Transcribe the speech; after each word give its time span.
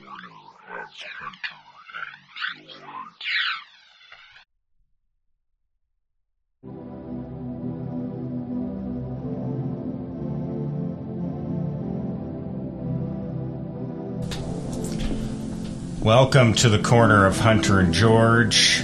corner 0.00 0.16
of 0.80 0.88
Hunter 1.18 1.60
and 2.54 2.64
George. 2.70 3.28
Welcome 16.02 16.54
to 16.54 16.70
the 16.70 16.78
corner 16.78 17.26
of 17.26 17.38
Hunter 17.38 17.80
and 17.80 17.92
George, 17.92 18.82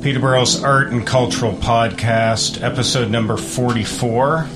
Peterborough's 0.00 0.64
art 0.64 0.88
and 0.88 1.06
cultural 1.06 1.52
podcast, 1.52 2.62
episode 2.62 3.10
number 3.10 3.36
44. 3.36 4.46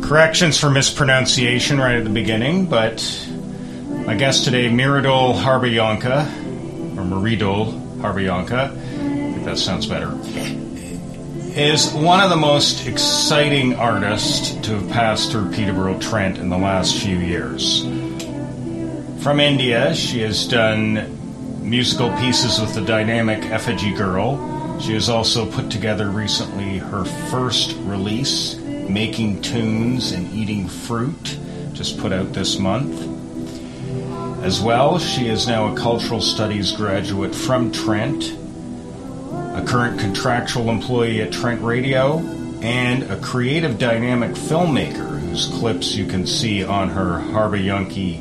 Corrections 0.00 0.58
for 0.58 0.70
mispronunciation 0.70 1.78
right 1.78 1.96
at 1.96 2.04
the 2.04 2.10
beginning, 2.10 2.66
but 2.66 3.23
my 4.06 4.14
guest 4.14 4.44
today, 4.44 4.68
Miradol 4.68 5.34
Harbayanka, 5.34 6.26
or 6.98 7.02
Maridol 7.04 7.72
Harbayanka, 8.00 8.70
I 8.70 9.44
that 9.44 9.56
sounds 9.56 9.86
better, 9.86 10.12
is 11.58 11.90
one 11.94 12.20
of 12.20 12.28
the 12.28 12.36
most 12.36 12.86
exciting 12.86 13.76
artists 13.76 14.54
to 14.66 14.78
have 14.78 14.90
passed 14.90 15.32
through 15.32 15.50
Peterborough 15.52 15.98
Trent 16.00 16.36
in 16.36 16.50
the 16.50 16.58
last 16.58 17.02
few 17.02 17.16
years. 17.16 17.82
From 19.22 19.40
India, 19.40 19.94
she 19.94 20.20
has 20.20 20.46
done 20.46 21.08
musical 21.66 22.10
pieces 22.18 22.60
with 22.60 22.74
the 22.74 22.82
dynamic 22.82 23.46
Effigy 23.46 23.94
Girl. 23.94 24.80
She 24.80 24.92
has 24.92 25.08
also 25.08 25.50
put 25.50 25.70
together 25.70 26.10
recently 26.10 26.76
her 26.76 27.06
first 27.30 27.74
release, 27.78 28.56
Making 28.56 29.40
Tunes 29.40 30.12
and 30.12 30.30
Eating 30.34 30.68
Fruit, 30.68 31.38
just 31.72 31.96
put 31.98 32.12
out 32.12 32.34
this 32.34 32.58
month. 32.58 33.13
As 34.44 34.60
well, 34.60 34.98
she 34.98 35.28
is 35.28 35.46
now 35.46 35.72
a 35.72 35.74
cultural 35.74 36.20
studies 36.20 36.70
graduate 36.72 37.34
from 37.34 37.72
Trent, 37.72 38.36
a 39.32 39.64
current 39.66 39.98
contractual 39.98 40.68
employee 40.68 41.22
at 41.22 41.32
Trent 41.32 41.62
Radio, 41.62 42.18
and 42.60 43.04
a 43.04 43.18
creative 43.20 43.78
dynamic 43.78 44.32
filmmaker 44.32 45.18
whose 45.18 45.46
clips 45.46 45.94
you 45.94 46.04
can 46.04 46.26
see 46.26 46.62
on 46.62 46.90
her 46.90 47.22
Harbayanki 47.32 48.20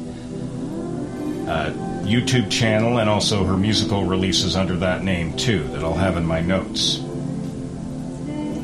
uh, 1.45 1.71
YouTube 2.05 2.49
channel 2.49 2.99
and 2.99 3.09
also 3.09 3.43
her 3.43 3.57
musical 3.57 4.05
releases 4.05 4.55
under 4.55 4.77
that 4.77 5.03
name 5.03 5.35
too, 5.35 5.67
that 5.73 5.83
I'll 5.83 5.93
have 5.93 6.15
in 6.15 6.25
my 6.25 6.39
notes. 6.39 6.99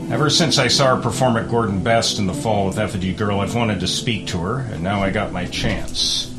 Ever 0.10 0.30
since 0.30 0.60
I 0.60 0.70
saw 0.70 0.96
her 0.96 1.02
perform 1.02 1.36
at 1.36 1.50
Gordon 1.50 1.84
Best 1.84 2.20
in 2.20 2.26
the 2.26 2.34
fall 2.34 2.68
with 2.68 2.80
Effigy 2.80 3.14
Girl, 3.14 3.42
I've 3.42 3.54
wanted 3.54 3.82
to 3.82 3.88
speak 3.88 4.28
to 4.28 4.38
her, 4.38 4.60
and 4.60 4.82
now 4.82 5.04
I 5.04 5.10
got 5.10 5.34
my 5.34 5.46
chance. 5.46 6.34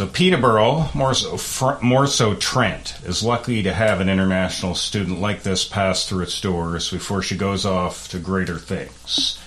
So 0.00 0.06
Peterborough, 0.06 0.88
more 0.94 1.12
so, 1.12 1.36
fr- 1.36 1.78
more 1.82 2.06
so 2.06 2.34
Trent, 2.34 2.94
is 3.04 3.22
lucky 3.22 3.62
to 3.64 3.74
have 3.74 4.00
an 4.00 4.08
international 4.08 4.74
student 4.74 5.20
like 5.20 5.42
this 5.42 5.68
pass 5.68 6.08
through 6.08 6.22
its 6.22 6.40
doors 6.40 6.90
before 6.90 7.20
she 7.20 7.36
goes 7.36 7.66
off 7.66 8.08
to 8.08 8.18
greater 8.18 8.56
things. 8.56 9.38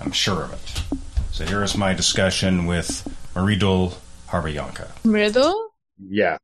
I'm 0.00 0.12
sure 0.12 0.44
of 0.44 0.52
it. 0.52 0.98
So 1.32 1.44
here 1.46 1.64
is 1.64 1.76
my 1.76 1.94
discussion 1.94 2.66
with 2.66 3.08
Maridul 3.34 3.96
Harbayanka. 4.28 4.88
Riddle? 5.02 5.72
Yeah. 5.98 6.38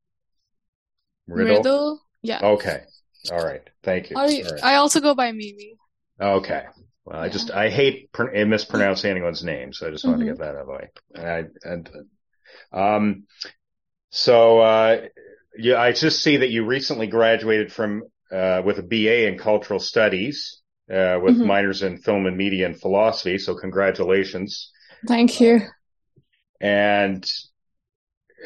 Riddle? 1.28 1.56
Riddle? 1.58 2.02
Yeah. 2.22 2.40
Okay. 2.42 2.82
All 3.30 3.44
right. 3.44 3.62
Thank 3.84 4.10
you. 4.10 4.16
You- 4.16 4.46
All 4.46 4.50
right. 4.50 4.64
I 4.64 4.74
also 4.74 4.98
go 4.98 5.14
by 5.14 5.30
Mimi. 5.30 5.76
Okay. 6.20 6.64
Well, 7.04 7.20
I 7.20 7.28
just 7.28 7.52
I 7.52 7.68
hate 7.70 8.10
pr- 8.10 8.32
mispronouncing 8.46 9.12
anyone's 9.12 9.44
name, 9.44 9.72
so 9.72 9.86
I 9.86 9.90
just 9.90 10.04
wanted 10.04 10.24
to 10.24 10.24
Mhm. 10.24 10.28
get 10.30 10.38
that 10.38 10.56
out 10.56 10.60
of 10.62 10.66
the 10.66 10.72
way. 10.72 10.90
And 11.14 11.28
I, 11.28 11.44
and 11.70 11.90
um, 12.72 13.24
so 14.10 14.60
uh, 14.60 15.02
yeah, 15.58 15.80
I 15.80 15.92
just 15.92 16.22
see 16.22 16.38
that 16.38 16.50
you 16.50 16.64
recently 16.64 17.06
graduated 17.06 17.72
from 17.72 18.02
uh, 18.32 18.62
with 18.64 18.78
a 18.78 18.82
BA 18.82 19.26
in 19.28 19.38
cultural 19.38 19.80
studies 19.80 20.60
uh, 20.90 21.18
with 21.22 21.36
Mhm. 21.36 21.46
minors 21.46 21.82
in 21.82 21.98
film 21.98 22.26
and 22.26 22.36
media 22.36 22.66
and 22.66 22.80
philosophy. 22.80 23.38
So 23.38 23.54
congratulations. 23.54 24.70
Thank 25.06 25.40
you. 25.40 25.60
and 26.60 27.30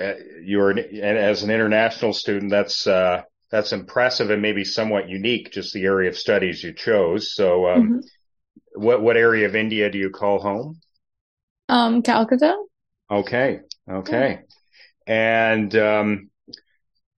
uh, 0.01 0.15
you're 0.43 0.71
an, 0.71 0.79
and 0.79 1.19
as 1.19 1.43
an 1.43 1.51
international 1.51 2.13
student, 2.13 2.51
that's 2.51 2.87
uh, 2.87 3.23
that's 3.51 3.73
impressive 3.73 4.31
and 4.31 4.43
maybe 4.43 4.65
somewhat 4.65 5.09
unique, 5.09 5.51
just 5.53 5.73
the 5.73 5.85
area 5.85 6.09
of 6.11 6.17
studies 6.17 6.63
you 6.63 6.73
chose. 6.73 7.35
So, 7.35 7.69
um, 7.69 7.83
Mhm. 7.91 8.03
what 8.75 9.03
what 9.03 9.17
area 9.17 9.47
of 9.47 9.57
India 9.57 9.91
do 9.91 9.99
you 9.99 10.11
call 10.11 10.39
home? 10.41 10.81
Um, 11.69 12.03
Calcutta? 12.03 12.57
Okay, 13.11 13.61
okay, 13.89 14.41
and 15.07 15.75
um, 15.77 16.31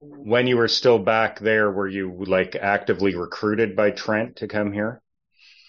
when 0.00 0.47
you 0.47 0.56
were 0.56 0.69
still 0.69 0.98
back 0.98 1.41
there, 1.41 1.70
were 1.70 1.88
you 1.88 2.25
like 2.26 2.56
actively 2.56 3.14
recruited 3.14 3.76
by 3.76 3.91
Trent 3.91 4.36
to 4.36 4.48
come 4.48 4.72
here? 4.72 5.03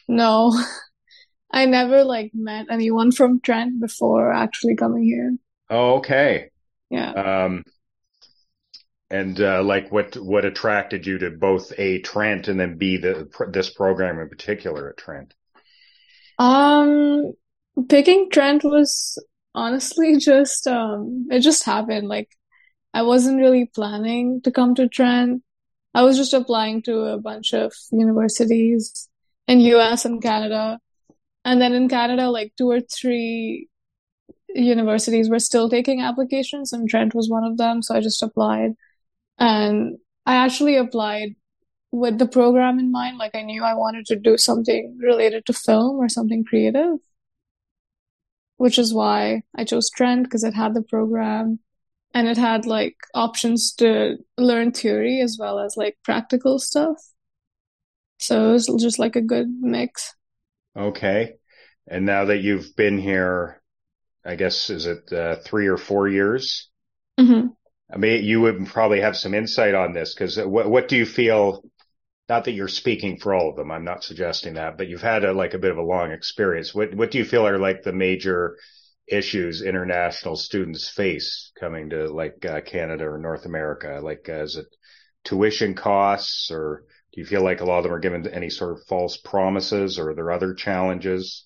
No. 0.07 0.57
I 1.51 1.65
never 1.65 2.03
like 2.03 2.31
met 2.33 2.67
anyone 2.69 3.11
from 3.11 3.41
Trent 3.41 3.81
before 3.81 4.31
actually 4.31 4.75
coming 4.75 5.03
here. 5.03 5.35
Oh, 5.69 5.95
okay. 5.95 6.49
Yeah. 6.89 7.11
Um, 7.11 7.63
and 9.09 9.39
uh, 9.41 9.61
like 9.61 9.91
what 9.91 10.15
what 10.15 10.45
attracted 10.45 11.05
you 11.05 11.17
to 11.19 11.29
both 11.31 11.73
a 11.77 11.99
Trent 11.99 12.47
and 12.47 12.57
then 12.57 12.77
b 12.77 12.97
the 12.97 13.27
this 13.49 13.69
program 13.69 14.19
in 14.19 14.29
particular 14.29 14.89
at 14.89 14.97
Trent? 14.97 15.33
Um, 16.39 17.33
picking 17.89 18.29
Trent 18.29 18.63
was 18.63 19.21
honestly 19.53 20.17
just 20.31 20.67
um 20.67 21.27
it 21.31 21.39
just 21.39 21.63
happened. 21.63 22.07
Like 22.07 22.29
I 22.93 23.03
wasn't 23.03 23.39
really 23.39 23.65
planning 23.65 24.41
to 24.43 24.51
come 24.51 24.75
to 24.75 24.87
Trent. 24.87 25.43
I 25.93 26.03
was 26.03 26.17
just 26.17 26.33
applying 26.33 26.81
to 26.83 26.99
a 27.01 27.17
bunch 27.19 27.53
of 27.53 27.73
universities 27.91 29.09
in 29.47 29.59
US 29.61 30.05
and 30.05 30.21
Canada. 30.21 30.79
And 31.43 31.61
then 31.61 31.73
in 31.73 31.89
Canada, 31.89 32.29
like 32.29 32.53
two 32.57 32.69
or 32.69 32.81
three 32.81 33.67
universities 34.53 35.29
were 35.29 35.39
still 35.39 35.69
taking 35.69 36.01
applications, 36.01 36.73
and 36.73 36.87
Trent 36.89 37.15
was 37.15 37.29
one 37.29 37.43
of 37.43 37.57
them. 37.57 37.81
So 37.81 37.95
I 37.95 38.01
just 38.01 38.21
applied. 38.21 38.73
And 39.39 39.97
I 40.25 40.35
actually 40.35 40.77
applied 40.77 41.35
with 41.91 42.19
the 42.19 42.27
program 42.27 42.79
in 42.79 42.91
mind. 42.91 43.17
Like 43.17 43.35
I 43.35 43.41
knew 43.41 43.63
I 43.63 43.73
wanted 43.73 44.05
to 44.07 44.15
do 44.15 44.37
something 44.37 44.97
related 45.01 45.45
to 45.47 45.53
film 45.53 45.97
or 45.97 46.09
something 46.09 46.43
creative, 46.43 46.97
which 48.61 48.77
is 48.77 48.93
why 48.93 49.41
I 49.55 49.63
chose 49.63 49.89
Trent 49.89 50.21
because 50.21 50.43
it 50.43 50.53
had 50.53 50.75
the 50.75 50.83
program 50.83 51.57
and 52.13 52.27
it 52.27 52.37
had 52.37 52.67
like 52.67 52.95
options 53.15 53.73
to 53.79 54.17
learn 54.37 54.71
theory 54.71 55.19
as 55.19 55.35
well 55.39 55.57
as 55.57 55.75
like 55.75 55.97
practical 56.03 56.59
stuff. 56.59 56.97
So 58.19 58.49
it 58.49 58.53
was 58.53 58.67
just 58.79 58.99
like 58.99 59.15
a 59.15 59.21
good 59.21 59.47
mix. 59.49 60.13
Okay, 60.77 61.37
and 61.87 62.05
now 62.05 62.25
that 62.25 62.43
you've 62.43 62.75
been 62.75 62.99
here, 62.99 63.59
I 64.23 64.35
guess 64.35 64.69
is 64.69 64.85
it 64.85 65.11
uh, 65.11 65.37
three 65.37 65.65
or 65.65 65.77
four 65.77 66.07
years? 66.07 66.69
hmm 67.17 67.47
I 67.91 67.97
mean, 67.97 68.23
you 68.23 68.41
would 68.41 68.67
probably 68.67 69.01
have 69.01 69.17
some 69.17 69.33
insight 69.33 69.73
on 69.73 69.93
this 69.93 70.13
because 70.13 70.37
what 70.37 70.69
what 70.69 70.87
do 70.87 70.97
you 70.97 71.07
feel? 71.07 71.63
Not 72.31 72.45
that 72.45 72.53
you're 72.53 72.69
speaking 72.69 73.17
for 73.17 73.33
all 73.33 73.49
of 73.49 73.57
them. 73.57 73.71
I'm 73.71 73.83
not 73.83 74.05
suggesting 74.05 74.53
that, 74.53 74.77
but 74.77 74.87
you've 74.87 75.01
had 75.01 75.25
a, 75.25 75.33
like 75.33 75.53
a 75.53 75.57
bit 75.59 75.71
of 75.71 75.77
a 75.77 75.81
long 75.81 76.13
experience. 76.13 76.73
What 76.73 76.95
what 76.95 77.11
do 77.11 77.17
you 77.17 77.25
feel 77.25 77.45
are 77.45 77.57
like 77.57 77.83
the 77.83 77.91
major 77.91 78.55
issues 79.05 79.61
international 79.61 80.37
students 80.37 80.87
face 80.87 81.51
coming 81.59 81.89
to 81.89 82.05
like 82.07 82.45
uh, 82.45 82.61
Canada 82.61 83.03
or 83.03 83.17
North 83.17 83.45
America? 83.45 83.99
Like, 84.01 84.29
uh, 84.29 84.43
is 84.43 84.55
it 84.55 84.67
tuition 85.25 85.75
costs, 85.75 86.49
or 86.51 86.85
do 87.11 87.19
you 87.19 87.27
feel 87.27 87.43
like 87.43 87.59
a 87.59 87.65
lot 87.65 87.79
of 87.79 87.83
them 87.83 87.91
are 87.91 87.99
given 87.99 88.25
any 88.25 88.49
sort 88.49 88.77
of 88.77 88.85
false 88.87 89.17
promises, 89.17 89.99
or 89.99 90.11
are 90.11 90.15
there 90.15 90.31
other 90.31 90.53
challenges, 90.53 91.45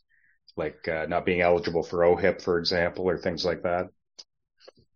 like 0.56 0.88
uh, 0.88 1.08
not 1.10 1.26
being 1.26 1.42
eligible 1.42 1.82
for 1.82 2.06
OHIP, 2.06 2.44
for 2.44 2.60
example, 2.60 3.10
or 3.10 3.18
things 3.18 3.44
like 3.44 3.64
that? 3.64 3.90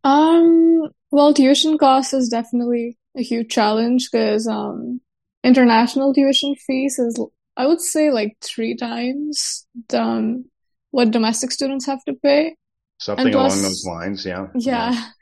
Um, 0.04 0.92
well, 1.10 1.34
tuition 1.34 1.80
costs 1.80 2.14
is 2.14 2.30
definitely 2.30 3.00
a 3.18 3.24
huge 3.24 3.50
challenge 3.50 4.10
because 4.12 4.46
um, 4.46 5.02
international 5.44 6.14
tuition 6.14 6.56
fees 6.56 7.00
is, 7.00 7.20
I 7.58 7.68
would 7.68 7.82
say, 7.82 8.12
like 8.12 8.38
three 8.42 8.76
times 8.76 9.66
um, 9.94 10.46
what 10.92 11.12
domestic 11.12 11.52
students 11.52 11.86
have 11.86 12.04
to 12.06 12.14
pay. 12.14 12.56
Something 13.00 13.32
plus- 13.32 13.54
along 13.54 13.64
those 13.64 13.86
lines, 13.86 14.26
yeah. 14.26 14.48
Yeah. 14.56 15.10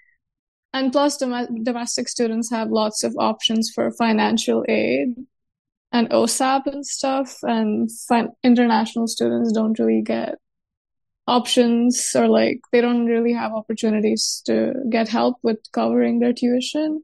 And 0.73 0.91
plus, 0.91 1.17
dom 1.17 1.63
domestic 1.63 2.07
students 2.09 2.51
have 2.51 2.69
lots 2.69 3.03
of 3.03 3.15
options 3.17 3.71
for 3.73 3.89
financial 3.91 4.65
aid 4.67 5.15
and 5.91 6.09
OSAP 6.09 6.67
and 6.67 6.85
stuff, 6.85 7.37
and 7.41 7.89
fin 8.07 8.29
international 8.43 9.07
students 9.07 9.53
don't 9.53 9.79
really 9.79 10.01
get 10.01 10.35
options 11.25 12.11
or 12.15 12.27
like 12.27 12.59
they 12.71 12.81
don't 12.81 13.05
really 13.05 13.33
have 13.33 13.53
opportunities 13.53 14.41
to 14.45 14.73
get 14.89 15.07
help 15.07 15.37
with 15.41 15.59
covering 15.71 16.19
their 16.19 16.33
tuition. 16.33 17.01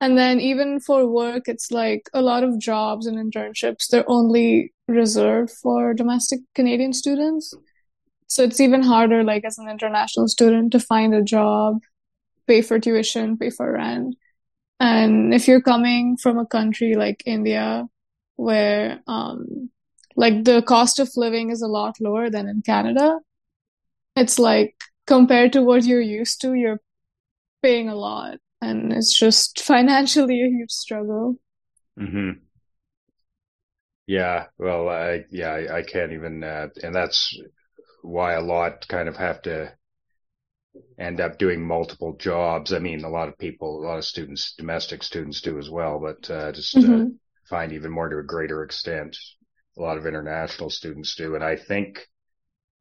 And 0.00 0.16
then 0.16 0.38
even 0.40 0.78
for 0.78 1.06
work, 1.06 1.48
it's 1.48 1.72
like 1.72 2.08
a 2.14 2.22
lot 2.22 2.44
of 2.44 2.58
jobs 2.58 3.06
and 3.06 3.18
internships, 3.18 3.88
they're 3.88 4.08
only 4.08 4.72
reserved 4.86 5.50
for 5.50 5.92
domestic 5.92 6.40
Canadian 6.54 6.92
students. 6.92 7.52
So 8.28 8.44
it's 8.44 8.60
even 8.60 8.82
harder, 8.82 9.24
like 9.24 9.44
as 9.44 9.58
an 9.58 9.68
international 9.68 10.28
student, 10.28 10.72
to 10.72 10.80
find 10.80 11.14
a 11.14 11.22
job 11.22 11.78
pay 12.46 12.62
for 12.62 12.78
tuition, 12.78 13.36
pay 13.36 13.50
for 13.50 13.72
rent. 13.72 14.16
And 14.80 15.34
if 15.34 15.48
you're 15.48 15.60
coming 15.60 16.16
from 16.16 16.38
a 16.38 16.46
country 16.46 16.94
like 16.94 17.22
India, 17.26 17.86
where 18.36 19.00
um, 19.08 19.70
like 20.16 20.44
the 20.44 20.62
cost 20.62 21.00
of 21.00 21.10
living 21.16 21.50
is 21.50 21.62
a 21.62 21.66
lot 21.66 21.96
lower 22.00 22.30
than 22.30 22.48
in 22.48 22.62
Canada, 22.62 23.18
it's 24.14 24.38
like 24.38 24.74
compared 25.06 25.52
to 25.54 25.62
what 25.62 25.84
you're 25.84 26.00
used 26.00 26.40
to, 26.42 26.54
you're 26.54 26.80
paying 27.62 27.88
a 27.88 27.96
lot, 27.96 28.38
and 28.60 28.92
it's 28.92 29.16
just 29.18 29.60
financially 29.60 30.42
a 30.42 30.48
huge 30.48 30.70
struggle. 30.72 31.36
hmm 31.98 32.40
Yeah, 34.08 34.46
well, 34.58 34.88
I 34.88 35.24
yeah, 35.30 35.50
I, 35.52 35.78
I 35.78 35.82
can't 35.82 36.12
even, 36.12 36.42
uh, 36.42 36.68
and 36.82 36.94
that's 36.94 37.36
why 38.02 38.34
a 38.34 38.40
lot 38.42 38.88
kind 38.88 39.08
of 39.08 39.16
have 39.16 39.42
to 39.42 39.76
end 40.98 41.20
up 41.20 41.38
doing 41.38 41.66
multiple 41.66 42.14
jobs. 42.16 42.72
I 42.72 42.78
mean, 42.78 43.04
a 43.04 43.08
lot 43.08 43.28
of 43.28 43.38
people, 43.38 43.80
a 43.82 43.86
lot 43.86 43.98
of 43.98 44.04
students, 44.04 44.54
domestic 44.54 45.02
students 45.02 45.40
do 45.40 45.58
as 45.58 45.70
well, 45.70 45.98
but 45.98 46.30
uh, 46.30 46.52
just 46.52 46.84
uh, 46.84 47.04
hmm 47.04 47.18
find 47.48 47.72
even 47.72 47.90
more 47.90 48.08
to 48.08 48.18
a 48.18 48.22
greater 48.22 48.62
extent, 48.62 49.16
a 49.78 49.80
lot 49.82 49.96
of 49.96 50.06
international 50.06 50.70
students 50.70 51.14
do. 51.14 51.34
And 51.34 51.44
I 51.44 51.56
think, 51.56 52.06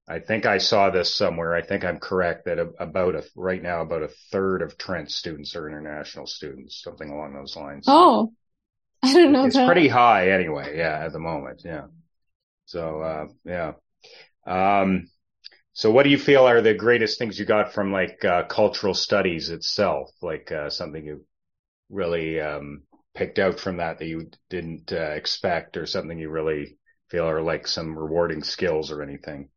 I 0.07 0.19
think 0.19 0.45
I 0.45 0.57
saw 0.59 0.89
this 0.89 1.13
somewhere. 1.15 1.53
I 1.53 1.61
think 1.61 1.83
I'm 1.83 1.99
correct 1.99 2.45
that 2.45 2.59
about 2.79 3.15
a, 3.15 3.25
right 3.35 3.61
now, 3.61 3.81
about 3.81 4.03
a 4.03 4.09
third 4.31 4.61
of 4.61 4.77
Trent 4.77 5.11
students 5.11 5.55
are 5.55 5.67
international 5.67 6.27
students, 6.27 6.81
something 6.81 7.09
along 7.09 7.33
those 7.33 7.55
lines. 7.57 7.85
Oh, 7.87 8.33
I 9.03 9.13
don't 9.13 9.31
know 9.31 9.45
It's 9.45 9.55
that. 9.55 9.65
pretty 9.65 9.87
high 9.87 10.31
anyway. 10.31 10.77
Yeah, 10.77 10.99
at 11.05 11.11
the 11.13 11.19
moment. 11.19 11.61
Yeah. 11.65 11.87
So, 12.65 13.01
uh, 13.01 13.27
yeah. 13.45 13.73
Um, 14.45 15.09
so 15.73 15.91
what 15.91 16.03
do 16.03 16.09
you 16.09 16.19
feel 16.19 16.47
are 16.47 16.61
the 16.61 16.73
greatest 16.73 17.19
things 17.19 17.39
you 17.39 17.45
got 17.45 17.73
from 17.73 17.91
like, 17.93 18.25
uh, 18.25 18.43
cultural 18.45 18.93
studies 18.93 19.49
itself? 19.49 20.11
Like, 20.21 20.51
uh, 20.51 20.69
something 20.69 21.05
you 21.05 21.25
really, 21.89 22.41
um, 22.41 22.83
picked 23.15 23.39
out 23.39 23.59
from 23.59 23.77
that 23.77 23.99
that 23.99 24.07
you 24.07 24.31
didn't, 24.49 24.93
uh, 24.93 25.11
expect 25.15 25.77
or 25.77 25.85
something 25.85 26.19
you 26.19 26.29
really 26.29 26.77
feel 27.09 27.29
are 27.29 27.41
like 27.41 27.67
some 27.67 27.97
rewarding 27.97 28.43
skills 28.43 28.91
or 28.91 29.03
anything? 29.03 29.49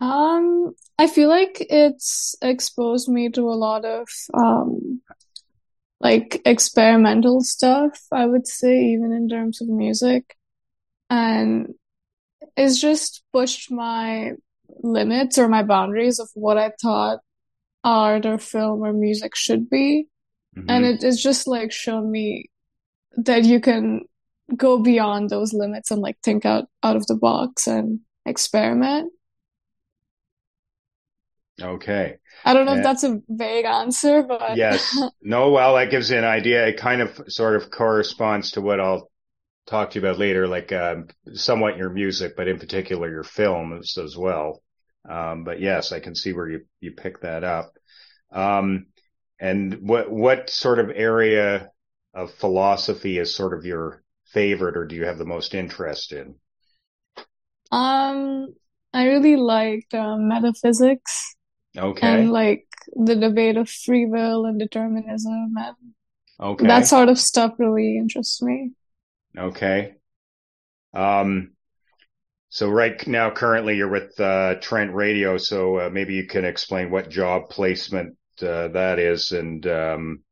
Um, 0.00 0.74
I 0.98 1.06
feel 1.06 1.28
like 1.28 1.58
it's 1.60 2.34
exposed 2.42 3.08
me 3.08 3.28
to 3.30 3.42
a 3.42 3.56
lot 3.56 3.84
of 3.84 4.08
um 4.34 5.02
like 6.00 6.40
experimental 6.46 7.40
stuff, 7.42 8.00
I 8.12 8.26
would 8.26 8.46
say, 8.46 8.78
even 8.78 9.12
in 9.12 9.28
terms 9.28 9.60
of 9.60 9.68
music. 9.68 10.36
And 11.10 11.74
it's 12.56 12.80
just 12.80 13.22
pushed 13.32 13.70
my 13.70 14.32
limits 14.82 15.38
or 15.38 15.48
my 15.48 15.62
boundaries 15.62 16.18
of 16.20 16.30
what 16.34 16.58
I 16.58 16.72
thought 16.82 17.20
art 17.84 18.26
or 18.26 18.38
film 18.38 18.82
or 18.82 18.92
music 18.92 19.36
should 19.36 19.70
be. 19.70 20.06
And 20.68 20.84
hmm 20.84 20.86
it, 20.86 21.04
it's 21.04 21.22
just 21.22 21.46
like 21.48 21.72
shown 21.72 22.10
me 22.10 22.50
that 23.16 23.44
you 23.44 23.60
can 23.60 24.02
go 24.56 24.78
beyond 24.78 25.30
those 25.30 25.52
limits 25.54 25.90
and 25.90 26.00
like 26.02 26.18
think 26.22 26.46
out 26.46 26.66
out 26.82 26.96
of 26.96 27.06
the 27.06 27.16
box 27.16 27.66
and 27.66 28.00
experiment. 28.26 29.12
Okay. 31.60 32.16
I 32.44 32.54
don't 32.54 32.66
know 32.66 32.74
if 32.74 32.82
Uh, 32.82 32.82
that's 32.82 33.04
a 33.04 33.20
vague 33.28 33.64
answer, 33.66 34.22
but 34.22 34.60
yes. 34.62 35.04
No, 35.22 35.50
well, 35.50 35.74
that 35.76 35.90
gives 35.90 36.10
you 36.10 36.18
an 36.18 36.24
idea. 36.24 36.66
It 36.66 36.78
kind 36.78 37.02
of 37.02 37.20
sort 37.28 37.56
of 37.56 37.70
corresponds 37.70 38.52
to 38.52 38.60
what 38.60 38.80
I'll 38.80 39.10
talk 39.66 39.90
to 39.92 40.00
you 40.00 40.06
about 40.06 40.18
later, 40.20 40.48
like 40.48 40.72
um, 40.72 41.08
somewhat 41.34 41.78
your 41.78 41.90
music, 41.90 42.36
but 42.36 42.48
in 42.48 42.58
particular 42.58 43.10
your 43.10 43.24
films 43.24 43.98
as 43.98 44.16
well. 44.16 44.62
Um, 45.08 45.44
but 45.44 45.60
yes, 45.60 45.92
I 45.92 46.00
can 46.00 46.14
see 46.16 46.32
where 46.32 46.48
you 46.50 46.62
you 46.80 46.92
pick 46.92 47.22
that 47.22 47.44
up. 47.44 47.72
Um, 48.32 48.88
and 49.40 49.88
what 49.88 50.10
what 50.10 50.50
sort 50.50 50.80
of 50.80 50.90
area 50.94 51.70
of 52.14 52.32
philosophy 52.34 53.18
is 53.18 53.34
sort 53.34 53.54
of 53.58 53.66
your 53.66 54.02
favorite, 54.32 54.76
or 54.76 54.86
do 54.86 54.96
you 54.96 55.06
have 55.06 55.18
the 55.18 55.26
most 55.26 55.54
interest 55.54 56.12
in? 56.12 56.36
um, 57.72 58.54
I 58.92 59.04
really 59.06 59.36
liked 59.36 59.94
um, 59.94 60.28
metaphysics 60.28 61.36
Okay, 61.76 62.28
and 62.28 62.30
like 62.30 62.66
the 62.94 63.16
debate 63.16 63.56
of 63.56 63.68
free 63.68 64.06
will 64.06 64.44
and 64.46 64.58
determinism 64.58 65.54
and 65.56 65.76
okay, 66.40 66.66
that 66.68 66.86
sort 66.86 67.08
of 67.08 67.18
stuff 67.18 67.54
really 67.58 67.96
interests 67.98 68.42
me. 68.42 68.72
okay. 69.36 69.94
Um, 70.94 71.52
so 72.48 72.68
right 72.68 73.06
now, 73.06 73.30
currently, 73.30 73.76
you're 73.76 73.88
with 73.88 74.18
uh, 74.20 74.56
Trent 74.60 74.92
Radio, 74.94 75.38
so 75.38 75.78
uh, 75.80 75.90
maybe 75.90 76.14
you 76.14 76.26
can 76.26 76.44
explain 76.44 76.90
what 76.90 77.08
job 77.08 77.48
placement 77.48 78.16
uh, 78.42 78.68
that 78.68 78.98
is, 78.98 79.32
and 79.32 79.64
um, 79.66 80.24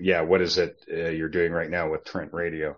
yeah, 0.00 0.22
what 0.22 0.40
is 0.40 0.58
it 0.58 0.76
uh, 0.90 1.10
you're 1.10 1.28
doing 1.28 1.52
right 1.52 1.70
now 1.70 1.90
with 1.90 2.04
Trent 2.04 2.32
Radio? 2.32 2.76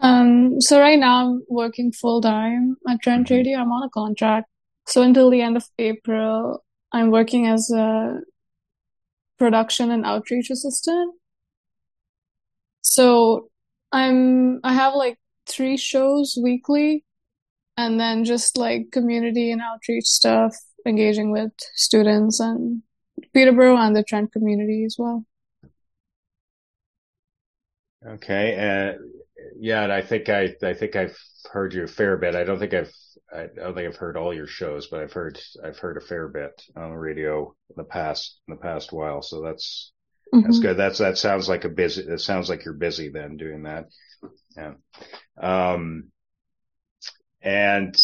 Um, 0.00 0.60
so 0.60 0.80
right 0.80 0.98
now 0.98 1.24
I'm 1.24 1.44
working 1.48 1.92
full 1.92 2.20
time 2.20 2.76
at 2.88 3.00
Trent 3.02 3.28
hmm 3.28 3.34
Radio. 3.34 3.58
I'm 3.58 3.72
on 3.72 3.82
a 3.84 3.90
contract. 3.90 4.48
So 4.86 5.02
until 5.02 5.30
the 5.30 5.42
end 5.42 5.56
of 5.56 5.66
April, 5.78 6.64
I'm 6.92 7.10
working 7.10 7.46
as 7.46 7.70
a 7.70 8.20
production 9.38 9.90
and 9.90 10.04
outreach 10.04 10.50
assistant. 10.50 11.14
So 12.82 13.50
I'm 13.92 14.60
I 14.64 14.72
have 14.72 14.94
like 14.94 15.18
three 15.48 15.76
shows 15.76 16.38
weekly 16.42 17.04
and 17.76 17.98
then 18.00 18.24
just 18.24 18.58
like 18.58 18.90
community 18.92 19.50
and 19.52 19.60
outreach 19.60 20.06
stuff, 20.06 20.56
engaging 20.86 21.30
with 21.30 21.52
students 21.74 22.40
and 22.40 22.82
Peterborough 23.32 23.76
and 23.76 23.94
the 23.94 24.02
Trent 24.02 24.32
community 24.32 24.84
as 24.84 24.96
well. 24.98 25.24
Okay, 28.06 28.54
uh, 28.56 28.98
yeah, 29.58 29.82
and 29.82 29.92
I 29.92 30.02
think 30.02 30.28
I 30.28 30.54
I 30.62 30.74
think 30.74 30.96
I've 30.96 31.16
heard 31.52 31.74
you 31.74 31.84
a 31.84 31.88
fair 31.88 32.16
bit. 32.16 32.34
I 32.34 32.44
don't 32.44 32.58
think 32.58 32.74
I've 32.74 32.92
I 33.32 33.46
don't 33.54 33.74
think 33.74 33.88
I've 33.88 33.96
heard 33.96 34.16
all 34.16 34.34
your 34.34 34.46
shows, 34.46 34.86
but 34.88 35.00
I've 35.00 35.12
heard 35.12 35.40
I've 35.64 35.78
heard 35.78 35.96
a 35.96 36.00
fair 36.00 36.28
bit 36.28 36.62
on 36.76 36.90
the 36.90 36.96
radio 36.96 37.54
in 37.70 37.76
the 37.76 37.84
past 37.84 38.40
in 38.48 38.54
the 38.54 38.60
past 38.60 38.92
while. 38.92 39.22
So 39.22 39.42
that's 39.42 39.92
that's 40.42 40.58
hmm 40.58 40.60
good. 40.60 40.76
That's 40.76 40.98
that 40.98 41.18
sounds 41.18 41.48
like 41.48 41.64
a 41.64 41.68
busy. 41.68 42.02
It 42.02 42.20
sounds 42.20 42.48
like 42.48 42.64
you're 42.64 42.74
busy 42.74 43.08
then 43.10 43.36
doing 43.36 43.64
that. 43.64 43.86
Yeah. 44.56 44.74
Um, 45.40 46.12
and 47.42 47.96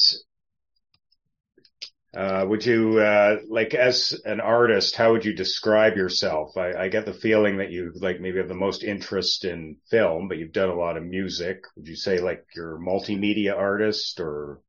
uh, 2.15 2.45
would 2.49 2.65
you 2.65 3.01
uh, 3.01 3.39
like 3.49 3.75
as 3.75 4.19
an 4.25 4.41
artist, 4.41 4.95
how 4.95 5.13
would 5.13 5.25
you 5.25 5.35
describe 5.35 5.97
yourself? 5.97 6.57
I, 6.57 6.73
I 6.75 6.89
get 6.89 7.07
the 7.07 7.13
feeling 7.13 7.59
that 7.59 7.73
you 7.73 7.93
like 7.97 8.21
maybe 8.21 8.39
have 8.39 8.49
the 8.49 8.55
most 8.55 8.85
interest 8.85 9.45
in 9.45 9.77
film, 9.91 10.29
but 10.29 10.39
you've 10.39 10.53
done 10.53 10.69
a 10.69 10.77
lot 10.77 10.97
of 10.97 11.03
music. 11.03 11.65
Would 11.77 11.89
you 11.89 11.97
say 11.97 12.21
like 12.21 12.45
you're 12.55 12.77
a 12.77 12.81
multimedia 12.81 13.57
artist 13.57 14.21
or 14.21 14.61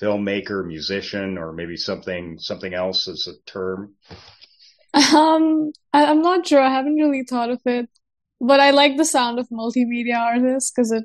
filmmaker, 0.00 0.64
musician, 0.64 1.36
or 1.36 1.52
maybe 1.52 1.76
something 1.76 2.38
something 2.38 2.74
else 2.74 3.08
as 3.08 3.26
a 3.26 3.50
term? 3.50 3.94
Um, 4.94 5.72
I, 5.92 6.04
I'm 6.04 6.22
not 6.22 6.46
sure. 6.46 6.60
I 6.60 6.70
haven't 6.70 6.96
really 6.96 7.24
thought 7.28 7.50
of 7.50 7.60
it, 7.64 7.88
but 8.40 8.60
I 8.60 8.70
like 8.70 8.96
the 8.96 9.04
sound 9.04 9.38
of 9.38 9.48
multimedia 9.48 10.16
artist 10.16 10.74
because 10.74 10.92
it 10.92 11.04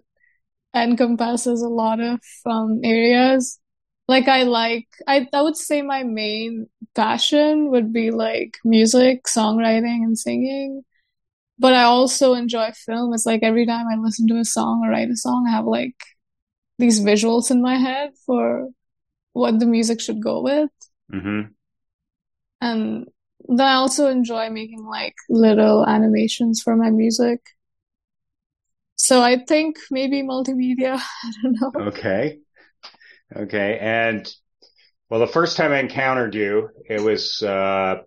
encompasses 0.75 1.61
a 1.61 1.69
lot 1.69 1.99
of 1.99 2.19
um, 2.45 2.81
areas. 2.83 3.59
Like 4.07 4.27
I 4.27 4.43
like, 4.43 4.87
I, 5.07 5.27
I 5.33 5.41
would 5.41 5.57
say 5.57 5.81
my 5.81 6.03
main 6.03 6.67
passion 6.95 7.69
would 7.71 7.91
be 7.91 8.11
like 8.11 8.57
music, 8.63 9.25
songwriting, 9.25 10.03
and 10.03 10.17
singing. 10.17 10.83
But 11.59 11.73
I 11.73 11.83
also 11.83 12.33
enjoy 12.35 12.71
film. 12.73 13.13
It's 13.13 13.25
like 13.25 13.43
every 13.43 13.65
time 13.65 13.87
I 13.91 13.97
listen 13.97 14.27
to 14.29 14.39
a 14.39 14.45
song 14.45 14.83
or 14.85 14.91
write 14.91 15.09
a 15.09 15.17
song, 15.17 15.47
I 15.47 15.51
have 15.51 15.65
like 15.65 15.95
these 16.79 17.01
visuals 17.01 17.51
in 17.51 17.61
my 17.61 17.77
head 17.77 18.11
for 18.25 18.69
what 19.33 19.59
the 19.59 19.65
music 19.67 20.01
should 20.01 20.21
go 20.23 20.41
with. 20.43 20.71
hmm 21.11 21.55
And 22.61 23.07
then 23.47 23.65
I 23.67 23.73
also 23.75 24.07
enjoy 24.09 24.49
making 24.49 24.85
like 24.85 25.15
little 25.29 25.85
animations 25.87 26.61
for 26.61 26.75
my 26.75 26.89
music. 26.89 27.41
So 28.95 29.21
I 29.21 29.37
think 29.45 29.77
maybe 29.91 30.23
multimedia. 30.23 30.99
I 31.23 31.31
don't 31.41 31.61
know. 31.61 31.71
Okay. 31.75 32.41
Okay. 33.35 33.77
And 33.79 34.27
well, 35.09 35.19
the 35.21 35.27
first 35.27 35.57
time 35.57 35.71
I 35.73 35.79
encountered 35.79 36.35
you, 36.35 36.69
it 36.89 37.01
was, 37.01 37.41
uh, 37.43 37.97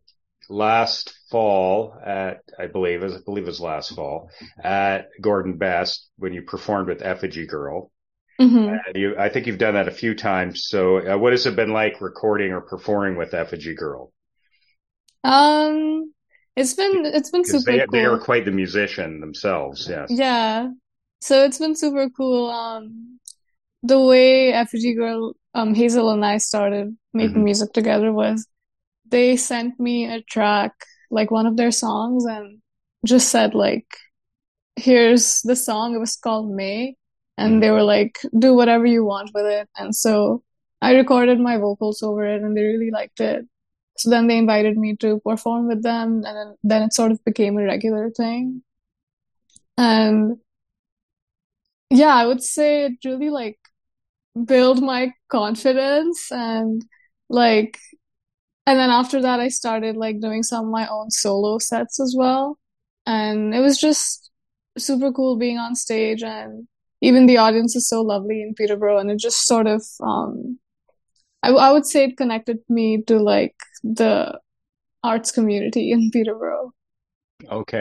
last 0.50 1.14
fall 1.30 1.94
at, 2.04 2.42
I 2.58 2.66
believe, 2.68 3.02
I 3.04 3.18
believe 3.24 3.44
it 3.44 3.48
was 3.48 3.60
last 3.60 3.94
fall 3.94 4.30
at 4.62 5.08
Gordon 5.20 5.58
Best 5.58 6.08
when 6.18 6.34
you 6.34 6.42
performed 6.42 6.88
with 6.88 7.02
Effigy 7.02 7.46
Girl. 7.46 7.92
hmm 8.38 8.82
And 8.86 8.96
you, 8.96 9.16
I 9.18 9.28
think 9.30 9.46
you've 9.46 9.58
done 9.58 9.74
that 9.74 9.88
a 9.88 9.92
few 9.92 10.14
times. 10.14 10.66
So, 10.66 10.98
uh, 11.14 11.18
what 11.18 11.32
has 11.32 11.46
it 11.46 11.56
been 11.56 11.72
like 11.72 12.00
recording 12.00 12.52
or 12.52 12.60
performing 12.62 13.16
with 13.16 13.34
Effigy 13.34 13.74
Girl? 13.74 14.12
Um, 15.24 16.12
it's 16.56 16.74
been 16.74 17.04
it's 17.06 17.30
been 17.30 17.44
super 17.44 17.72
they, 17.72 17.86
they 17.90 18.04
are 18.04 18.18
quite 18.18 18.44
the 18.44 18.50
musician 18.50 19.20
themselves. 19.20 19.88
Yes. 19.88 20.10
Yeah. 20.10 20.70
So 21.20 21.44
it's 21.44 21.58
been 21.58 21.76
super 21.76 22.08
cool. 22.10 22.50
Um, 22.50 23.09
the 23.82 24.00
way 24.00 24.52
Effigy 24.52 24.94
Girl, 24.94 25.34
um, 25.54 25.74
Hazel 25.74 26.10
and 26.10 26.24
I 26.24 26.38
started 26.38 26.96
making 27.12 27.42
hmm 27.42 27.44
music 27.44 27.72
together 27.72 28.12
was 28.12 28.46
they 29.08 29.36
sent 29.36 29.80
me 29.80 30.06
a 30.06 30.22
track 30.22 30.72
like 31.10 31.30
one 31.30 31.46
of 31.46 31.56
their 31.56 31.72
songs 31.72 32.24
and 32.26 32.60
just 33.06 33.30
said 33.30 33.54
like, 33.54 33.86
here's 34.76 35.42
the 35.42 35.56
song. 35.56 35.94
It 35.94 35.98
was 36.00 36.16
called 36.16 36.50
May. 36.50 36.96
And 37.38 37.62
they 37.62 37.70
were 37.70 37.82
like, 37.82 38.18
do 38.38 38.54
whatever 38.54 38.86
you 38.86 39.04
want 39.04 39.30
with 39.34 39.46
it. 39.46 39.68
And 39.76 39.94
so 39.94 40.42
I 40.82 40.94
recorded 40.94 41.40
my 41.40 41.56
vocals 41.58 42.02
over 42.02 42.24
it 42.24 42.42
and 42.42 42.56
they 42.56 42.62
really 42.62 42.90
liked 42.90 43.20
it. 43.20 43.46
So 43.98 44.10
then 44.10 44.28
they 44.28 44.38
invited 44.38 44.78
me 44.78 44.96
to 44.98 45.20
perform 45.20 45.68
with 45.68 45.82
them 45.82 46.22
and 46.24 46.36
then, 46.36 46.56
then 46.62 46.82
it 46.82 46.94
sort 46.94 47.12
of 47.12 47.24
became 47.24 47.58
a 47.58 47.64
regular 47.64 48.10
thing. 48.10 48.62
And 49.78 50.38
yeah, 51.90 52.14
I 52.14 52.26
would 52.26 52.42
say 52.42 52.86
it 52.86 52.92
really 53.04 53.30
like 53.30 53.58
built 54.44 54.80
my 54.80 55.12
confidence 55.30 56.30
and 56.30 56.84
like 57.28 57.78
and 58.66 58.78
then 58.78 58.90
after 58.90 59.20
that 59.22 59.40
I 59.40 59.48
started 59.48 59.96
like 59.96 60.20
doing 60.20 60.42
some 60.42 60.66
of 60.66 60.70
my 60.70 60.86
own 60.86 61.10
solo 61.10 61.58
sets 61.58 61.98
as 62.00 62.14
well. 62.16 62.58
And 63.06 63.54
it 63.54 63.60
was 63.60 63.78
just 63.78 64.30
super 64.78 65.12
cool 65.12 65.36
being 65.36 65.58
on 65.58 65.74
stage 65.74 66.22
and 66.22 66.68
even 67.00 67.26
the 67.26 67.38
audience 67.38 67.74
is 67.74 67.88
so 67.88 68.02
lovely 68.02 68.42
in 68.42 68.54
Peterborough 68.54 68.98
and 68.98 69.10
it 69.10 69.18
just 69.18 69.46
sort 69.46 69.66
of 69.66 69.82
um 70.02 70.58
I, 71.42 71.50
I 71.50 71.72
would 71.72 71.86
say 71.86 72.04
it 72.04 72.16
connected 72.16 72.58
me 72.68 73.02
to 73.06 73.18
like 73.18 73.56
the 73.82 74.38
arts 75.02 75.32
community 75.32 75.90
in 75.90 76.10
Peterborough. 76.10 76.72
Okay. 77.50 77.80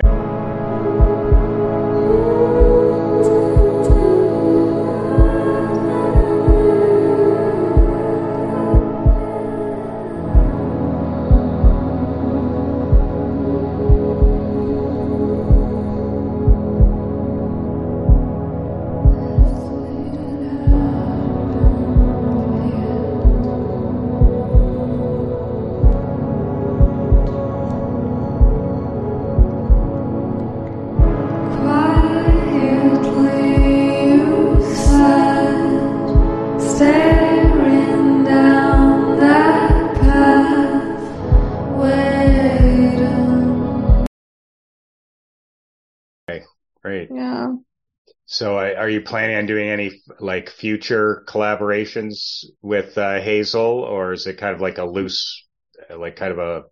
So, 48.39 48.57
uh, 48.57 48.73
are 48.77 48.89
you 48.89 49.01
planning 49.01 49.35
on 49.35 49.47
doing 49.47 49.67
any 49.67 50.01
like 50.17 50.49
future 50.49 51.25
collaborations 51.27 52.45
with 52.61 52.97
uh, 52.97 53.19
Hazel, 53.19 53.81
or 53.83 54.13
is 54.13 54.27
it 54.27 54.37
kind 54.37 54.55
of 54.55 54.61
like 54.61 54.77
a 54.77 54.85
loose, 54.85 55.45
like 55.93 56.15
kind 56.15 56.31
of 56.31 56.37
a, 56.39 56.63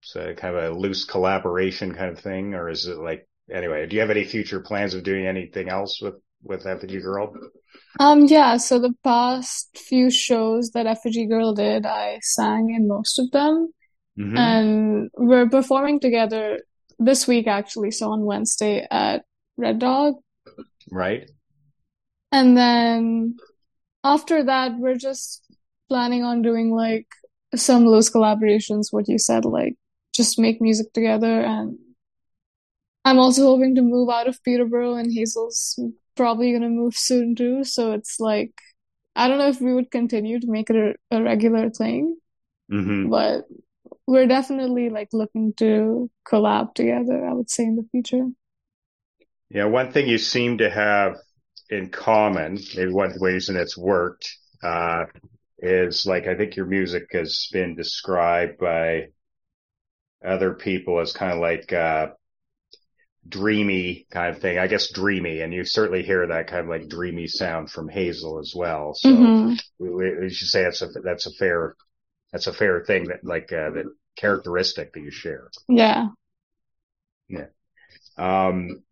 so 0.00 0.32
kind 0.32 0.56
of 0.56 0.64
a 0.64 0.74
loose 0.74 1.04
collaboration 1.04 1.94
kind 1.94 2.16
of 2.16 2.20
thing, 2.20 2.54
or 2.54 2.70
is 2.70 2.86
it 2.86 2.96
like 2.96 3.28
anyway? 3.52 3.84
Do 3.84 3.96
you 3.96 4.00
have 4.00 4.08
any 4.08 4.24
future 4.24 4.60
plans 4.60 4.94
of 4.94 5.02
doing 5.02 5.26
anything 5.26 5.68
else 5.68 6.00
with 6.00 6.14
with 6.42 6.66
Effigy 6.66 7.00
Girl? 7.00 7.30
Um, 8.00 8.24
yeah, 8.24 8.56
so 8.56 8.78
the 8.78 8.94
past 9.04 9.76
few 9.76 10.10
shows 10.10 10.70
that 10.70 10.86
Effigy 10.86 11.26
Girl 11.26 11.52
did, 11.52 11.84
I 11.84 12.20
sang 12.22 12.70
in 12.74 12.88
most 12.88 13.18
of 13.18 13.30
them. 13.32 13.68
hmm 14.16 14.34
And 14.34 15.10
we're 15.14 15.50
performing 15.50 16.00
together 16.00 16.60
this 16.98 17.28
week 17.28 17.46
actually, 17.46 17.90
so 17.90 18.12
on 18.12 18.24
Wednesday 18.24 18.86
at 18.90 19.26
Red 19.58 19.78
Dog. 19.80 20.14
Right. 20.90 21.30
And 22.32 22.56
then 22.56 23.36
after 24.04 24.44
that, 24.44 24.78
we're 24.78 24.96
just 24.96 25.44
planning 25.88 26.24
on 26.24 26.42
doing 26.42 26.72
like 26.74 27.08
some 27.54 27.86
loose 27.86 28.10
collaborations, 28.10 28.88
what 28.92 29.08
you 29.08 29.18
said, 29.18 29.44
like 29.44 29.76
just 30.14 30.38
make 30.38 30.60
music 30.60 30.92
together. 30.92 31.42
And 31.42 31.78
I'm 33.04 33.18
also 33.18 33.42
hoping 33.44 33.74
to 33.76 33.82
move 33.82 34.10
out 34.10 34.28
of 34.28 34.42
Peterborough, 34.44 34.94
and 34.96 35.12
Hazel's 35.12 35.78
probably 36.16 36.52
gonna 36.52 36.68
move 36.68 36.96
soon 36.96 37.34
too. 37.34 37.64
So 37.64 37.92
it's 37.92 38.20
like, 38.20 38.52
I 39.16 39.28
don't 39.28 39.38
know 39.38 39.48
if 39.48 39.60
we 39.60 39.74
would 39.74 39.90
continue 39.90 40.40
to 40.40 40.50
make 40.50 40.70
it 40.70 40.96
a, 41.10 41.16
a 41.18 41.22
regular 41.22 41.70
thing, 41.70 42.16
hmm 42.70 43.08
but 43.10 43.46
we're 44.06 44.26
definitely 44.28 44.90
like 44.90 45.08
looking 45.12 45.54
to 45.54 46.10
collab 46.26 46.74
together, 46.74 47.26
I 47.26 47.32
would 47.34 47.50
say 47.50 47.64
in 47.64 47.76
the 47.76 47.88
future. 47.92 48.28
Yeah. 49.50 49.64
One 49.64 49.92
thing 49.92 50.08
you 50.08 50.18
seem 50.18 50.58
to 50.58 50.70
have 50.70 51.16
in 51.70 51.90
common, 51.90 52.58
maybe 52.76 52.92
one 52.92 53.14
reason 53.20 53.56
it's 53.56 53.76
worked, 53.76 54.28
uh, 54.62 55.06
is 55.58 56.06
like 56.06 56.26
I 56.26 56.36
think 56.36 56.56
your 56.56 56.66
music 56.66 57.08
has 57.12 57.48
been 57.52 57.76
described 57.76 58.58
by 58.58 59.08
other 60.24 60.54
people 60.54 61.00
as 61.00 61.12
kind 61.12 61.32
of 61.32 61.38
like 61.38 61.72
uh 61.72 62.08
dreamy 63.28 64.06
kind 64.10 64.34
of 64.34 64.40
thing. 64.40 64.58
I 64.58 64.66
guess 64.66 64.90
dreamy, 64.92 65.40
and 65.40 65.52
you 65.52 65.64
certainly 65.64 66.02
hear 66.02 66.26
that 66.26 66.46
kind 66.48 66.62
of 66.62 66.68
like 66.68 66.88
dreamy 66.88 67.26
sound 67.26 67.70
from 67.70 67.88
Hazel 67.88 68.38
as 68.38 68.52
well. 68.56 68.92
So 68.94 69.34
hmm 69.34 69.54
we, 69.78 69.90
we, 69.90 70.18
we 70.20 70.30
should 70.30 70.48
say 70.48 70.62
that's 70.64 70.82
a 70.82 70.88
that's 71.04 71.26
a 71.26 71.32
fair 71.32 71.74
that's 72.32 72.46
a 72.46 72.52
fair 72.52 72.84
thing 72.84 73.06
that 73.08 73.24
like 73.24 73.52
uh, 73.52 73.70
that 73.70 73.86
characteristic 74.16 74.92
that 74.94 75.00
you 75.00 75.10
share. 75.10 75.50
Yeah. 75.68 76.08
Yeah. 77.28 77.46
Um, 78.18 78.84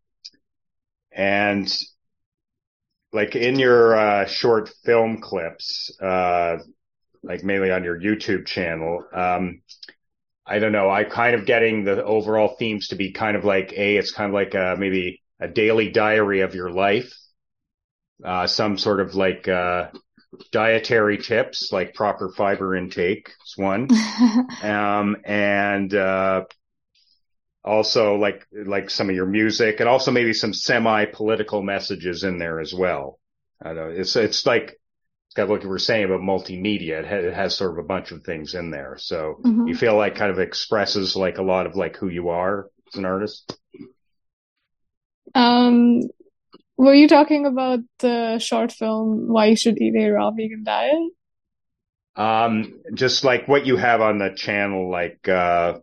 and 1.17 1.75
like 3.13 3.35
in 3.35 3.59
your 3.59 3.97
uh, 3.97 4.27
short 4.27 4.71
film 4.85 5.21
clips, 5.21 5.91
uh, 6.01 6.59
like 7.23 7.43
mainly 7.43 7.71
on 7.73 7.83
your 7.83 7.99
YouTube 7.99 8.47
channel, 8.47 9.03
um, 9.13 9.63
I 10.47 10.59
don't 10.61 10.73
know. 10.73 10.91
I'm 10.91 11.11
kind 11.11 11.35
of 11.35 11.47
getting 11.47 11.85
the 11.85 12.05
overall 12.05 12.55
themes 12.59 12.89
to 12.89 12.97
be 12.97 13.13
kind 13.13 13.37
of 13.37 13.45
like 13.45 13.73
a. 13.73 13.97
It's 13.97 14.13
kind 14.13 14.29
of 14.29 14.35
like 14.35 14.55
a, 14.55 14.77
maybe 14.79 15.23
a 15.41 15.49
daily 15.49 15.91
diary 15.91 16.43
of 16.43 16.55
your 16.55 16.71
life. 16.71 17.13
Uh, 18.25 18.47
some 18.47 18.79
sort 18.79 19.01
of 19.01 19.15
like 19.15 19.49
uh, 19.49 19.89
dietary 20.53 21.19
tips, 21.19 21.71
like 21.73 21.95
proper 21.95 22.31
fiber 22.31 22.77
intake 22.77 23.29
is 23.45 23.55
one. 23.57 23.89
Um, 24.63 25.17
and 25.25 25.93
uh, 25.95 26.45
also 27.67 28.15
like 28.17 28.47
like 28.53 28.89
some 28.91 29.11
of 29.11 29.17
your 29.17 29.27
music, 29.27 29.81
and 29.81 29.89
also 29.89 30.11
maybe 30.13 30.33
some 30.33 30.55
semi-political 30.55 31.63
messages 31.63 32.25
in 32.25 32.39
there 32.39 32.61
as 32.61 32.73
well. 32.73 33.19
I 33.63 33.73
know. 33.73 33.89
It's 33.89 34.15
it's 34.17 34.47
like 34.47 34.79
it's 35.27 35.35
got 35.35 35.49
what 35.49 35.63
you 35.63 35.69
were 35.69 35.79
saying 35.79 36.05
about 36.05 36.21
multimedia. 36.21 37.01
It, 37.01 37.07
ha- 37.07 37.29
it 37.29 37.35
has 37.35 37.57
sort 37.57 37.73
of 37.73 37.79
a 37.79 37.89
bunch 37.89 38.13
of 38.13 38.23
things 38.23 38.55
in 38.55 38.71
there. 38.71 38.97
So 38.99 39.41
Mhm. 39.45 39.69
you 39.69 39.75
feel 39.75 39.97
like 39.97 40.15
kind 40.15 40.31
of 40.31 40.39
expresses 40.39 41.17
like 41.17 41.39
a 41.39 41.43
lot 41.43 41.67
of 41.67 41.75
like 41.75 41.97
who 41.97 42.09
you 42.09 42.29
are 42.29 42.69
as 42.93 42.99
an 42.99 43.05
artist. 43.05 43.59
Um, 45.35 46.03
were 46.77 46.95
you 46.95 47.09
talking 47.09 47.47
about 47.47 47.81
the 47.99 48.39
short 48.39 48.73
film 48.73 49.29
Why 49.29 49.47
You 49.47 49.57
Should 49.57 49.81
Eat 49.81 49.97
a 49.97 50.11
Raw 50.11 50.31
Vegan 50.31 50.63
Diet? 50.65 51.13
Um, 52.15 52.81
just 52.95 53.25
like 53.25 53.47
what 53.49 53.67
you 53.67 53.77
have 53.77 54.01
on 54.01 54.19
the 54.19 54.31
channel, 54.35 54.91
like 54.91 55.29
uh, 55.29 55.81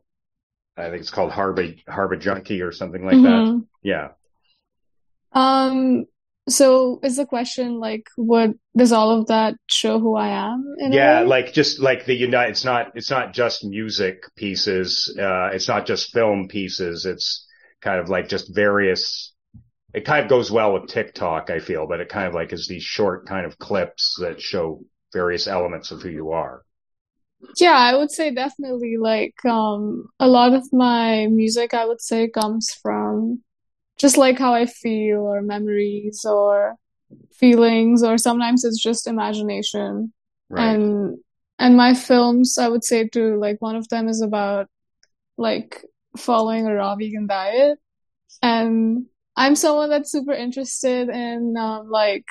I 0.75 0.89
think 0.89 1.01
it's 1.01 1.11
called 1.11 1.31
Harba 1.31 1.83
Harba 1.85 2.19
Junkie 2.19 2.61
or 2.61 2.71
something 2.71 3.05
like 3.05 3.15
that. 3.21 3.45
Mhm. 3.45 3.65
Yeah. 3.83 4.09
Um, 5.31 6.05
so 6.49 6.99
is 7.03 7.17
the 7.17 7.25
question 7.25 7.79
like, 7.79 8.07
what 8.15 8.51
does 8.75 8.91
all 8.91 9.11
of 9.11 9.27
that 9.27 9.55
show 9.69 9.99
who 9.99 10.15
I 10.15 10.29
am 10.29 10.75
in 10.79 10.91
Yeah, 10.91 11.21
like 11.21 11.53
just 11.53 11.79
like 11.79 12.05
the 12.05 12.15
United. 12.15 12.51
it's 12.51 12.65
not, 12.65 12.91
it's 12.95 13.09
not 13.09 13.33
just 13.33 13.63
music 13.63 14.23
pieces. 14.35 15.15
Uh, 15.17 15.49
it's 15.53 15.67
not 15.67 15.85
just 15.85 16.11
film 16.11 16.47
pieces. 16.47 17.05
It's 17.05 17.47
kind 17.81 17.99
of 17.99 18.09
like 18.09 18.27
just 18.27 18.53
various, 18.53 19.33
it 19.93 20.05
kind 20.05 20.23
of 20.23 20.29
goes 20.29 20.51
well 20.51 20.73
with 20.73 20.87
TikTok, 20.89 21.49
I 21.49 21.59
feel, 21.59 21.87
but 21.87 21.99
it 22.01 22.09
kind 22.09 22.27
of 22.27 22.33
like 22.33 22.51
is 22.51 22.67
these 22.67 22.83
short 22.83 23.25
kind 23.25 23.45
of 23.45 23.57
clips 23.59 24.17
that 24.19 24.41
show 24.41 24.83
various 25.13 25.47
elements 25.47 25.91
of 25.91 26.01
who 26.01 26.09
you 26.09 26.31
are. 26.31 26.63
Yeah, 27.57 27.75
I 27.77 27.95
would 27.95 28.11
say 28.11 28.31
definitely 28.31 28.97
like 28.97 29.35
um 29.45 30.07
a 30.19 30.27
lot 30.27 30.53
of 30.53 30.71
my 30.71 31.27
music 31.27 31.73
I 31.73 31.85
would 31.85 32.01
say 32.01 32.27
comes 32.27 32.73
from 32.81 33.41
just 33.97 34.17
like 34.17 34.39
how 34.39 34.53
I 34.53 34.65
feel 34.65 35.21
or 35.21 35.41
memories 35.41 36.25
or 36.25 36.75
feelings 37.33 38.03
or 38.03 38.17
sometimes 38.17 38.63
it's 38.63 38.81
just 38.81 39.07
imagination. 39.07 40.13
Right. 40.49 40.75
And 40.75 41.17
and 41.59 41.77
my 41.77 41.93
films 41.93 42.57
I 42.57 42.67
would 42.67 42.83
say 42.83 43.07
too 43.07 43.39
like 43.39 43.61
one 43.61 43.75
of 43.75 43.87
them 43.89 44.07
is 44.07 44.21
about 44.21 44.67
like 45.37 45.83
following 46.17 46.67
a 46.67 46.73
raw 46.73 46.95
vegan 46.95 47.27
diet 47.27 47.79
and 48.41 49.05
I'm 49.35 49.55
someone 49.55 49.89
that's 49.89 50.11
super 50.11 50.33
interested 50.33 51.09
in 51.09 51.55
um 51.57 51.89
like 51.89 52.25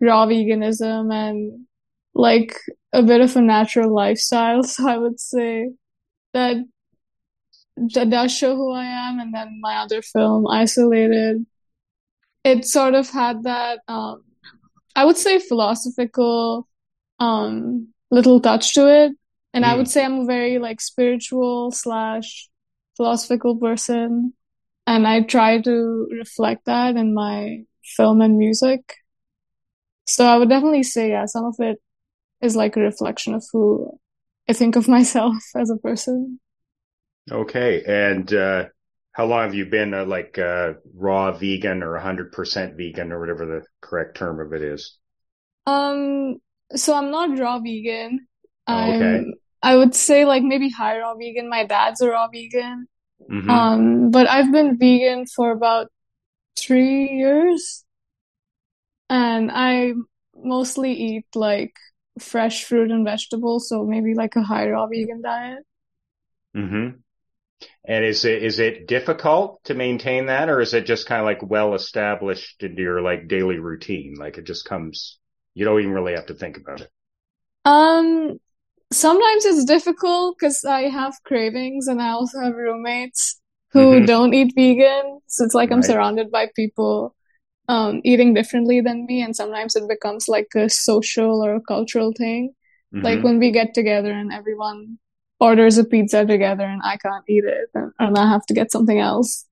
raw 0.00 0.26
veganism 0.26 1.12
and 1.12 1.66
like 2.14 2.56
a 2.96 3.02
bit 3.02 3.20
of 3.20 3.36
a 3.36 3.42
natural 3.42 3.94
lifestyle. 3.94 4.62
So 4.74 4.88
I 4.88 4.98
would 4.98 5.20
say 5.20 5.70
that 6.34 6.56
that 7.94 8.10
does 8.10 8.32
show 8.36 8.54
who 8.56 8.72
I 8.72 8.84
am, 8.84 9.18
and 9.20 9.34
then 9.34 9.60
my 9.60 9.76
other 9.76 10.02
film, 10.02 10.46
Isolated, 10.46 11.46
it 12.44 12.64
sort 12.64 12.94
of 12.94 13.10
had 13.10 13.44
that 13.44 13.80
um, 13.88 14.22
I 14.96 15.04
would 15.04 15.16
say 15.18 15.38
philosophical 15.38 16.68
um 17.20 17.88
little 18.10 18.40
touch 18.40 18.74
to 18.74 18.88
it, 18.88 19.12
and 19.54 19.66
I 19.66 19.74
would 19.76 19.86
Mm. 19.86 19.90
say 19.90 20.04
I'm 20.04 20.20
a 20.20 20.26
very 20.26 20.58
like 20.58 20.80
spiritual 20.80 21.72
slash 21.72 22.48
philosophical 22.96 23.56
person, 23.58 24.34
and 24.86 25.06
I 25.08 25.22
try 25.22 25.60
to 25.62 26.08
reflect 26.12 26.66
that 26.66 26.96
in 26.96 27.14
my 27.14 27.64
film 27.96 28.22
and 28.22 28.38
music. 28.38 28.82
So 30.06 30.24
I 30.26 30.36
would 30.38 30.48
definitely 30.48 30.82
say, 30.84 31.10
yeah, 31.10 31.26
some 31.26 31.44
of 31.44 31.56
it 31.58 31.80
is 32.42 32.56
like 32.56 32.76
a 32.76 32.80
reflection 32.80 33.34
of 33.34 33.44
who 33.52 33.98
I 34.48 34.52
think 34.52 34.76
of 34.76 34.88
myself 34.96 35.36
as 35.56 35.70
a 35.70 35.76
person. 35.76 36.40
Okay. 37.30 37.82
And 37.84 38.32
uh, 38.32 38.64
how 39.12 39.26
long 39.26 39.44
have 39.44 39.54
you 39.54 39.66
been 39.66 39.94
uh, 39.94 40.04
like 40.04 40.38
uh, 40.38 40.74
raw 40.94 41.32
vegan 41.32 41.82
or 41.82 41.92
100% 41.94 42.76
vegan 42.76 43.12
or 43.12 43.20
whatever 43.20 43.46
the 43.46 43.64
correct 43.80 44.16
term 44.16 44.40
of 44.40 44.52
it 44.52 44.62
is? 44.62 44.96
Um, 45.66 46.36
so 46.74 46.94
I'm 46.94 47.10
not 47.10 47.38
raw 47.38 47.58
vegan. 47.58 48.26
Oh, 48.68 48.90
okay. 48.90 49.22
I'm, 49.22 49.34
I 49.62 49.76
would 49.76 49.94
say 49.94 50.24
like 50.24 50.42
maybe 50.42 50.70
high 50.70 50.98
raw 50.98 51.14
vegan. 51.14 51.48
My 51.48 51.64
dad's 51.64 52.00
a 52.00 52.10
raw 52.10 52.28
vegan. 52.28 52.88
hmm 53.28 53.66
Um, 53.66 54.10
but 54.10 54.28
I've 54.28 54.52
been 54.52 54.78
vegan 54.78 55.26
for 55.26 55.52
about 55.52 55.88
three 56.56 57.10
years, 57.10 57.84
and 59.08 59.50
I 59.52 59.92
mostly 60.34 60.92
eat 60.92 61.26
like 61.34 61.74
fresh 62.20 62.64
fruit 62.64 62.90
and 62.90 63.04
vegetables, 63.04 63.68
so 63.68 63.84
maybe 63.84 64.14
like 64.14 64.36
a 64.36 64.42
high 64.42 64.68
raw 64.70 64.86
vegan 64.86 65.22
diet. 65.22 65.64
Mm-hmm. 66.56 66.98
And 67.86 68.04
is 68.04 68.24
it 68.24 68.42
is 68.42 68.58
it 68.60 68.88
difficult 68.88 69.64
to 69.64 69.74
maintain 69.74 70.26
that, 70.26 70.48
or 70.50 70.60
is 70.60 70.74
it 70.74 70.86
just 70.86 71.06
kind 71.06 71.20
of 71.20 71.26
like 71.26 71.42
well 71.42 71.74
established 71.74 72.62
into 72.62 72.82
your 72.82 73.02
like 73.02 73.28
daily 73.28 73.58
routine? 73.58 74.14
Like 74.18 74.38
it 74.38 74.44
just 74.46 74.66
comes, 74.66 75.18
you 75.54 75.64
don't 75.66 75.80
even 75.80 75.92
really 75.92 76.14
have 76.14 76.26
to 76.26 76.34
think 76.34 76.58
about 76.58 76.82
it. 76.82 76.90
Um, 77.64 78.38
sometimes 78.92 79.46
it's 79.46 79.66
difficult 79.66 80.38
because 80.40 80.64
I 80.66 80.84
have 80.90 81.16
cravings 81.24 81.88
and 81.88 82.02
I 82.02 82.10
also 82.10 82.40
have 82.40 82.54
roommates 82.56 83.40
who 83.72 84.00
hmm 84.00 84.06
don't 84.06 84.34
eat 84.34 84.54
vegan. 84.56 85.20
So 85.28 85.46
it's 85.46 85.54
like 85.54 85.72
I'm 85.72 85.82
surrounded 85.82 86.32
by 86.32 86.48
people 86.56 87.15
um 87.68 88.00
eating 88.04 88.34
differently 88.34 88.80
than 88.80 89.06
me, 89.06 89.22
and 89.22 89.34
sometimes 89.36 89.76
it 89.76 89.88
becomes 89.88 90.28
like 90.28 90.48
a 90.56 90.68
social 90.68 91.44
or 91.44 91.54
a 91.56 91.60
cultural 91.60 92.12
thing. 92.16 92.54
Like 93.02 93.22
hmm 93.22 93.24
when 93.24 93.38
we 93.38 93.50
get 93.52 93.74
together 93.74 94.12
and 94.12 94.32
everyone 94.32 94.98
orders 95.40 95.78
a 95.78 95.84
pizza 95.84 96.24
together 96.24 96.64
and 96.64 96.80
I 96.84 96.96
can't 96.96 97.24
eat 97.28 97.44
it 97.44 97.68
and, 97.74 97.92
and 97.98 98.16
I 98.18 98.28
have 98.28 98.46
to 98.46 98.54
get 98.54 98.72
something 98.72 98.98
else. 98.98 99.44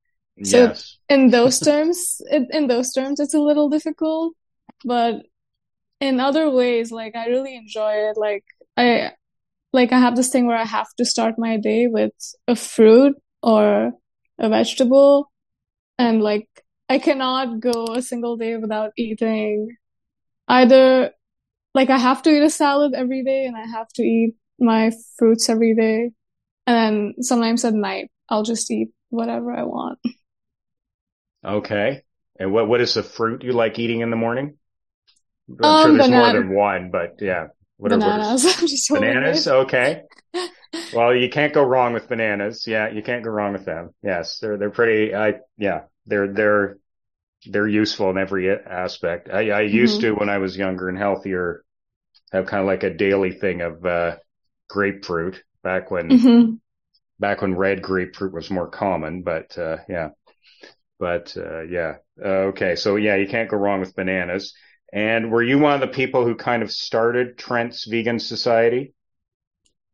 So 0.42 0.72
Yes. 0.72 0.98
in 1.08 1.30
those 1.30 1.60
terms, 1.60 2.20
it, 2.30 2.48
in 2.50 2.68
those 2.68 2.92
terms, 2.92 3.20
it's 3.20 3.34
a 3.34 3.38
little 3.40 3.68
difficult, 3.68 4.34
but 4.84 5.22
in 6.00 6.20
other 6.20 6.50
ways, 6.50 6.92
like 6.92 7.16
I 7.16 7.26
really 7.28 7.56
enjoy 7.56 7.92
it. 8.10 8.16
Like 8.16 8.44
I 8.76 9.12
like 9.72 9.92
I 9.92 10.00
have 10.00 10.16
this 10.16 10.30
thing 10.30 10.46
where 10.46 10.56
I 10.58 10.64
have 10.66 10.88
to 10.98 11.04
start 11.04 11.36
my 11.38 11.56
day 11.58 11.86
with 11.88 12.12
a 12.48 12.56
fruit 12.56 13.16
or 13.42 13.92
a 14.38 14.48
vegetable, 14.48 15.30
and 15.98 16.22
like 16.22 16.48
I 16.88 16.98
cannot 16.98 17.60
go 17.60 17.86
a 17.94 18.02
single 18.02 18.36
day 18.36 18.56
without 18.56 18.92
eating 18.96 19.76
either 20.48 21.12
like 21.74 21.90
I 21.90 21.98
have 21.98 22.22
to 22.24 22.30
eat 22.30 22.42
a 22.44 22.50
salad 22.50 22.94
every 22.94 23.24
day 23.24 23.46
and 23.46 23.56
I 23.56 23.66
have 23.66 23.88
to 23.94 24.02
eat 24.02 24.36
my 24.60 24.92
fruits 25.18 25.48
every 25.48 25.74
day. 25.74 26.12
And 26.66 26.76
then 27.16 27.22
sometimes 27.24 27.64
at 27.64 27.74
night 27.74 28.10
I'll 28.30 28.44
just 28.44 28.70
eat 28.70 28.90
whatever 29.10 29.52
I 29.52 29.64
want. 29.64 29.98
Okay. 31.44 32.02
And 32.38 32.52
what 32.52 32.68
what 32.68 32.80
is 32.80 32.94
the 32.94 33.02
fruit 33.02 33.42
you 33.44 33.52
like 33.52 33.78
eating 33.78 34.00
in 34.00 34.10
the 34.10 34.16
morning? 34.16 34.58
I'm 35.62 35.76
sure 35.76 35.92
Um, 35.92 35.96
there's 35.96 36.10
more 36.10 36.30
than 36.30 36.54
one, 36.54 36.90
but 36.90 37.16
yeah, 37.20 37.48
whatever 37.76 38.02
bananas. 38.06 38.44
I'm 38.58 38.66
just 38.66 38.90
Bananas, 38.92 39.48
okay. 39.48 40.02
Well, 40.92 41.14
you 41.14 41.28
can't 41.30 41.54
go 41.54 41.62
wrong 41.64 41.92
with 41.94 42.08
bananas. 42.08 42.66
Yeah, 42.66 42.90
you 42.90 43.02
can't 43.02 43.24
go 43.24 43.30
wrong 43.30 43.52
with 43.52 43.64
them. 43.64 43.90
Yes, 44.02 44.38
they're 44.40 44.58
they're 44.58 44.70
pretty. 44.70 45.14
I 45.14 45.40
yeah, 45.58 45.82
they're 46.06 46.32
they're 46.32 46.78
they're 47.46 47.68
useful 47.68 48.10
in 48.10 48.18
every 48.18 48.50
aspect. 48.50 49.28
I 49.30 49.50
I 49.50 49.60
used 49.62 50.00
hmm 50.00 50.02
to 50.02 50.12
when 50.12 50.28
I 50.28 50.38
was 50.38 50.56
younger 50.56 50.88
and 50.88 50.98
healthier 50.98 51.64
have 52.32 52.46
kind 52.46 52.60
of 52.62 52.66
like 52.66 52.84
a 52.84 52.94
daily 52.94 53.32
thing 53.32 53.62
of 53.62 53.84
uh 53.86 54.16
grapefruit 54.70 55.42
back 55.62 55.90
when 55.90 56.20
hmm 56.20 56.58
back 57.20 57.42
when 57.42 57.56
red 57.56 57.82
grapefruit 57.82 58.32
was 58.32 58.50
more 58.50 58.68
common. 58.68 59.22
But 59.22 59.56
uh 59.58 59.78
yeah, 59.88 60.10
but 60.98 61.36
uh 61.36 61.62
yeah. 61.62 61.96
Uh, 62.22 62.50
okay, 62.52 62.76
so 62.76 62.96
yeah, 62.96 63.16
you 63.16 63.28
can't 63.28 63.50
go 63.50 63.56
wrong 63.58 63.80
with 63.80 63.96
bananas. 63.96 64.54
And 64.92 65.30
were 65.32 65.42
you 65.42 65.58
one 65.58 65.74
of 65.74 65.80
the 65.80 65.88
people 65.88 66.24
who 66.24 66.36
kind 66.36 66.62
of 66.62 66.72
started 66.72 67.38
Trent's 67.38 67.86
Vegan 67.86 68.18
Society? 68.20 68.94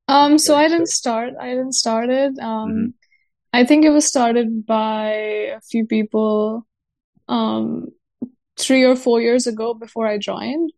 Um, 0.08 0.38
so 0.38 0.56
I 0.56 0.68
didn't 0.68 0.88
start. 0.88 1.34
I 1.40 1.50
didn't 1.50 1.74
start 1.74 2.10
it. 2.10 2.38
Um, 2.38 2.94
I 3.52 3.64
think 3.64 3.84
it 3.84 3.90
was 3.90 4.06
started 4.06 4.66
by 4.66 5.08
a 5.56 5.60
few 5.62 5.86
people, 5.86 6.66
um, 7.30 7.88
three 8.58 8.84
or 8.84 8.96
four 8.96 9.22
years 9.22 9.46
ago 9.46 9.72
before 9.72 10.06
I 10.06 10.18
joined. 10.18 10.70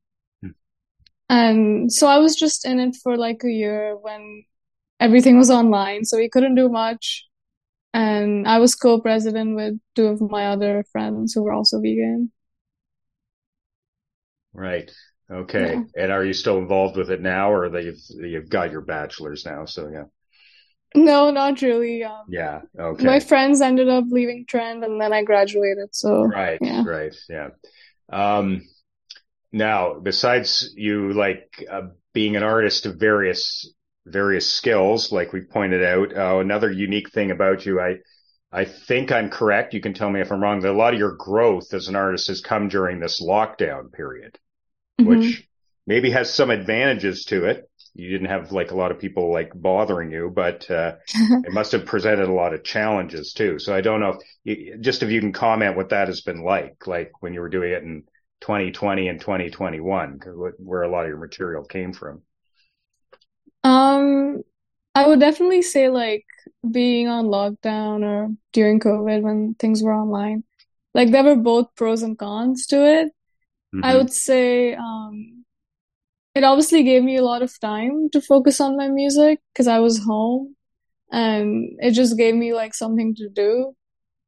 And 1.28 1.90
so 1.90 2.08
I 2.08 2.18
was 2.18 2.36
just 2.36 2.66
in 2.66 2.78
it 2.78 2.94
for 3.02 3.16
like 3.16 3.42
a 3.42 3.50
year 3.50 3.96
when 3.96 4.44
everything 5.00 5.38
was 5.38 5.50
online, 5.50 6.04
so 6.04 6.18
we 6.18 6.28
couldn't 6.28 6.56
do 6.56 6.68
much. 6.68 7.26
And 7.94 8.46
I 8.46 8.58
was 8.58 8.74
co-president 8.74 9.56
with 9.56 9.80
two 9.94 10.08
of 10.08 10.20
my 10.20 10.48
other 10.48 10.84
friends 10.92 11.32
who 11.32 11.42
were 11.42 11.54
also 11.54 11.80
vegan. 11.80 12.30
Right. 14.52 14.90
Okay. 15.30 15.72
Yeah. 15.72 16.02
And 16.04 16.12
are 16.12 16.24
you 16.24 16.34
still 16.34 16.58
involved 16.58 16.98
with 16.98 17.10
it 17.10 17.22
now, 17.22 17.50
or 17.50 17.70
that 17.70 17.84
you've 17.84 18.04
you've 18.10 18.50
got 18.50 18.70
your 18.70 18.82
bachelor's 18.82 19.46
now? 19.46 19.64
So 19.64 19.88
yeah. 19.88 20.04
No, 20.94 21.30
not 21.30 21.60
really. 21.62 22.04
Um, 22.04 22.24
Yeah. 22.28 22.62
my 23.00 23.20
friends 23.20 23.60
ended 23.60 23.88
up 23.88 24.04
leaving 24.10 24.44
Trent 24.46 24.84
and 24.84 25.00
then 25.00 25.12
I 25.12 25.22
graduated, 25.22 25.94
so 25.94 26.24
Right. 26.24 26.58
yeah. 26.60 26.84
Right. 26.84 27.14
Yeah. 27.28 27.50
Um, 28.10 28.62
now, 29.52 29.98
besides 30.00 30.72
you 30.76 31.12
like 31.12 31.64
uh, 31.70 31.88
being 32.14 32.36
an 32.36 32.42
artist 32.42 32.86
of 32.86 32.96
various 32.96 33.72
various 34.06 34.50
skills, 34.50 35.12
like 35.12 35.32
we 35.32 35.42
pointed 35.42 35.84
out, 35.84 36.16
uh, 36.16 36.38
another 36.40 36.70
unique 36.70 37.10
thing 37.12 37.30
about 37.30 37.66
you, 37.66 37.80
I 37.80 37.98
I 38.52 38.64
think 38.66 39.12
I'm 39.12 39.30
correct. 39.30 39.74
You 39.74 39.80
can 39.80 39.94
tell 39.94 40.10
me 40.10 40.20
if 40.20 40.32
I'm 40.32 40.42
wrong. 40.42 40.60
That 40.60 40.72
a 40.72 40.72
lot 40.72 40.92
of 40.94 40.98
your 41.00 41.16
growth 41.16 41.72
as 41.74 41.88
an 41.88 41.96
artist 41.96 42.28
has 42.28 42.40
come 42.40 42.68
during 42.68 43.00
this 43.00 43.22
lockdown 43.22 43.92
period. 43.92 44.38
hmm 44.98 45.08
which 45.08 45.48
maybe 45.86 46.10
has 46.10 46.32
some 46.32 46.50
advantages 46.50 47.24
to 47.26 47.46
it. 47.46 47.68
You 47.94 48.10
didn't 48.10 48.28
have 48.28 48.52
like 48.52 48.70
a 48.70 48.76
lot 48.76 48.90
of 48.90 48.98
people 48.98 49.32
like 49.32 49.52
bothering 49.54 50.10
you, 50.10 50.30
but 50.34 50.70
uh, 50.70 50.94
it 51.42 51.52
must 51.52 51.72
have 51.72 51.86
presented 51.86 52.28
a 52.28 52.32
lot 52.32 52.54
of 52.54 52.64
challenges 52.64 53.32
too. 53.32 53.58
So 53.58 53.74
I 53.74 53.80
don't 53.80 54.00
know 54.00 54.10
if 54.10 54.58
you, 54.58 54.78
just 54.80 55.02
if 55.02 55.10
you 55.10 55.20
can 55.20 55.32
comment 55.32 55.76
what 55.76 55.90
that 55.90 56.08
has 56.08 56.22
been 56.22 56.42
like, 56.42 56.86
like 56.86 57.12
when 57.20 57.34
you 57.34 57.40
were 57.40 57.48
doing 57.50 57.72
it 57.72 57.82
in 57.82 58.04
2020 58.40 59.08
and 59.08 59.20
2021, 59.20 60.20
where 60.58 60.82
a 60.82 60.90
lot 60.90 61.02
of 61.04 61.08
your 61.08 61.18
material 61.18 61.64
came 61.64 61.92
from. 61.92 62.22
Um, 63.64 64.42
I 64.94 65.06
would 65.06 65.20
definitely 65.20 65.62
say 65.62 65.88
like 65.88 66.26
being 66.70 67.08
on 67.08 67.26
lockdown 67.26 68.04
or 68.04 68.28
during 68.52 68.80
COVID 68.80 69.22
when 69.22 69.54
things 69.54 69.82
were 69.82 69.94
online, 69.94 70.44
like 70.94 71.10
there 71.10 71.24
were 71.24 71.36
both 71.36 71.74
pros 71.76 72.02
and 72.02 72.18
cons 72.18 72.66
to 72.68 72.86
it. 72.86 73.12
I 73.82 73.96
hmm 73.96 73.98
would 73.98 74.12
say 74.12 74.74
um 74.74 75.41
it 76.34 76.44
obviously 76.44 76.82
gave 76.82 77.02
me 77.02 77.16
a 77.16 77.22
lot 77.24 77.42
of 77.42 77.58
time 77.60 78.08
to 78.12 78.20
focus 78.20 78.60
on 78.60 78.76
my 78.76 78.88
music 78.88 79.40
because 79.52 79.68
I 79.68 79.80
was 79.80 80.04
home 80.04 80.56
and 81.12 81.70
it 81.80 81.92
just 81.92 82.18
gave 82.18 82.34
me 82.34 82.54
like 82.54 82.74
something 82.74 83.14
to 83.16 83.28
do. 83.28 83.74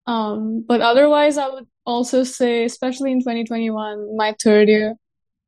Um, 0.06 0.64
but 0.66 0.80
otherwise 0.80 1.38
I 1.38 1.48
would 1.48 1.66
also 1.86 2.24
say, 2.24 2.64
especially 2.64 3.12
in 3.12 3.22
2021, 3.22 4.16
my 4.16 4.34
third 4.42 4.68
year, 4.68 4.96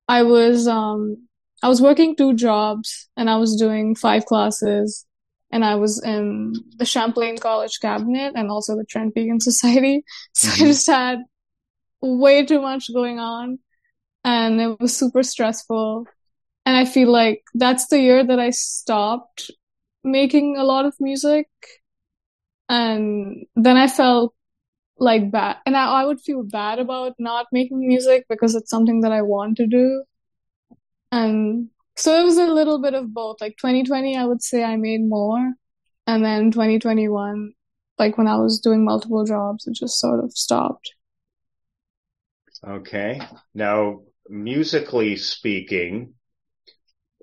I 0.09 0.23
was 0.23 0.69
um 0.69 1.29
I 1.62 1.69
was 1.69 1.83
working 1.83 2.16
two 2.16 2.35
jobs 2.35 3.09
and 3.16 3.31
I 3.31 3.37
was 3.37 3.57
doing 3.57 3.95
five 3.95 4.27
classes 4.27 5.07
and 5.53 5.64
I 5.64 5.77
was 5.77 6.03
in 6.05 6.53
the 6.79 6.85
Champlain 6.85 7.38
College 7.38 7.79
Cabinet 7.81 8.35
and 8.37 8.51
also 8.51 8.77
the 8.77 8.85
Trent 8.85 9.14
Vegan 9.14 9.40
Society. 9.42 10.05
So 10.35 10.51
I 10.51 10.57
hmm 10.57 10.69
just 10.69 10.87
had 10.87 11.21
way 12.01 12.45
too 12.45 12.61
much 12.61 12.92
going 12.92 13.19
on 13.19 13.59
and 14.25 14.61
it 14.61 14.81
was 14.81 14.97
super 14.97 15.23
stressful. 15.23 16.07
And 16.67 16.77
I 16.77 16.85
feel 16.85 17.11
like 17.11 17.45
that's 17.55 17.87
the 17.87 18.01
year 18.01 18.27
that 18.27 18.41
I 18.41 18.51
stopped 18.51 19.51
making 20.03 20.57
a 20.57 20.65
lot 20.65 20.85
of 20.85 20.95
music. 20.99 21.47
And 22.69 23.47
then 23.55 23.77
I 23.77 23.87
felt 23.87 24.35
like 24.99 25.31
bad. 25.31 25.59
And 25.65 25.77
I, 25.77 26.03
I 26.03 26.05
would 26.05 26.21
feel 26.21 26.43
bad 26.43 26.81
about 26.81 27.15
not 27.19 27.47
making 27.53 27.87
music 27.87 28.25
because 28.29 28.57
it's 28.57 28.71
something 28.71 29.03
that 29.03 29.13
I 29.13 29.23
want 29.23 29.57
to 29.59 29.69
do. 29.69 30.03
And 31.13 31.69
so 31.97 32.21
it 32.21 32.25
was 32.25 32.37
a 32.37 32.47
little 32.47 32.81
bit 32.83 32.95
of 32.95 33.15
both. 33.15 33.41
Like 33.41 33.57
2020, 33.59 34.17
I 34.17 34.25
would 34.25 34.43
say 34.43 34.65
I 34.65 34.77
made 34.77 35.09
more. 35.09 35.55
And 36.09 36.25
then 36.25 36.51
2021, 36.51 37.53
like 37.99 38.19
when 38.19 38.27
I 38.27 38.37
was 38.37 38.61
doing 38.61 38.85
multiple 38.85 39.25
jobs, 39.25 39.67
it 39.67 39.75
just 39.75 40.01
sort 40.01 40.23
of 40.23 40.33
stopped. 40.33 40.93
Okay. 42.67 43.21
Now, 43.55 44.01
musically 44.29 45.17
speaking, 45.17 46.15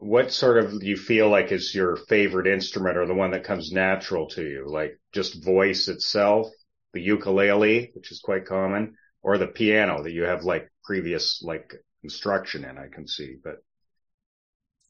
what 0.03 0.31
sort 0.31 0.57
of 0.57 0.79
do 0.79 0.85
you 0.87 0.97
feel 0.97 1.29
like 1.29 1.51
is 1.51 1.73
your 1.75 1.95
favorite 1.95 2.47
instrument 2.47 2.97
or 2.97 3.05
the 3.05 3.13
one 3.13 3.31
that 3.31 3.43
comes 3.43 3.71
natural 3.71 4.27
to 4.29 4.43
you? 4.43 4.67
Like 4.69 4.99
just 5.13 5.43
voice 5.43 5.87
itself, 5.87 6.47
the 6.93 7.01
ukulele, 7.01 7.91
which 7.95 8.11
is 8.11 8.19
quite 8.19 8.45
common, 8.45 8.95
or 9.21 9.37
the 9.37 9.47
piano 9.47 10.03
that 10.03 10.11
you 10.11 10.23
have 10.23 10.43
like 10.43 10.69
previous 10.83 11.41
like 11.43 11.73
instruction 12.03 12.65
in, 12.65 12.77
I 12.77 12.87
can 12.87 13.07
see, 13.07 13.37
but 13.43 13.57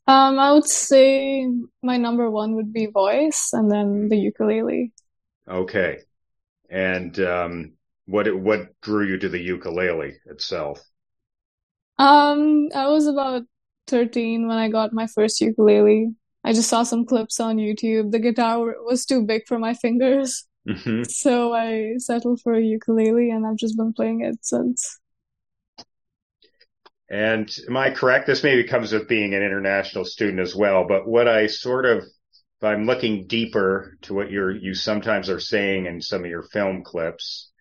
Um, 0.07 0.39
I 0.39 0.51
would 0.53 0.65
say 0.67 1.45
my 1.81 1.97
number 1.97 2.29
one 2.29 2.55
would 2.55 2.71
be 2.73 2.85
voice 2.87 3.51
and 3.53 3.69
then 3.71 4.07
the 4.09 4.17
ukulele. 4.17 4.93
okay. 5.47 5.99
And, 6.69 7.19
um, 7.21 7.73
what, 8.05 8.33
what 8.35 8.79
drew 8.81 9.07
you 9.07 9.17
to 9.19 9.29
the 9.29 9.41
ukulele 9.41 10.15
itself? 10.27 10.81
Um, 11.97 12.69
I 12.75 12.87
was 12.87 13.07
about 13.07 13.43
13 13.87 14.47
when 14.47 14.57
I 14.57 14.69
got 14.69 14.93
my 14.93 15.07
first 15.07 15.41
ukulele. 15.41 16.15
I 16.43 16.53
just 16.53 16.69
saw 16.69 16.83
some 16.83 17.05
clips 17.05 17.39
on 17.39 17.57
YouTube. 17.57 18.11
The 18.11 18.19
guitar 18.19 18.75
was 18.83 19.05
too 19.05 19.25
big 19.25 19.43
for 19.47 19.59
my 19.59 19.73
fingers, 19.73 20.45
hmm 20.67 21.03
so 21.07 21.53
I 21.53 21.95
settled 21.99 22.41
for 22.41 22.53
a 22.53 22.61
ukulele 22.61 23.31
and 23.31 23.45
I've 23.47 23.57
just 23.57 23.77
been 23.77 23.93
playing 23.93 24.21
it 24.21 24.45
since. 24.45 24.99
And 27.09 27.49
am 27.69 27.77
I 27.77 27.91
correct? 27.91 28.27
This 28.27 28.43
maybe 28.43 28.65
comes 28.65 28.91
with 28.91 29.07
being 29.07 29.33
an 29.33 29.41
international 29.41 30.03
student 30.03 30.41
as 30.41 30.53
well, 30.53 30.85
but 30.85 31.07
what 31.07 31.29
I 31.29 31.47
sort 31.47 31.85
of, 31.85 31.99
if 31.99 32.63
I'm 32.63 32.85
looking 32.85 33.25
deeper 33.27 33.97
to 34.01 34.13
what 34.13 34.31
you're, 34.31 34.51
you 34.51 34.73
sometimes 34.73 35.29
are 35.29 35.39
saying 35.39 35.85
in 35.85 36.01
some 36.01 36.25
of 36.25 36.29
your 36.29 36.43
film 36.43 36.83
clips, 36.83 37.52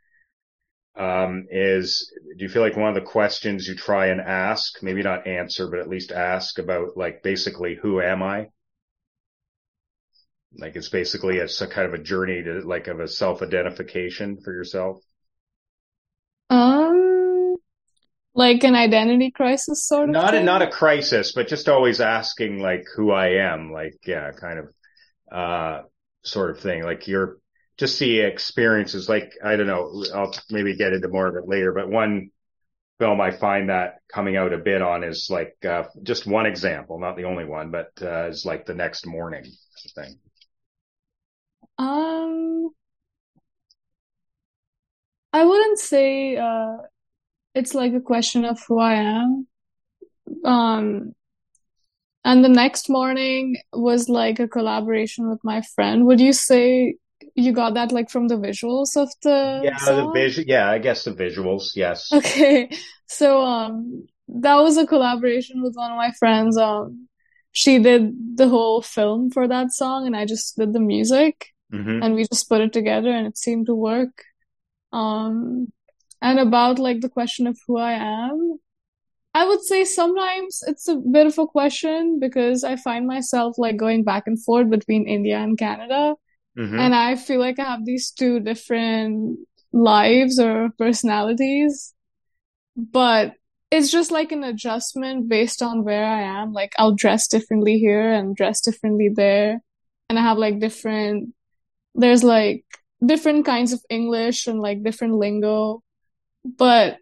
um, 0.97 1.47
is 1.51 2.13
do 2.37 2.45
you 2.45 2.51
feel 2.51 2.63
like 2.63 2.77
one 2.77 2.89
of 2.89 2.95
the 2.95 3.01
questions 3.01 3.67
you 3.67 3.75
try 3.75 4.07
and 4.07 4.21
ask, 4.21 4.83
maybe 4.83 5.03
not 5.03 5.27
answer, 5.27 5.69
but 5.69 5.81
at 5.81 5.89
least 5.89 6.13
ask 6.13 6.59
about 6.59 6.97
like 6.97 7.23
basically 7.23 7.77
who 7.81 8.01
am 8.01 8.23
I? 8.23 8.49
Like 10.59 10.77
it's 10.77 10.91
basically 10.91 11.39
a, 11.39 11.45
a 11.45 11.67
kind 11.67 11.87
of 11.87 11.95
a 11.95 12.03
journey 12.03 12.43
to 12.43 12.61
like 12.61 12.89
of 12.89 13.01
a 13.01 13.09
self-identification 13.09 14.41
for 14.45 14.53
yourself. 14.53 14.99
Um, 16.51 17.57
like 18.35 18.63
an 18.65 18.75
identity 18.75 19.31
crisis 19.31 19.87
sort 19.87 20.11
of 20.11 20.13
Not 20.13 20.35
a, 20.35 20.43
not 20.43 20.61
a 20.61 20.71
crisis, 20.71 21.33
but 21.33 21.49
just 21.49 21.71
always 21.71 22.03
asking 22.03 22.59
like 22.59 22.85
who 22.95 23.11
I 23.13 23.53
am, 23.53 23.73
like, 23.73 23.97
yeah, 24.07 24.31
kind 24.33 24.59
of, 24.59 24.69
uh, 25.31 25.83
sort 26.23 26.51
of 26.51 26.61
thing. 26.61 26.83
Like 26.83 27.09
you're 27.09 27.39
just 27.83 27.99
see 27.99 28.21
experiences, 28.21 29.09
like, 29.09 29.33
I 29.45 29.57
don't 29.57 29.67
know, 29.67 30.05
I'll 30.15 30.33
maybe 30.51 30.77
get 30.77 30.93
into 30.93 31.09
more 31.09 31.27
of 31.27 31.35
it 31.35 31.49
later, 31.49 31.73
but 31.73 31.89
one 31.91 32.31
film 33.01 33.21
I 33.21 33.33
find 33.33 33.71
that 33.71 33.97
coming 34.07 34.37
out 34.37 34.53
a 34.53 34.59
bit 34.59 34.81
on 34.83 35.03
is 35.03 35.27
like, 35.29 35.57
uh, 35.69 35.83
just 36.05 36.25
one 36.25 36.47
example, 36.47 37.01
not 37.01 37.17
the 37.17 37.25
only 37.25 37.45
one, 37.45 37.73
but, 37.73 37.91
uh, 38.01 38.29
is 38.29 38.47
like 38.47 38.67
the 38.67 38.75
next 38.75 39.05
morning 39.05 39.43
thing. 39.97 40.15
Um, 41.77 42.71
I 45.33 45.45
wouldn't 45.45 45.81
say 45.81 46.37
uh 46.37 46.77
it's 47.57 47.75
like 47.75 47.95
a 47.95 48.01
question 48.01 48.45
of 48.45 48.61
who 48.69 48.79
I 48.79 48.95
am. 48.95 49.49
Um, 50.45 51.15
and 52.25 52.45
the 52.45 52.49
next 52.49 52.89
morning 52.89 53.57
was 53.73 54.09
like 54.09 54.39
a 54.39 54.47
collaboration 54.47 55.29
with 55.29 55.41
my 55.43 55.63
friend. 55.75 56.07
Would 56.07 56.21
you 56.21 56.33
say 56.33 56.95
you 57.35 57.53
got 57.53 57.75
that 57.75 57.93
like 57.93 58.11
from 58.11 58.29
the 58.29 58.37
visuals 58.37 58.97
of 58.97 59.11
the 59.23 59.37
Yeah, 59.63 59.79
the 59.95 60.09
song? 60.09 60.13
visual, 60.13 60.47
yeah, 60.49 60.69
I 60.71 60.79
guess 60.79 61.05
the 61.05 61.13
visuals, 61.13 61.75
yes. 61.77 62.11
Okay, 62.13 62.71
so 63.07 63.43
um, 63.43 64.07
that 64.29 64.57
was 64.57 64.77
a 64.77 64.87
collaboration 64.87 65.63
with 65.63 65.75
one 65.75 65.91
of 65.91 65.97
my 65.97 66.13
friends. 66.19 66.57
Um, 66.59 67.09
she 67.53 67.79
did 67.79 68.37
the 68.37 68.49
whole 68.49 68.83
film 68.83 69.31
for 69.31 69.49
that 69.49 69.73
song, 69.73 70.07
and 70.07 70.17
I 70.17 70.27
just 70.27 70.57
did 70.57 70.73
the 70.73 70.81
music, 70.81 71.49
hmm 71.71 72.03
and 72.03 72.15
we 72.15 72.27
just 72.31 72.49
put 72.49 72.61
it 72.61 72.73
together, 72.73 73.11
and 73.11 73.27
it 73.27 73.39
seemed 73.39 73.67
to 73.67 73.75
work. 73.75 74.25
Um, 74.93 75.73
and 76.23 76.41
about 76.41 76.79
like 76.79 77.01
the 77.03 77.09
question 77.11 77.47
of 77.47 77.59
who 77.67 77.79
I 77.79 77.93
am, 77.95 78.59
I 79.35 79.47
would 79.47 79.63
say 79.63 79.85
sometimes 79.85 80.63
it's 80.67 80.89
a 80.89 80.97
bit 80.97 81.27
of 81.27 81.39
a 81.39 81.47
question 81.47 82.19
because 82.21 82.65
I 82.65 82.77
find 82.77 83.07
myself 83.07 83.57
like 83.59 83.77
going 83.77 84.05
back 84.05 84.25
and 84.27 84.43
forth 84.43 84.71
between 84.71 85.09
India 85.09 85.39
and 85.39 85.59
Canada. 85.59 86.15
Hmm 86.57 86.79
And 86.79 86.95
I 86.95 87.17
feel 87.17 87.41
like 87.41 87.59
I 87.59 87.65
have 87.65 87.85
these 87.85 88.11
two 88.11 88.41
different 88.41 89.39
lives 89.73 90.39
or 90.39 90.71
personalities, 90.79 91.95
but 92.77 93.35
it's 93.71 93.91
just 93.91 94.11
like 94.11 94.33
an 94.33 94.45
adjustment 94.45 95.29
based 95.29 95.63
on 95.63 95.85
where 95.85 96.05
I 96.05 96.23
am. 96.23 96.53
Like 96.53 96.73
I'll 96.79 96.95
dress 96.95 97.29
differently 97.29 97.79
here 97.79 98.13
and 98.13 98.37
dress 98.37 98.61
differently 98.61 99.09
there. 99.15 99.63
And 100.11 100.19
I 100.19 100.23
have 100.23 100.39
like 100.39 100.61
different, 100.61 101.35
there's 101.95 102.25
like 102.25 102.65
different 103.05 103.47
kinds 103.47 103.73
of 103.73 103.81
English 103.91 104.47
and 104.47 104.61
like 104.61 104.83
different 104.83 105.15
lingo. 105.17 105.83
But 106.45 106.99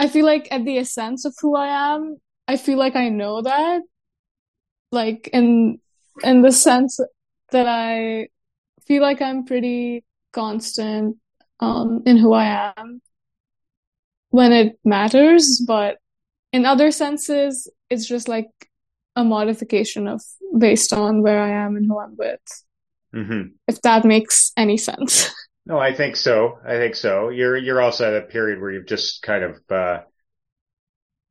I 0.00 0.08
feel 0.08 0.24
like 0.24 0.48
at 0.50 0.64
the 0.64 0.78
essence 0.78 1.24
of 1.24 1.34
who 1.40 1.54
I 1.56 1.94
am, 1.94 2.16
I 2.48 2.56
feel 2.56 2.78
like 2.78 2.96
I 2.96 3.08
know 3.08 3.42
that, 3.42 3.82
like 4.92 5.28
in 5.32 5.78
in 6.22 6.42
the 6.42 6.52
sense 6.52 6.98
that 7.52 7.66
I 7.66 8.28
feel 8.86 9.02
like 9.02 9.22
I'm 9.22 9.44
pretty 9.44 10.04
constant 10.32 11.16
um 11.60 12.02
in 12.06 12.16
who 12.16 12.32
I 12.32 12.72
am 12.76 13.02
when 14.30 14.52
it 14.52 14.78
matters, 14.84 15.62
but 15.66 15.98
in 16.52 16.66
other 16.66 16.90
senses, 16.90 17.70
it's 17.90 18.06
just 18.06 18.28
like 18.28 18.48
a 19.16 19.24
modification 19.24 20.06
of 20.08 20.22
based 20.58 20.92
on 20.92 21.22
where 21.22 21.40
I 21.40 21.50
am 21.50 21.76
and 21.76 21.86
who 21.86 21.98
I'm 22.00 22.16
with, 22.16 22.40
hmm 23.12 23.60
if 23.68 23.80
that 23.82 24.04
makes 24.04 24.52
any 24.56 24.76
sense. 24.76 25.30
No, 25.66 25.78
I 25.78 25.94
think 25.94 26.16
so. 26.16 26.58
I 26.64 26.76
think 26.76 26.94
so. 26.96 27.28
You're 27.28 27.56
you're 27.56 27.80
also 27.80 28.08
at 28.08 28.22
a 28.22 28.26
period 28.26 28.60
where 28.60 28.70
you've 28.70 28.86
just 28.86 29.22
kind 29.22 29.44
of 29.44 29.60
uh 29.70 30.02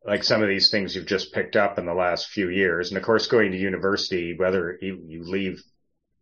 like 0.06 0.24
some 0.24 0.42
of 0.42 0.50
these 0.50 0.70
things 0.72 0.96
you've 0.96 1.06
just 1.06 1.34
picked 1.34 1.56
up 1.56 1.78
in 1.78 1.86
the 1.86 1.94
last 1.94 2.30
few 2.30 2.50
years. 2.50 2.90
And 2.90 2.98
of 2.98 3.04
course 3.04 3.28
going 3.28 3.52
to 3.52 3.58
university, 3.58 4.34
whether 4.38 4.78
you, 4.82 5.04
you 5.06 5.24
leave 5.24 5.62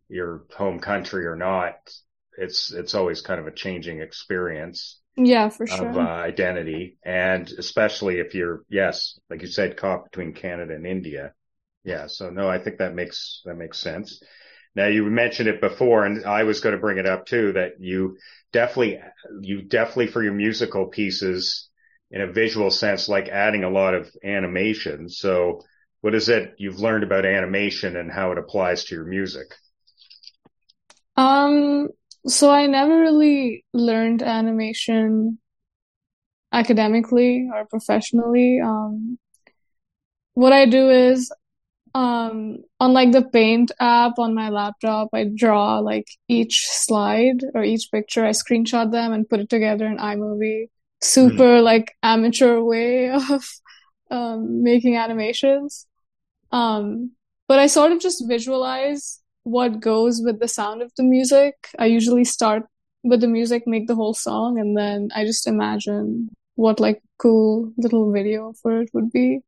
your 0.08 0.44
home 0.56 0.80
country 0.80 1.26
or 1.26 1.36
not, 1.36 1.74
it's 2.36 2.72
it's 2.72 2.94
always 2.94 3.20
kind 3.20 3.40
of 3.40 3.46
a 3.46 3.52
changing 3.52 4.00
experience 4.00 5.00
Yeah, 5.16 5.50
for 5.50 5.66
of 5.68 5.96
sure. 5.96 5.96
uh, 5.96 6.00
identity. 6.24 6.98
And 7.04 7.48
especially 7.58 8.20
if 8.20 8.34
you're 8.34 8.64
yes, 8.68 9.18
like 9.30 9.42
you 9.42 9.48
said, 9.48 9.76
caught 9.76 10.04
between 10.04 10.32
Canada 10.32 10.74
and 10.74 10.86
India. 10.86 11.34
Yeah, 11.84 12.06
so 12.08 12.30
no, 12.30 12.48
I 12.48 12.58
think 12.58 12.78
that 12.78 12.94
makes 12.94 13.42
that 13.44 13.56
makes 13.56 13.78
sense. 13.78 14.22
Now 14.74 14.86
you 14.86 15.04
mentioned 15.04 15.48
it 15.48 15.60
before, 15.60 16.04
and 16.04 16.24
I 16.24 16.44
was 16.44 16.60
going 16.60 16.74
to 16.74 16.80
bring 16.80 16.98
it 16.98 17.06
up 17.06 17.26
too, 17.26 17.52
that 17.52 17.72
you 17.80 18.16
definitely, 18.52 19.00
you 19.40 19.62
definitely 19.62 20.08
for 20.08 20.22
your 20.22 20.34
musical 20.34 20.86
pieces 20.86 21.68
in 22.10 22.20
a 22.20 22.32
visual 22.32 22.70
sense, 22.70 23.08
like 23.08 23.28
adding 23.28 23.64
a 23.64 23.70
lot 23.70 23.94
of 23.94 24.10
animation. 24.24 25.08
So 25.08 25.60
what 26.00 26.14
is 26.14 26.28
it 26.28 26.54
you've 26.58 26.78
learned 26.80 27.04
about 27.04 27.26
animation 27.26 27.96
and 27.96 28.10
how 28.10 28.32
it 28.32 28.38
applies 28.38 28.84
to 28.84 28.94
your 28.94 29.04
music? 29.04 29.48
Um, 31.18 31.88
so 32.28 32.48
I 32.48 32.66
never 32.68 33.00
really 33.00 33.64
learned 33.74 34.22
animation 34.22 35.40
academically 36.52 37.48
or 37.52 37.66
professionally. 37.66 38.60
Um, 38.64 39.18
what 40.34 40.52
I 40.52 40.66
do 40.66 40.90
is, 40.90 41.32
um, 41.92 42.58
on 42.78 42.92
like 42.92 43.10
the 43.10 43.24
Paint 43.24 43.72
app 43.80 44.20
on 44.20 44.32
my 44.32 44.50
laptop, 44.50 45.08
I 45.12 45.24
draw 45.24 45.80
like 45.80 46.06
each 46.28 46.68
slide 46.68 47.40
or 47.52 47.64
each 47.64 47.88
picture, 47.90 48.24
I 48.24 48.30
screenshot 48.30 48.92
them 48.92 49.12
and 49.12 49.28
put 49.28 49.40
it 49.40 49.50
together 49.50 49.86
in 49.86 49.96
iMovie. 49.96 50.68
Super 51.02 51.60
like 51.60 51.96
amateur 52.00 52.60
way 52.60 53.10
of 53.30 53.44
um, 54.08 54.62
making 54.62 54.96
animations. 54.96 55.84
Um, 56.52 57.10
but 57.48 57.58
I 57.58 57.66
sort 57.66 57.90
of 57.90 57.98
just 57.98 58.22
visualize 58.28 59.20
what 59.48 59.80
goes 59.80 60.20
with 60.22 60.40
the 60.40 60.48
sound 60.48 60.82
of 60.82 60.92
the 60.96 61.02
music. 61.02 61.54
I 61.78 61.86
usually 61.86 62.24
start 62.24 62.64
with 63.02 63.20
the 63.20 63.28
music, 63.28 63.64
make 63.66 63.86
the 63.86 63.94
whole 63.94 64.14
song, 64.14 64.58
and 64.58 64.76
then 64.76 65.08
I 65.14 65.24
just 65.24 65.46
imagine 65.46 66.30
what 66.54 66.80
like 66.80 67.02
cool 67.18 67.72
little 67.76 68.12
video 68.12 68.52
for 68.62 68.82
it 68.82 68.90
would 68.92 69.10
be. 69.10 69.40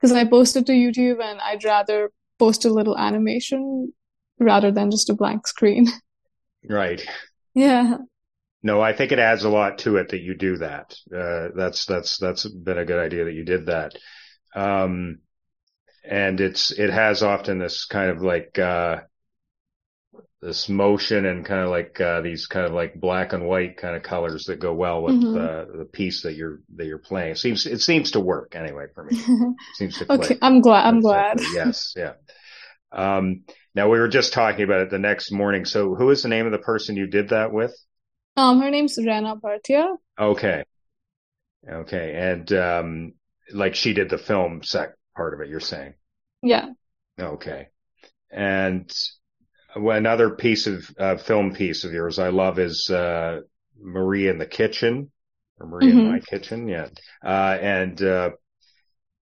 Because 0.00 0.12
I 0.12 0.24
post 0.24 0.56
it 0.56 0.66
to 0.66 0.72
YouTube 0.72 1.22
and 1.22 1.40
I'd 1.40 1.64
rather 1.64 2.10
post 2.38 2.64
a 2.64 2.70
little 2.70 2.98
animation 2.98 3.92
rather 4.38 4.72
than 4.72 4.90
just 4.90 5.10
a 5.10 5.14
blank 5.14 5.46
screen. 5.46 5.86
Right. 6.68 7.04
Yeah. 7.54 7.96
No, 8.62 8.80
I 8.80 8.92
think 8.92 9.10
it 9.10 9.18
adds 9.18 9.42
a 9.42 9.48
lot 9.48 9.78
to 9.78 9.96
it 9.96 10.10
that 10.10 10.20
you 10.20 10.36
do 10.36 10.58
that. 10.58 10.94
Uh, 11.12 11.48
that's, 11.56 11.86
that's, 11.86 12.18
that's 12.18 12.46
been 12.46 12.78
a 12.78 12.84
good 12.84 13.00
idea 13.00 13.24
that 13.24 13.34
you 13.34 13.44
did 13.44 13.66
that. 13.66 13.96
Um, 14.54 15.18
and 16.08 16.40
it's, 16.40 16.70
it 16.70 16.90
has 16.90 17.24
often 17.24 17.58
this 17.58 17.84
kind 17.84 18.10
of 18.10 18.22
like, 18.22 18.56
uh, 18.60 19.00
this 20.42 20.68
motion 20.68 21.24
and 21.24 21.44
kind 21.46 21.60
of 21.60 21.70
like 21.70 22.00
uh, 22.00 22.20
these 22.20 22.46
kind 22.46 22.66
of 22.66 22.72
like 22.72 22.94
black 23.00 23.32
and 23.32 23.46
white 23.46 23.76
kind 23.76 23.96
of 23.96 24.02
colors 24.02 24.44
that 24.46 24.58
go 24.58 24.74
well 24.74 25.02
with 25.02 25.14
Mhm. 25.14 25.36
uh, 25.36 25.78
the 25.78 25.84
piece 25.84 26.22
that 26.24 26.34
you're 26.34 26.60
that 26.76 26.86
you're 26.86 26.98
playing. 26.98 27.32
It 27.32 27.38
seems 27.38 27.64
it 27.66 27.80
seems 27.80 28.10
to 28.12 28.20
work 28.20 28.56
anyway 28.56 28.86
for 28.94 29.04
me. 29.04 29.16
It 29.16 29.56
seems 29.74 29.98
to 29.98 30.12
Okay, 30.12 30.16
click. 30.26 30.38
I'm 30.42 30.60
glad. 30.60 30.86
I'm 30.86 31.00
That's 31.00 31.04
glad. 31.06 31.40
Yes, 31.54 31.94
yeah. 31.96 32.14
Um, 32.92 33.44
now 33.74 33.88
we 33.88 33.98
were 33.98 34.08
just 34.08 34.32
talking 34.32 34.64
about 34.64 34.80
it 34.82 34.90
the 34.90 34.98
next 34.98 35.32
morning. 35.32 35.64
So 35.64 35.94
who 35.94 36.10
is 36.10 36.22
the 36.22 36.28
name 36.28 36.46
of 36.46 36.52
the 36.52 36.58
person 36.58 36.96
you 36.96 37.06
did 37.06 37.30
that 37.30 37.52
with? 37.52 37.74
Um, 38.36 38.60
her 38.60 38.70
name's 38.70 38.98
Rana 39.04 39.36
Bhartia. 39.36 39.96
Okay. 40.18 40.64
Okay. 41.68 42.14
And 42.14 42.52
um 42.52 43.14
like 43.52 43.74
she 43.74 43.92
did 43.92 44.10
the 44.10 44.18
film 44.18 44.62
sec 44.62 44.94
part 45.16 45.34
of 45.34 45.40
it, 45.40 45.48
you're 45.48 45.60
saying. 45.60 45.94
Yeah. 46.42 46.70
Okay. 47.18 47.68
And 48.30 48.92
another 49.74 50.30
piece 50.30 50.66
of 50.66 50.90
uh, 50.98 51.16
film 51.16 51.54
piece 51.54 51.84
of 51.84 51.92
yours 51.92 52.18
I 52.18 52.28
love 52.28 52.58
is 52.58 52.90
uh 52.90 53.40
Marie 53.80 54.28
in 54.28 54.38
the 54.38 54.46
Kitchen 54.46 55.10
or 55.58 55.66
Marie 55.66 55.90
in 55.90 56.00
Mhm. 56.00 56.04
My 56.04 56.20
Kitchen, 56.20 56.68
yeah. 56.68 56.88
Uh 57.24 57.58
and 57.60 58.02
uh 58.02 58.30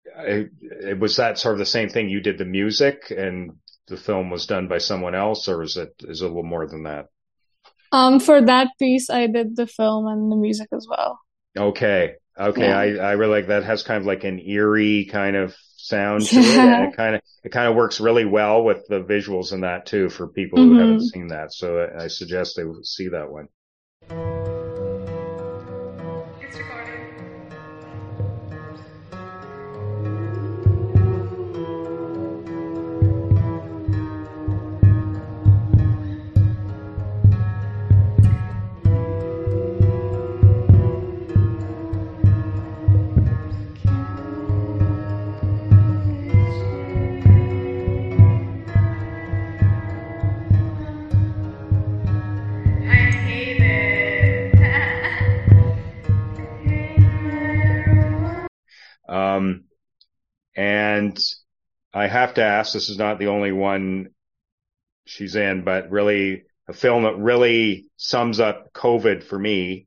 it, 0.04 0.50
it 0.62 0.98
was 0.98 1.16
that 1.16 1.38
sort 1.38 1.54
of 1.54 1.58
the 1.58 1.66
same 1.66 1.88
thing 1.88 2.08
you 2.08 2.20
did 2.20 2.38
the 2.38 2.44
music 2.44 3.10
and 3.10 3.52
the 3.88 3.96
film 3.96 4.30
was 4.30 4.46
done 4.46 4.68
by 4.68 4.78
someone 4.78 5.14
else 5.14 5.48
or 5.48 5.62
is 5.62 5.76
it 5.76 5.94
is 6.00 6.22
it 6.22 6.24
a 6.24 6.28
little 6.28 6.42
more 6.42 6.66
than 6.66 6.84
that? 6.84 7.06
Um, 7.92 8.20
for 8.20 8.40
that 8.40 8.68
piece, 8.78 9.10
I 9.10 9.26
did 9.26 9.56
the 9.56 9.66
film 9.66 10.06
and 10.06 10.30
the 10.32 10.36
music 10.36 10.68
as 10.72 10.86
well. 10.88 11.20
Okay. 11.56 12.14
Okay. 12.38 12.62
Yeah. 12.62 12.78
I, 12.78 12.94
I 12.96 13.12
really 13.12 13.32
like 13.40 13.48
that 13.48 13.64
has 13.64 13.82
kind 13.82 14.00
of 14.00 14.06
like 14.06 14.24
an 14.24 14.38
eerie 14.40 15.04
kind 15.10 15.36
of 15.36 15.54
sound 15.82 16.26
to 16.26 16.38
it. 16.38 16.58
And 16.58 16.84
it 16.92 16.96
kind 16.96 17.14
of, 17.16 17.22
it 17.44 17.52
kind 17.52 17.68
of 17.68 17.74
works 17.74 18.00
really 18.00 18.24
well 18.24 18.64
with 18.64 18.86
the 18.88 19.00
visuals 19.00 19.52
in 19.52 19.60
that 19.62 19.86
too 19.86 20.08
for 20.08 20.28
people 20.28 20.58
who 20.58 20.70
mm-hmm. 20.70 20.78
haven't 20.80 21.08
seen 21.08 21.28
that. 21.28 21.52
So 21.52 21.78
I 21.78 22.04
I 22.04 22.06
suggest 22.08 22.56
they 22.56 22.64
see 22.82 23.08
that 23.08 23.30
one. 23.30 24.51
Have 62.32 62.36
to 62.36 62.50
ask, 62.50 62.72
this 62.72 62.88
is 62.88 62.98
not 62.98 63.18
the 63.18 63.28
only 63.28 63.52
one 63.52 64.08
she's 65.04 65.36
in, 65.36 65.64
but 65.64 65.90
really 65.90 66.44
a 66.68 66.72
film 66.72 67.02
that 67.02 67.18
really 67.18 67.86
sums 67.96 68.40
up 68.40 68.72
COVID 68.72 69.22
for 69.22 69.38
me. 69.38 69.86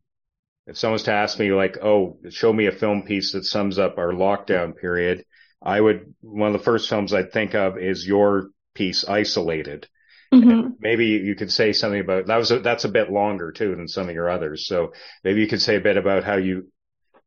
If 0.67 0.77
someone's 0.77 1.03
to 1.03 1.11
ask 1.11 1.39
me 1.39 1.51
like, 1.51 1.77
oh, 1.81 2.17
show 2.29 2.51
me 2.51 2.67
a 2.67 2.71
film 2.71 3.03
piece 3.03 3.33
that 3.33 3.45
sums 3.45 3.79
up 3.79 3.97
our 3.97 4.11
lockdown 4.11 4.75
period, 4.75 5.25
I 5.61 5.79
would, 5.79 6.13
one 6.21 6.53
of 6.53 6.59
the 6.59 6.63
first 6.63 6.89
films 6.89 7.13
I'd 7.13 7.31
think 7.31 7.55
of 7.55 7.77
is 7.77 8.05
your 8.05 8.49
piece, 8.73 9.05
Isolated. 9.07 9.87
hmm 10.31 10.69
Maybe 10.79 11.05
you 11.05 11.35
could 11.35 11.51
say 11.51 11.73
something 11.73 12.01
about, 12.01 12.27
that 12.27 12.37
was, 12.37 12.51
a, 12.51 12.59
that's 12.59 12.85
a 12.85 12.89
bit 12.89 13.11
longer 13.11 13.51
too 13.51 13.75
than 13.75 13.87
some 13.87 14.07
of 14.09 14.13
your 14.13 14.29
others. 14.29 14.67
So 14.67 14.93
maybe 15.23 15.41
you 15.41 15.47
could 15.47 15.61
say 15.61 15.77
a 15.77 15.81
bit 15.81 15.97
about 15.97 16.23
how 16.23 16.35
you, 16.35 16.71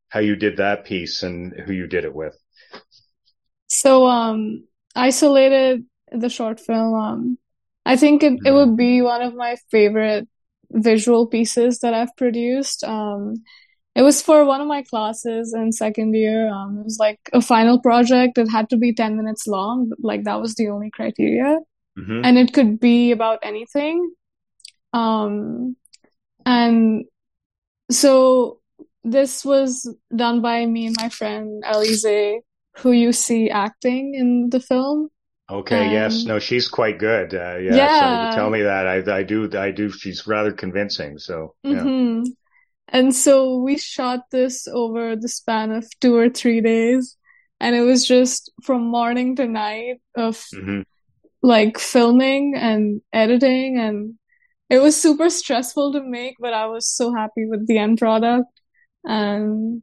how 0.08 0.20
you 0.20 0.36
did 0.36 0.58
that 0.58 0.84
piece 0.84 1.22
and 1.22 1.52
who 1.58 1.72
you 1.72 1.86
did 1.86 2.04
it 2.04 2.14
with. 2.14 2.36
So, 3.68 4.06
um, 4.06 4.64
Isolated, 4.94 5.84
the 6.12 6.28
short 6.28 6.60
film, 6.60 6.94
um, 6.94 7.38
I 7.86 7.96
think 7.96 8.22
it, 8.22 8.34
it 8.44 8.52
would 8.52 8.76
be 8.76 9.02
one 9.02 9.22
of 9.22 9.34
my 9.34 9.56
favorite 9.70 10.28
visual 10.70 11.26
pieces 11.26 11.80
that 11.80 11.94
I've 11.94 12.14
produced. 12.16 12.84
Um, 12.84 13.36
it 13.94 14.02
was 14.02 14.22
for 14.22 14.44
one 14.44 14.60
of 14.60 14.66
my 14.68 14.82
classes 14.82 15.54
in 15.54 15.72
second 15.72 16.14
year. 16.14 16.48
Um, 16.48 16.78
it 16.78 16.84
was 16.84 16.98
like 16.98 17.18
a 17.32 17.40
final 17.40 17.80
project. 17.80 18.38
It 18.38 18.48
had 18.48 18.70
to 18.70 18.76
be 18.76 18.94
10 18.94 19.16
minutes 19.16 19.46
long. 19.46 19.90
Like 19.98 20.24
that 20.24 20.40
was 20.40 20.54
the 20.54 20.68
only 20.68 20.90
criteria. 20.90 21.58
hmm 21.96 22.20
and 22.24 22.38
it 22.38 22.52
could 22.52 22.78
be 22.80 23.10
about 23.12 23.38
anything. 23.42 24.10
Um, 24.92 25.76
and 26.46 27.04
so 27.90 28.60
this 29.04 29.44
was 29.44 29.92
done 30.14 30.40
by 30.42 30.66
me 30.66 30.86
and 30.86 30.96
my 30.98 31.08
friend 31.08 31.62
Alize, 31.64 32.40
who 32.78 32.92
you 32.92 33.12
see 33.12 33.50
acting 33.50 34.14
in 34.14 34.50
the 34.50 34.60
film. 34.60 35.10
Okay. 35.50 35.88
yes. 35.88 36.24
Um, 36.24 36.26
No, 36.26 36.38
she's 36.38 36.68
quite 36.68 36.98
good. 36.98 37.34
Uh, 37.34 37.56
yeah. 37.56 37.90
Yeah. 37.96 38.26
Tell 38.30 38.50
me 38.50 38.62
that. 38.62 38.86
I, 38.86 39.18
I 39.18 39.22
do. 39.22 39.50
I 39.58 39.70
do. 39.70 39.90
She's 39.90 40.26
rather 40.26 40.52
convincing. 40.52 41.18
So 41.18 41.54
yeah. 41.66 41.88
hmm 41.88 42.22
And 42.88 43.14
so 43.14 43.58
we 43.58 43.78
shot 43.78 44.20
this 44.32 44.68
over 44.68 45.16
the 45.16 45.28
span 45.28 45.72
of 45.72 45.86
two 46.00 46.16
or 46.16 46.30
three 46.30 46.60
days, 46.62 47.16
and 47.60 47.76
it 47.76 47.82
was 47.82 48.06
just 48.06 48.52
from 48.64 48.88
morning 48.90 49.36
to 49.36 49.46
night 49.48 50.00
of 50.16 50.44
hmm 50.52 50.82
like 51.42 51.78
filming 51.78 52.54
and 52.56 53.00
editing 53.12 53.78
and 53.78 54.14
it 54.70 54.78
was 54.78 55.00
super 55.00 55.30
stressful 55.30 55.92
to 55.94 56.02
make, 56.02 56.36
but 56.40 56.54
I 56.54 56.66
was 56.66 56.88
so 56.88 57.12
happy 57.14 57.46
with 57.46 57.66
the 57.66 57.78
end 57.78 57.98
product. 57.98 58.48
And 59.04 59.82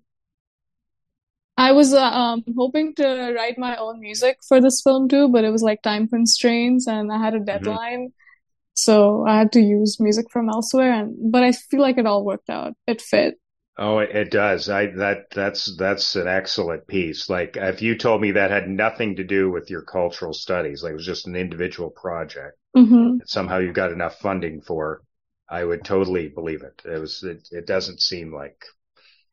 I 1.58 1.72
was 1.72 1.94
uh, 1.94 2.04
um 2.04 2.44
hoping 2.58 2.94
to 2.96 3.34
write 3.36 3.58
my 3.58 3.76
own 3.78 4.00
music 4.00 4.40
for 4.48 4.62
this 4.62 4.82
film 4.82 5.08
too, 5.10 5.30
but 5.30 5.46
it 5.46 5.52
was 5.52 5.64
like 5.64 5.82
time 5.82 6.08
constraints 6.08 6.88
and 6.88 7.12
I 7.12 7.18
had 7.18 7.36
a 7.36 7.40
deadline. 7.40 8.14
So 8.76 9.26
I 9.28 9.38
had 9.40 9.52
to 9.54 9.62
use 9.62 10.00
music 10.00 10.28
from 10.32 10.50
elsewhere 10.50 10.94
and 10.94 11.32
but 11.32 11.44
I 11.44 11.54
feel 11.54 11.82
like 11.82 11.98
it 12.00 12.08
all 12.08 12.26
worked 12.26 12.50
out. 12.50 12.76
It 12.88 13.02
fit. 13.02 13.40
Oh, 13.78 14.00
it, 14.00 14.32
does. 14.32 14.70
I 14.70 14.88
that 14.88 15.30
that's 15.32 15.76
that's 15.78 16.16
an 16.16 16.28
excellent 16.28 16.88
piece. 16.88 17.30
Like 17.30 17.58
if 17.58 17.82
you 17.82 17.98
told 17.98 18.22
me 18.22 18.32
that 18.32 18.50
had 18.52 18.70
nothing 18.70 19.16
to 19.18 19.24
do 19.24 19.50
with 19.52 19.70
your 19.70 19.82
cultural 19.82 20.34
studies, 20.34 20.82
like 20.84 20.92
it 20.92 20.96
was 20.96 21.06
just 21.06 21.28
an 21.28 21.36
individual 21.36 21.90
project 21.90 22.58
hmm 22.76 23.20
that 23.20 23.30
somehow 23.30 23.60
you 23.60 23.74
got 23.74 23.92
enough 23.94 24.20
funding 24.20 24.62
for, 24.62 25.04
I 25.50 25.64
would 25.66 25.86
totally 25.86 26.30
believe 26.30 26.64
it. 26.64 26.82
It 26.86 27.00
was. 27.00 27.24
It, 27.24 27.48
it 27.52 27.68
doesn't 27.68 28.02
seem 28.02 28.34
like 28.34 28.64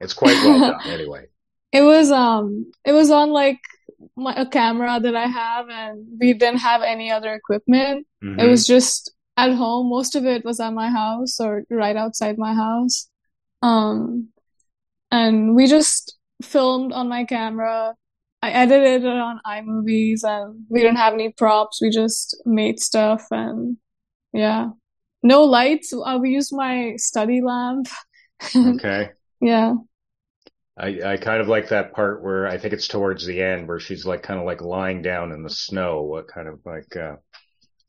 it's 0.00 0.14
quite 0.14 0.42
well 0.42 0.60
done 0.64 0.88
anyway. 0.92 1.26
It 1.72 1.82
was 1.82 2.10
um 2.10 2.70
it 2.84 2.92
was 2.92 3.10
on 3.10 3.30
like 3.30 3.60
my, 4.16 4.34
a 4.36 4.46
camera 4.46 5.00
that 5.00 5.14
I 5.16 5.26
have 5.26 5.68
and 5.70 6.06
we 6.20 6.32
didn't 6.34 6.58
have 6.60 6.82
any 6.82 7.10
other 7.10 7.32
equipment. 7.34 8.06
It 8.20 8.26
Mhm. 8.42 8.48
was 8.50 8.66
just 8.66 9.10
at 9.36 9.52
home. 9.54 9.88
Most 9.88 10.14
of 10.14 10.24
it 10.26 10.44
was 10.44 10.60
at 10.60 10.72
my 10.74 10.90
house 10.90 11.40
or 11.40 11.64
right 11.70 11.96
outside 11.96 12.36
my 12.38 12.52
house. 12.54 13.08
Um, 13.62 14.28
and 15.10 15.54
we 15.54 15.66
just 15.66 16.16
filmed 16.42 16.92
on 16.92 17.08
my 17.08 17.24
camera. 17.24 17.94
I 18.42 18.50
edited 18.50 19.04
it 19.04 19.08
on 19.08 19.40
iMovies 19.46 20.24
and 20.24 20.66
we 20.68 20.80
didn't 20.80 20.96
have 20.96 21.14
any 21.14 21.30
props. 21.32 21.80
We 21.80 21.90
just 21.90 22.36
made 22.44 22.80
stuff 22.80 23.26
and 23.30 23.76
yeah. 24.32 24.70
No 25.22 25.44
lights. 25.44 25.92
Uh, 25.92 26.18
we 26.20 26.30
used 26.30 26.52
my 26.52 26.94
study 26.96 27.40
lamp. 27.40 27.86
okay. 28.56 29.10
Yeah. 29.40 29.74
I, 30.76 31.00
I 31.04 31.16
kind 31.18 31.40
of 31.40 31.48
like 31.48 31.68
that 31.68 31.92
part 31.92 32.22
where 32.22 32.46
I 32.46 32.58
think 32.58 32.72
it's 32.72 32.88
towards 32.88 33.26
the 33.26 33.42
end 33.42 33.68
where 33.68 33.80
she's 33.80 34.06
like 34.06 34.22
kind 34.22 34.40
of 34.40 34.46
like 34.46 34.62
lying 34.62 35.02
down 35.02 35.32
in 35.32 35.42
the 35.42 35.50
snow. 35.50 36.02
What 36.02 36.28
kind 36.28 36.48
of 36.48 36.60
like, 36.64 36.96
uh, 36.96 37.16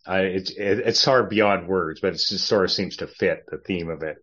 I, 0.06 0.20
it's, 0.22 0.52
it, 0.52 0.80
it's 0.80 1.06
hard 1.06 1.30
beyond 1.30 1.68
words, 1.68 2.02
but 2.02 2.14
it 2.14 2.22
just 2.28 2.46
sort 2.46 2.66
of 2.66 2.72
seems 2.72 2.98
to 2.98 3.08
fit 3.08 3.46
the 3.50 3.58
theme 3.58 3.90
of 3.90 4.04
it. 4.04 4.18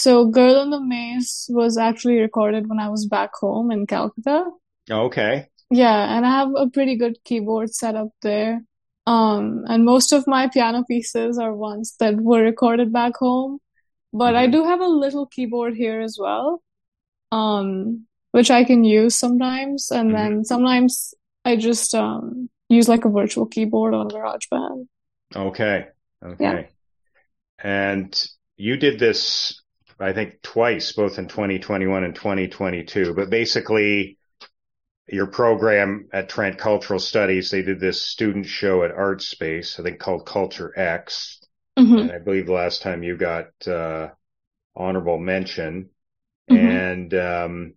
So 0.00 0.26
Girl 0.26 0.62
in 0.62 0.70
the 0.70 0.80
Maze 0.80 1.46
was 1.50 1.76
actually 1.76 2.18
recorded 2.18 2.68
when 2.68 2.78
I 2.78 2.88
was 2.88 3.06
back 3.06 3.30
home 3.34 3.70
in 3.70 3.86
Calcutta. 3.86 4.44
Okay. 4.90 5.46
Yeah, 5.70 6.16
and 6.16 6.26
I 6.26 6.30
have 6.30 6.48
a 6.56 6.68
pretty 6.68 6.96
good 6.96 7.18
keyboard 7.24 7.74
set 7.74 7.94
up 7.94 8.08
there. 8.22 8.62
Um, 9.06 9.64
and 9.66 9.84
most 9.84 10.12
of 10.12 10.26
my 10.26 10.48
piano 10.48 10.84
pieces 10.84 11.38
are 11.38 11.54
ones 11.54 11.96
that 12.00 12.16
were 12.16 12.42
recorded 12.42 12.92
back 12.92 13.16
home. 13.16 13.58
But 14.12 14.34
I 14.34 14.46
Mhm. 14.46 14.52
do 14.52 14.64
have 14.64 14.80
a 14.80 14.88
little 15.04 15.26
keyboard 15.26 15.76
here 15.76 16.00
as 16.00 16.18
well, 16.18 16.62
um, 17.30 18.06
which 18.32 18.50
I 18.50 18.64
can 18.64 18.84
use 18.84 19.14
sometimes. 19.14 19.90
And 19.90 20.10
Mhm. 20.10 20.16
then 20.16 20.44
sometimes 20.44 21.14
I 21.44 21.56
just 21.56 21.94
um, 21.94 22.50
use 22.68 22.88
like 22.88 23.04
a 23.04 23.08
virtual 23.10 23.46
keyboard 23.46 23.94
on 23.94 24.08
GarageBand. 24.08 24.88
Okay. 25.36 25.88
Okay. 26.24 26.68
And 27.62 28.10
you 28.56 28.76
did 28.76 28.98
this, 28.98 29.59
I 30.00 30.12
think, 30.12 30.42
twice, 30.42 30.92
both 30.92 31.18
in 31.18 31.28
2021 31.28 32.04
and 32.04 32.14
2022. 32.14 33.14
But 33.14 33.30
basically, 33.30 34.18
your 35.06 35.26
program 35.26 36.08
at 36.12 36.28
Trent 36.28 36.58
Cultural 36.58 37.00
Studies, 37.00 37.50
they 37.50 37.62
did 37.62 37.80
this 37.80 38.06
student 38.06 38.46
show 38.46 38.84
at 38.84 38.92
Art 38.92 39.22
Space, 39.22 39.78
I 39.78 39.82
think 39.82 39.98
called 39.98 40.26
Culture 40.26 40.72
X. 40.76 41.40
Mhm. 41.78 42.02
And 42.02 42.12
I 42.12 42.18
believe 42.18 42.46
the 42.46 42.52
last 42.52 42.82
time 42.82 43.02
you 43.02 43.16
got 43.16 43.48
uh, 43.66 44.10
honorable 44.74 45.18
mention. 45.18 45.90
Mhm. 46.50 46.56
And 46.58 47.14
um, 47.14 47.74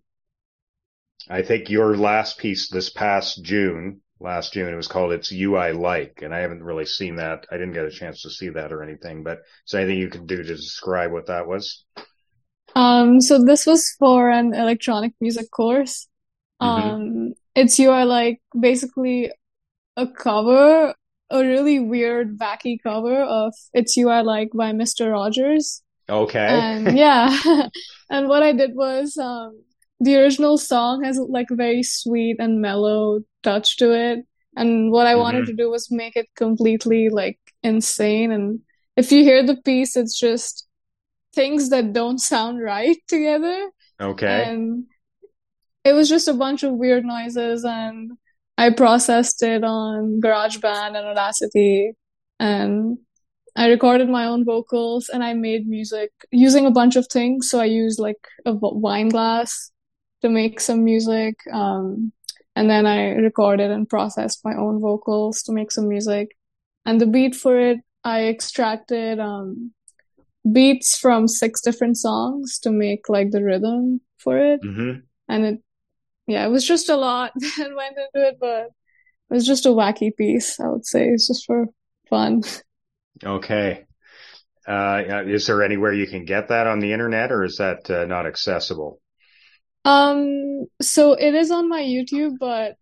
I 1.28 1.42
think 1.42 1.70
your 1.70 1.96
last 1.96 2.38
piece 2.38 2.68
this 2.68 2.90
past 2.90 3.42
June, 3.42 4.02
last 4.20 4.52
June, 4.52 4.72
it 4.72 4.76
was 4.76 4.88
called 4.88 5.12
It's 5.12 5.32
You 5.32 5.56
I 5.56 5.72
Like. 5.72 6.20
And 6.22 6.34
I 6.34 6.40
haven't 6.40 6.62
really 6.62 6.86
seen 6.86 7.16
that. 7.16 7.46
I 7.50 7.56
didn't 7.56 7.72
get 7.74 7.86
a 7.86 7.90
chance 7.90 8.22
to 8.22 8.30
see 8.30 8.50
that 8.50 8.72
or 8.72 8.82
anything, 8.82 9.22
but 9.22 9.38
is 9.66 9.72
there 9.72 9.80
anything 9.80 9.98
you 9.98 10.08
can 10.08 10.26
do 10.26 10.36
to 10.36 10.44
describe 10.44 11.12
what 11.12 11.26
that 11.26 11.46
was? 11.46 11.84
Um, 12.74 13.20
so 13.20 13.42
this 13.44 13.66
was 13.66 13.88
for 13.98 14.30
an 14.30 14.54
electronic 14.54 15.12
music 15.20 15.50
course. 15.50 16.08
Mhm. 16.62 16.66
Um, 16.66 17.34
it's 17.54 17.78
you 17.78 17.90
are 17.90 18.04
like 18.04 18.40
basically 18.58 19.30
a 19.96 20.06
cover, 20.06 20.94
a 21.30 21.40
really 21.40 21.80
weird, 21.80 22.38
wacky 22.38 22.78
cover 22.82 23.22
of 23.22 23.54
It's 23.74 23.96
You 23.96 24.10
I 24.10 24.22
Like 24.22 24.50
by 24.54 24.72
Mr. 24.72 25.10
Rogers. 25.10 25.82
Okay. 26.08 26.46
And 26.46 26.92
yeah, 26.96 27.36
and 28.10 28.28
what 28.28 28.42
I 28.42 28.52
did 28.52 28.74
was 28.74 29.16
um, 29.18 29.62
the 30.00 30.16
original 30.16 30.58
song 30.58 31.04
has 31.04 31.18
like 31.18 31.50
a 31.50 31.56
very 31.56 31.82
sweet 31.82 32.36
and 32.38 32.60
mellow 32.60 33.20
touch 33.42 33.76
to 33.78 33.92
it. 33.94 34.26
And 34.56 34.92
what 34.92 35.06
I 35.06 35.16
wanted 35.16 35.44
Mhm. 35.44 35.46
to 35.46 35.54
do 35.54 35.70
was 35.70 35.90
make 35.90 36.16
it 36.16 36.28
completely 36.36 37.08
like 37.08 37.38
insane. 37.62 38.32
And 38.32 38.60
if 38.96 39.10
you 39.12 39.22
hear 39.24 39.44
the 39.44 39.56
piece, 39.56 39.96
it's 39.96 40.18
just 40.18 40.63
things 41.34 41.70
that 41.70 41.92
don't 41.92 42.18
sound 42.18 42.62
right 42.62 42.96
together. 43.08 43.70
Okay. 44.00 44.44
And 44.44 44.84
it 45.84 45.92
was 45.92 46.08
just 46.08 46.28
a 46.28 46.34
bunch 46.34 46.62
of 46.62 46.72
weird 46.72 47.04
noises, 47.04 47.64
and 47.64 48.12
I 48.56 48.70
processed 48.70 49.42
it 49.42 49.62
on 49.64 50.20
GarageBand 50.20 50.96
and 50.96 51.06
Audacity, 51.06 51.92
and 52.40 52.98
I 53.56 53.68
recorded 53.68 54.08
my 54.08 54.24
own 54.24 54.44
vocals, 54.44 55.08
and 55.08 55.22
I 55.22 55.34
made 55.34 55.68
music 55.68 56.10
using 56.30 56.66
a 56.66 56.70
bunch 56.70 56.96
of 56.96 57.06
things. 57.08 57.50
So 57.50 57.60
I 57.60 57.66
used 57.66 57.98
like 57.98 58.16
a 58.46 58.52
wine 58.54 59.10
glass 59.10 59.70
to 60.22 60.28
make 60.28 60.58
some 60.60 60.84
music, 60.84 61.34
um, 61.52 62.12
and 62.56 62.70
then 62.70 62.86
I 62.86 63.10
recorded 63.10 63.70
and 63.70 63.88
processed 63.88 64.40
my 64.44 64.54
own 64.54 64.80
vocals 64.80 65.42
to 65.42 65.52
make 65.52 65.70
some 65.70 65.88
music. 65.88 66.36
And 66.86 67.00
the 67.00 67.06
beat 67.06 67.34
for 67.34 67.58
it, 67.58 67.78
I 68.02 68.28
extracted 68.28 69.20
um, 69.20 69.72
beats 70.50 70.98
from 70.98 71.28
six 71.28 71.60
different 71.60 71.96
songs 71.96 72.58
to 72.60 72.70
make 72.70 73.08
like 73.08 73.30
the 73.30 73.42
rhythm 73.42 74.00
for 74.18 74.38
it. 74.38 74.60
hmm 74.62 75.04
And 75.28 75.44
it, 75.44 75.58
yeah, 76.26 76.46
it 76.46 76.50
was 76.50 76.66
just 76.66 76.88
a 76.88 76.96
lot 76.96 77.32
that 77.36 77.74
went 77.76 77.96
into 77.96 78.28
it, 78.28 78.36
but 78.40 78.66
it 78.66 79.34
was 79.34 79.46
just 79.46 79.66
a 79.66 79.70
wacky 79.70 80.16
piece, 80.16 80.60
I 80.60 80.68
would 80.68 80.86
say. 80.86 81.08
It's 81.08 81.28
just 81.28 81.46
for 81.46 81.66
fun. 82.08 82.42
Okay. 83.24 83.84
Uh, 84.66 85.22
is 85.26 85.46
there 85.46 85.62
anywhere 85.62 85.92
you 85.92 86.06
can 86.06 86.24
get 86.24 86.48
that 86.48 86.66
on 86.66 86.80
the 86.80 86.92
internet 86.92 87.32
or 87.32 87.44
is 87.44 87.58
that 87.58 87.90
uh, 87.90 88.06
not 88.06 88.26
accessible? 88.26 89.00
Um, 89.84 90.66
so 90.80 91.12
it 91.12 91.34
is 91.34 91.50
on 91.50 91.68
my 91.68 91.82
YouTube, 91.82 92.38
but 92.38 92.76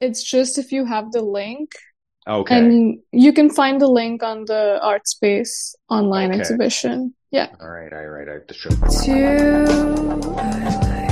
it's 0.00 0.22
just 0.22 0.58
if 0.58 0.72
you 0.72 0.84
have 0.84 1.12
the 1.12 1.22
link, 1.22 1.72
Okay. 2.26 2.56
and 2.58 2.98
you 3.12 3.32
can 3.34 3.50
find 3.50 3.80
the 3.80 3.86
link 3.88 4.22
on 4.22 4.46
the 4.46 4.80
Art 4.82 5.06
Space 5.06 5.74
online 5.90 6.30
Okay. 6.30 6.40
exhibition. 6.40 7.14
Yeah. 7.30 7.48
All 7.60 7.68
right. 7.68 7.92
All 7.92 8.06
right. 8.06 8.28
I 8.28 8.32
have 8.34 8.46
to 8.46 8.54
show. 8.54 8.70
It's 8.84 9.06
you 9.06 9.64
like. 10.32 11.04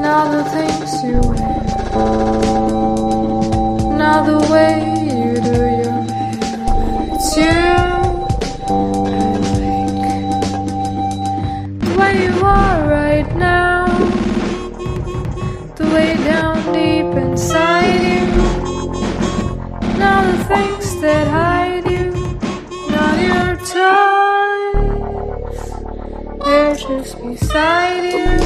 Now 0.00 0.30
the 0.30 0.44
things 0.54 1.02
you 1.04 1.20
wear. 1.28 2.76
Now 3.98 4.22
the 4.24 4.38
way 4.52 4.95
that 21.06 21.28
hide 21.28 21.88
you. 21.88 22.10
Not 22.90 23.16
your. 23.22 23.56
They're 26.44 26.74
just 26.74 27.22
beside 27.22 28.12
you. 28.12 28.36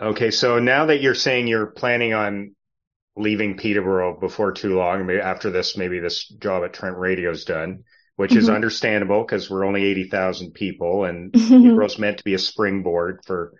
Okay. 0.00 0.30
So 0.30 0.58
now 0.58 0.86
that 0.86 1.00
you're 1.00 1.14
saying 1.14 1.48
you're 1.48 1.66
planning 1.66 2.14
on 2.14 2.54
leaving 3.16 3.56
Peterborough 3.56 4.20
before 4.20 4.52
too 4.52 4.76
long, 4.76 5.06
maybe 5.06 5.20
after 5.20 5.50
this, 5.50 5.76
maybe 5.76 5.98
this 5.98 6.28
job 6.28 6.62
at 6.64 6.72
Trent 6.74 6.96
Radio's 6.96 7.44
done, 7.44 7.82
which 8.16 8.36
is 8.36 8.48
Mhm. 8.48 8.54
understandable 8.54 9.22
because 9.22 9.50
we're 9.50 9.64
only 9.64 9.84
80,000 9.84 10.52
people 10.52 11.04
and 11.04 11.32
Peterborough's 11.32 11.98
meant 11.98 12.18
to 12.18 12.24
be 12.24 12.34
a 12.34 12.38
springboard 12.38 13.20
for 13.26 13.52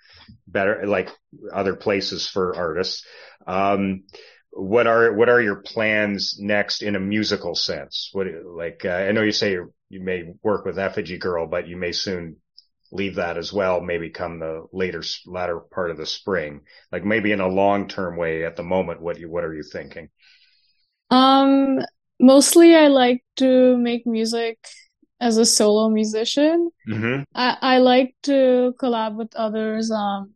better, 0.47 0.87
like 0.87 1.11
other 1.53 1.77
places 1.77 2.27
for 2.27 2.57
artists. 2.57 3.05
Um, 3.47 4.05
what 4.51 4.87
are 4.87 5.13
what 5.13 5.29
are 5.29 5.41
your 5.41 5.57
plans 5.57 6.39
next 6.41 6.83
in 6.83 6.97
a 6.97 7.01
musical 7.01 7.55
sense? 7.55 8.11
What 8.13 8.27
like 8.45 8.85
uh, 8.85 8.89
I 8.89 9.13
know 9.13 9.23
you 9.23 9.33
say 9.33 9.53
you 9.53 10.01
may 10.01 10.33
work 10.43 10.65
with 10.65 10.79
Effigy 10.79 11.19
Girl, 11.19 11.47
but 11.47 11.69
you 11.69 11.77
may 11.77 11.93
soon 11.93 12.37
leave 12.91 13.17
that 13.17 13.37
as 13.37 13.53
well. 13.53 13.81
Maybe 13.81 14.11
come 14.11 14.39
the 14.39 14.67
later 14.73 15.03
latter 15.27 15.61
part 15.61 15.91
of 15.91 15.99
the 15.99 16.07
spring, 16.07 16.63
like 16.91 17.05
maybe 17.05 17.33
in 17.33 17.41
a 17.41 17.49
long 17.49 17.89
term 17.89 18.17
way. 18.17 18.45
At 18.45 18.57
the 18.57 18.63
moment, 18.63 19.03
what 19.03 19.19
you 19.19 19.31
what 19.31 19.45
are 19.45 19.55
you 19.55 19.63
thinking? 19.63 20.09
Um, 21.11 21.81
mostly 22.19 22.75
I 22.75 22.89
like 22.89 23.23
to 23.37 23.77
make 23.77 24.07
music 24.07 24.59
as 25.21 25.37
a 25.39 25.45
solo 25.47 25.89
musician. 25.89 26.71
hmm 26.87 27.23
I, 27.35 27.57
I 27.61 27.79
like 27.79 28.15
to 28.25 28.75
collab 28.81 29.17
with 29.17 29.35
others, 29.37 29.91
um, 29.91 30.35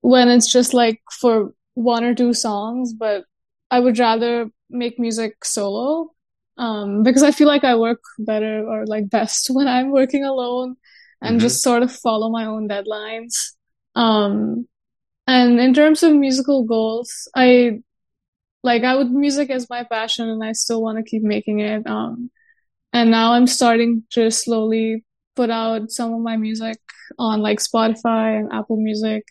when 0.00 0.28
it's 0.28 0.50
just 0.50 0.74
like 0.74 1.00
for 1.20 1.52
one 1.74 2.04
or 2.04 2.14
two 2.14 2.32
songs, 2.34 2.92
but 2.92 3.24
I 3.70 3.80
would 3.80 3.98
rather 3.98 4.50
make 4.70 4.98
music 4.98 5.44
solo, 5.44 6.10
um, 6.58 7.02
because 7.02 7.22
I 7.22 7.30
feel 7.32 7.48
like 7.48 7.64
I 7.64 7.74
work 7.76 8.00
better 8.18 8.66
or 8.68 8.86
like 8.86 9.10
best 9.10 9.46
when 9.50 9.66
I'm 9.68 9.90
working 9.90 10.24
alone 10.24 10.76
and 11.22 11.36
Mhm. 11.38 11.40
just 11.40 11.62
sort 11.62 11.82
of 11.82 11.90
follow 11.92 12.28
my 12.30 12.44
own 12.46 12.68
deadlines. 12.68 13.34
Um, 13.94 14.68
and 15.26 15.60
in 15.60 15.74
terms 15.74 16.02
of 16.02 16.14
musical 16.14 16.64
goals, 16.64 17.28
I 17.36 17.80
like 18.62 18.84
I 18.84 18.96
would 18.96 19.10
music 19.10 19.50
as 19.50 19.68
my 19.70 19.84
passion 19.84 20.28
and 20.28 20.42
I 20.44 20.52
still 20.52 20.82
want 20.82 20.98
to 20.98 21.04
keep 21.04 21.22
making 21.22 21.60
it. 21.60 21.86
Um, 21.86 22.30
and 22.94 23.10
now 23.10 23.32
I'm 23.34 23.46
starting 23.46 24.04
to 24.12 24.30
slowly 24.30 25.04
put 25.36 25.50
out 25.50 25.90
some 25.90 26.14
of 26.14 26.20
my 26.20 26.36
music 26.36 26.78
on 27.18 27.40
like 27.40 27.58
Spotify 27.58 28.38
and 28.38 28.52
Apple 28.52 28.76
Music. 28.78 29.24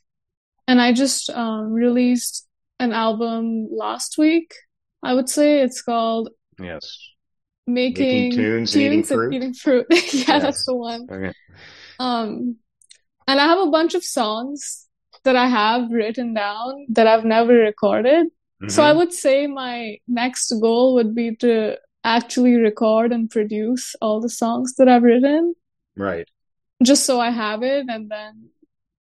And 0.67 0.79
I 0.81 0.93
just 0.93 1.29
um, 1.29 1.71
released 1.73 2.47
an 2.79 2.91
album 2.93 3.67
last 3.71 4.17
week, 4.17 4.53
I 5.01 5.13
would 5.13 5.29
say. 5.29 5.61
It's 5.61 5.81
called 5.81 6.29
Yes. 6.59 6.85
Making 7.65 8.31
Tunes, 8.31 8.75
Eating 8.75 8.91
Tunes 9.03 9.11
and 9.11 9.17
Fruit? 9.17 9.33
Eating 9.33 9.53
Fruit. 9.53 9.85
Yeah, 9.91 9.97
Yes. 10.27 10.41
that's 10.43 10.65
the 10.65 10.75
one. 10.75 11.07
Okay. 11.09 11.33
Um, 11.99 12.57
and 13.27 13.39
I 13.39 13.45
have 13.47 13.59
a 13.59 13.71
bunch 13.71 13.93
of 13.95 14.03
songs 14.03 14.87
that 15.23 15.35
I 15.37 15.47
have 15.47 15.89
written 15.89 16.33
down 16.33 16.85
that 16.89 17.07
I've 17.07 17.23
never 17.23 17.53
recorded. 17.53 18.27
So 18.67 18.83
I 18.83 18.91
Mhm. 18.93 18.97
would 18.97 19.13
say 19.13 19.47
my 19.47 19.97
next 20.07 20.51
goal 20.61 20.95
would 20.95 21.15
be 21.15 21.35
to 21.37 21.77
actually 22.03 22.55
record 22.55 23.11
and 23.11 23.29
produce 23.29 23.95
all 24.01 24.21
the 24.21 24.29
songs 24.29 24.75
that 24.75 24.87
I've 24.89 25.03
written, 25.03 25.55
Right. 25.95 26.27
just 26.83 27.05
so 27.05 27.19
I 27.19 27.29
have 27.29 27.63
it 27.63 27.85
and 27.87 28.09
then 28.09 28.49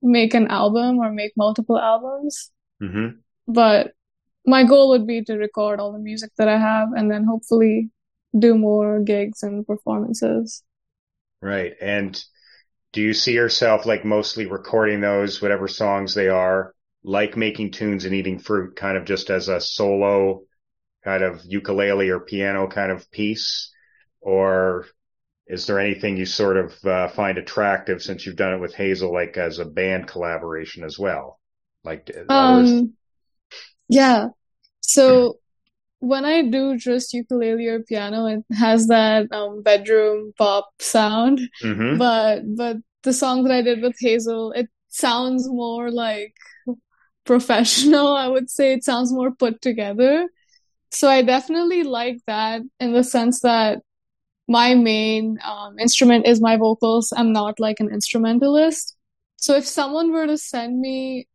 make 0.02 0.34
an 0.34 0.48
album 0.48 0.98
or 0.98 1.12
make 1.12 1.32
multiple 1.36 1.78
albums. 1.78 2.50
hmm 2.80 3.08
But 3.46 3.92
my 4.46 4.64
goal 4.64 4.90
would 4.90 5.06
be 5.06 5.22
to 5.24 5.36
record 5.36 5.80
all 5.80 5.92
the 5.92 5.98
music 5.98 6.30
that 6.36 6.48
I 6.48 6.58
have 6.58 6.88
and 6.92 7.10
then 7.10 7.24
hopefully 7.24 7.90
do 8.38 8.56
more 8.56 9.00
gigs 9.00 9.42
and 9.42 9.66
performances. 9.66 10.62
Right. 11.40 11.74
And 11.80 12.22
do 12.92 13.00
you 13.02 13.12
see 13.14 13.32
yourself 13.32 13.86
like 13.86 14.04
mostly 14.04 14.46
recording 14.46 15.00
those, 15.00 15.42
whatever 15.42 15.68
songs 15.68 16.14
they 16.14 16.28
are, 16.28 16.74
like 17.02 17.36
making 17.36 17.72
tunes 17.72 18.04
and 18.04 18.14
eating 18.14 18.38
fruit, 18.38 18.76
kind 18.76 18.96
of 18.96 19.04
just 19.04 19.30
as 19.30 19.48
a 19.48 19.60
solo 19.60 20.42
kind 21.04 21.22
of 21.22 21.44
ukulele 21.44 22.10
or 22.10 22.20
piano 22.20 22.66
kind 22.66 22.90
of 22.90 23.10
piece? 23.10 23.70
Or 24.20 24.86
is 25.46 25.66
there 25.66 25.78
anything 25.78 26.16
you 26.16 26.26
sort 26.26 26.56
of 26.56 26.84
uh, 26.84 27.08
find 27.08 27.38
attractive 27.38 28.02
since 28.02 28.24
you've 28.24 28.36
done 28.36 28.54
it 28.54 28.60
with 28.60 28.74
Hazel, 28.74 29.12
like 29.12 29.36
as 29.36 29.58
a 29.58 29.64
band 29.64 30.06
collaboration 30.06 30.84
as 30.84 30.98
well? 30.98 31.38
Like, 31.84 32.10
um, 32.30 32.94
yeah. 33.88 34.28
So 34.80 35.38
when 35.98 36.24
I 36.24 36.42
do 36.42 36.76
just 36.78 37.12
ukulele 37.12 37.66
or 37.66 37.80
piano, 37.80 38.26
it 38.26 38.44
has 38.54 38.86
that 38.88 39.30
um, 39.32 39.62
bedroom 39.62 40.32
pop 40.38 40.70
sound. 40.78 41.40
mm-hmm. 41.62 41.98
But 41.98 42.42
but 42.56 42.76
the 43.02 43.12
song 43.12 43.44
that 43.44 43.52
I 43.52 43.62
did 43.62 43.82
with 43.82 43.96
Hazel, 43.98 44.52
it 44.52 44.68
sounds 44.88 45.46
more 45.46 45.90
like 45.90 46.34
professional. 47.24 48.14
I 48.16 48.28
would 48.28 48.48
say 48.50 48.72
it 48.72 48.84
sounds 48.84 49.12
more 49.12 49.30
put 49.30 49.60
together. 49.60 50.28
So 50.94 51.08
I 51.08 51.22
definitely 51.22 51.82
like 51.82 52.18
that 52.26 52.62
in 52.80 52.92
the 52.92 53.04
sense 53.04 53.40
that 53.40 53.80
my 54.48 54.74
main 54.74 55.38
um, 55.44 55.78
instrument 55.78 56.26
is 56.26 56.40
my 56.40 56.56
vocals. 56.56 57.12
I'm 57.16 57.32
not 57.32 57.60
like 57.60 57.80
an 57.80 57.90
instrumentalist. 57.90 58.96
So 59.36 59.56
if 59.56 59.66
someone 59.66 60.12
were 60.12 60.26
to 60.26 60.38
send 60.38 60.80
me 60.80 61.28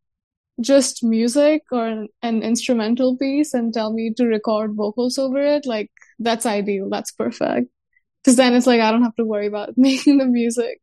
just 0.62 1.04
music 1.04 1.64
or 1.72 1.88
an, 1.88 2.08
an 2.22 2.44
instrumental 2.44 3.18
piece 3.18 3.54
and 3.54 3.74
tell 3.74 3.94
me 3.94 4.14
to 4.18 4.26
record 4.26 4.76
vocals 4.76 5.18
over 5.18 5.42
it, 5.42 5.66
like 5.66 5.92
that's 6.20 6.46
ideal. 6.46 6.90
That's 6.90 7.12
perfect. 7.12 7.70
Because 8.24 8.38
then 8.38 8.54
it's 8.56 8.68
like 8.68 8.82
I 8.82 8.92
don't 8.92 9.04
have 9.04 9.16
to 9.16 9.26
worry 9.26 9.48
about 9.48 9.74
making 9.78 10.18
the 10.20 10.26
music. 10.28 10.82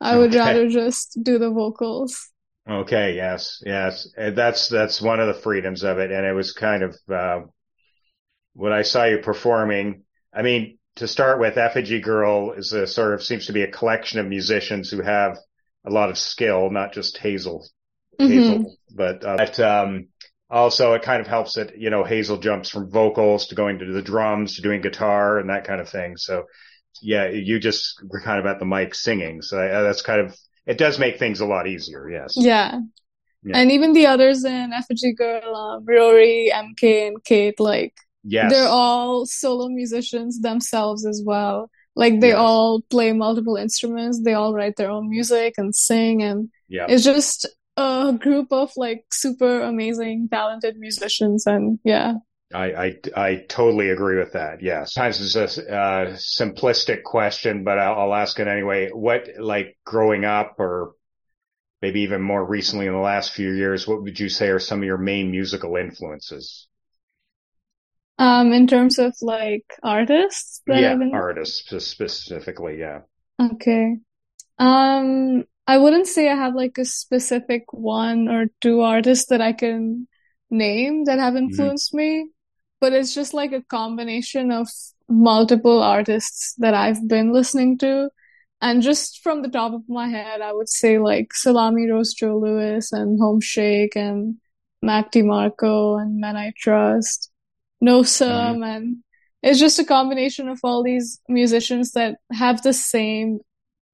I 0.00 0.16
would 0.16 0.34
Okay. 0.34 0.38
rather 0.38 0.68
just 0.68 1.18
do 1.22 1.38
the 1.38 1.50
vocals. 1.50 2.30
Okay. 2.68 3.16
Yes. 3.16 3.62
Yes. 3.66 4.08
That's, 4.16 4.68
that's 4.68 5.00
one 5.02 5.20
of 5.20 5.26
the 5.34 5.40
freedoms 5.42 5.82
of 5.82 5.98
it. 5.98 6.10
And 6.12 6.24
it 6.26 6.32
was 6.32 6.52
kind 6.52 6.82
of, 6.82 6.96
uh, 7.12 7.40
when 8.60 8.74
I 8.74 8.82
saw 8.82 9.04
you 9.04 9.18
performing, 9.18 10.02
I 10.34 10.42
mean, 10.42 10.76
to 10.96 11.08
start 11.08 11.40
with, 11.40 11.56
Effigy 11.56 11.98
Girl 12.00 12.52
is 12.52 12.74
a 12.74 12.86
sort 12.86 13.14
of 13.14 13.22
seems 13.22 13.46
to 13.46 13.54
be 13.54 13.62
a 13.62 13.70
collection 13.70 14.20
of 14.20 14.26
musicians 14.26 14.90
who 14.90 15.00
have 15.00 15.38
a 15.86 15.90
lot 15.90 16.10
of 16.10 16.18
skill, 16.18 16.70
not 16.70 16.92
just 16.92 17.16
Hazel, 17.16 17.66
Mhm. 18.20 18.28
Hazel, 18.28 18.76
but, 18.94 19.24
uh, 19.24 19.36
but, 19.38 19.58
um, 19.60 20.08
also 20.50 20.92
it 20.92 21.00
kind 21.00 21.22
of 21.22 21.26
helps 21.26 21.54
that, 21.54 21.78
you 21.78 21.88
know, 21.88 22.04
Hazel 22.04 22.36
jumps 22.36 22.68
from 22.68 22.90
vocals 22.90 23.46
to 23.46 23.54
going 23.54 23.78
to 23.78 23.86
the 23.86 24.02
drums 24.02 24.56
to 24.56 24.62
doing 24.62 24.82
guitar 24.82 25.38
and 25.38 25.48
that 25.48 25.64
kind 25.64 25.80
of 25.80 25.88
thing. 25.88 26.18
So 26.18 26.44
yeah, 27.00 27.28
you 27.28 27.60
just 27.60 27.94
were 28.10 28.20
kind 28.20 28.40
of 28.40 28.44
at 28.44 28.58
the 28.58 28.66
mic 28.66 28.94
singing. 28.94 29.40
So 29.40 29.58
uh, 29.58 29.82
that's 29.84 30.02
kind 30.02 30.20
of, 30.20 30.36
it 30.66 30.76
does 30.76 30.98
make 30.98 31.18
things 31.18 31.40
a 31.40 31.46
lot 31.46 31.66
easier. 31.66 32.10
Yes. 32.10 32.34
Yeah. 32.36 32.78
Yeah. 33.42 33.56
And 33.56 33.72
even 33.72 33.94
the 33.94 34.06
others 34.06 34.44
in 34.44 34.74
Effigy 34.74 35.14
Girl, 35.14 35.56
um, 35.56 35.86
Rory, 35.86 36.50
MK, 36.52 37.08
and 37.08 37.24
Kate, 37.24 37.58
like 37.58 37.94
Yes. 38.22 38.52
they're 38.52 38.68
all 38.68 39.26
solo 39.26 39.68
musicians 39.68 40.40
themselves 40.40 41.06
as 41.06 41.22
well. 41.24 41.70
Like 41.96 42.20
they 42.20 42.28
Yes. 42.28 42.38
all 42.38 42.82
play 42.82 43.12
multiple 43.12 43.56
instruments, 43.56 44.22
they 44.22 44.34
all 44.34 44.54
write 44.54 44.76
their 44.76 44.90
own 44.90 45.10
music 45.10 45.54
and 45.58 45.74
sing, 45.74 46.22
and 46.22 46.50
yeah. 46.68 46.86
it's 46.88 47.04
just 47.04 47.46
a 47.76 48.12
group 48.18 48.52
of 48.52 48.72
like 48.76 49.04
super 49.12 49.60
amazing, 49.62 50.28
talented 50.30 50.76
musicians. 50.76 51.46
And 51.46 51.78
yeah, 51.84 52.14
I, 52.52 52.72
I, 52.72 52.96
I 53.16 53.44
totally 53.48 53.90
agree 53.90 54.18
with 54.18 54.32
that. 54.32 54.62
Yes. 54.62 54.94
Sometimes 54.94 55.36
it's 55.36 55.58
a 55.58 55.72
uh, 55.72 56.06
simplistic 56.16 57.02
question, 57.04 57.64
but 57.64 57.78
I'll, 57.78 58.00
I'll 58.00 58.14
ask 58.14 58.38
it 58.40 58.48
anyway. 58.48 58.90
What, 58.90 59.28
like 59.38 59.78
growing 59.84 60.24
up 60.24 60.56
or 60.58 60.94
maybe 61.80 62.00
even 62.02 62.22
more 62.22 62.44
recently 62.44 62.86
in 62.86 62.92
the 62.92 62.98
last 62.98 63.32
few 63.32 63.50
years, 63.52 63.86
what 63.86 64.02
would 64.02 64.18
you 64.18 64.28
say 64.28 64.48
are 64.48 64.58
some 64.58 64.80
of 64.80 64.84
your 64.84 64.98
main 64.98 65.30
musical 65.30 65.76
influences? 65.76 66.66
Um, 68.20 68.52
in 68.52 68.66
terms 68.66 68.98
of 68.98 69.14
like 69.22 69.64
artists 69.82 70.60
that 70.66 70.82
yeah. 70.82 70.94
Been 70.94 71.14
Artists 71.14 71.72
specifically. 71.86 72.78
Yeah. 72.78 73.00
Okay. 73.40 73.96
Um, 74.58 75.44
I 75.66 75.78
wouldn't 75.78 76.06
say 76.06 76.28
I 76.28 76.34
have 76.34 76.54
like 76.54 76.76
a 76.76 76.84
specific 76.84 77.72
one 77.72 78.28
or 78.28 78.48
two 78.60 78.82
artists 78.82 79.30
that 79.30 79.40
I 79.40 79.54
can 79.54 80.06
name 80.50 81.04
that 81.04 81.18
have 81.18 81.34
influenced 81.34 81.94
me, 81.94 82.28
but 82.78 82.92
it's 82.92 83.14
just 83.14 83.32
like 83.32 83.52
a 83.52 83.62
combination 83.62 84.52
of 84.52 84.68
multiple 85.08 85.82
artists 85.82 86.54
that 86.58 86.74
I've 86.74 87.08
been 87.08 87.32
listening 87.32 87.78
to. 87.78 88.10
And 88.60 88.82
just 88.82 89.22
from 89.22 89.40
the 89.40 89.48
top 89.48 89.72
of 89.72 89.88
my 89.88 90.08
head, 90.08 90.42
I 90.42 90.52
would 90.52 90.68
say 90.68 90.98
like 90.98 91.32
Salami 91.32 91.88
Rose 91.88 92.12
Joe 92.12 92.36
Louis 92.36 92.92
and 92.92 93.18
Homeshake 93.18 93.96
and 93.96 94.36
Mac 94.82 95.10
DeMarco 95.10 96.02
and 96.02 96.20
Men 96.20 96.36
I 96.36 96.52
Trust, 96.58 97.29
No 97.80 98.02
Sum, 98.02 98.62
and 98.62 98.98
it's 99.42 99.58
just 99.58 99.78
a 99.78 99.84
combination 99.84 100.48
of 100.48 100.60
all 100.62 100.82
these 100.82 101.20
musicians 101.28 101.92
that 101.92 102.16
have 102.30 102.62
the 102.62 102.72
same 102.72 103.40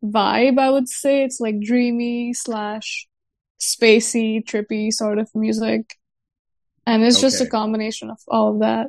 vibe, 0.04 0.58
I 0.58 0.70
would 0.70 0.88
say. 0.88 1.22
It's 1.22 1.40
like 1.40 1.60
dreamy 1.60 2.32
slash 2.32 3.06
spacey, 3.60 4.44
trippy 4.44 4.92
sort 4.92 5.18
of 5.18 5.30
music. 5.34 5.94
And 6.86 7.02
it's 7.02 7.20
just 7.20 7.40
a 7.40 7.46
combination 7.46 8.10
of 8.10 8.18
all 8.28 8.54
of 8.54 8.60
that. 8.60 8.88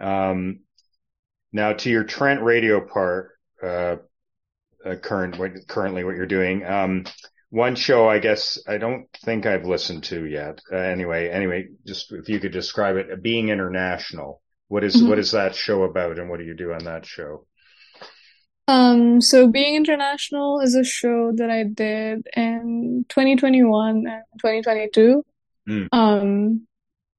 Um, 0.00 0.60
now 1.52 1.72
to 1.72 1.90
your 1.90 2.04
Trent 2.04 2.42
radio 2.42 2.80
part, 2.80 3.32
uh, 3.62 3.96
uh, 4.84 4.96
current, 4.96 5.38
what, 5.38 5.52
currently 5.68 6.04
what 6.04 6.16
you're 6.16 6.26
doing. 6.26 6.64
Um, 6.64 7.04
one 7.50 7.74
show, 7.74 8.08
I 8.08 8.18
guess, 8.20 8.58
I 8.66 8.78
don't 8.78 9.06
think 9.24 9.44
I've 9.44 9.66
listened 9.66 10.04
to 10.04 10.24
yet. 10.24 10.60
Uh, 10.72 10.76
anyway, 10.76 11.28
anyway, 11.28 11.68
just 11.86 12.12
if 12.12 12.28
you 12.28 12.38
could 12.40 12.52
describe 12.52 12.96
it, 12.96 13.22
being 13.22 13.48
international. 13.48 14.40
What 14.68 14.84
is, 14.84 14.96
Mhm. 14.96 15.08
what 15.08 15.18
is 15.18 15.32
that 15.32 15.54
show 15.56 15.82
about 15.82 16.18
and 16.18 16.30
what 16.30 16.38
do 16.38 16.44
you 16.46 16.54
do 16.54 16.72
on 16.72 16.84
that 16.84 17.04
show? 17.04 17.46
Um, 18.68 19.20
so 19.20 19.48
Being 19.48 19.74
International 19.74 20.60
is 20.60 20.76
a 20.76 20.84
show 20.84 21.32
that 21.34 21.50
I 21.50 21.64
did 21.64 22.28
in 22.36 23.04
2021 23.08 24.06
and 24.06 24.22
2022. 24.38 25.24
Mm. 25.68 25.88
Um, 25.90 26.68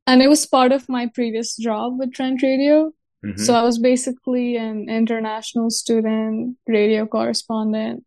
and 0.08 0.22
it 0.22 0.30
was 0.30 0.46
part 0.46 0.72
of 0.72 0.88
my 0.88 1.08
previous 1.08 1.58
job 1.58 2.00
with 2.00 2.14
Trent 2.14 2.42
Radio. 2.42 2.94
Mhm. 3.26 3.38
So 3.38 3.54
I 3.54 3.64
was 3.64 3.80
basically 3.80 4.56
an 4.56 4.90
international 4.90 5.70
student 5.70 6.56
radio 6.68 7.06
correspondent, 7.06 8.06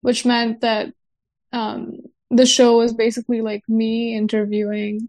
which 0.00 0.24
meant 0.24 0.62
that 0.62 0.94
um, 1.52 1.98
the 2.30 2.46
show 2.46 2.78
was 2.78 2.92
basically 2.92 3.40
like 3.40 3.62
me 3.68 4.16
interviewing 4.16 5.08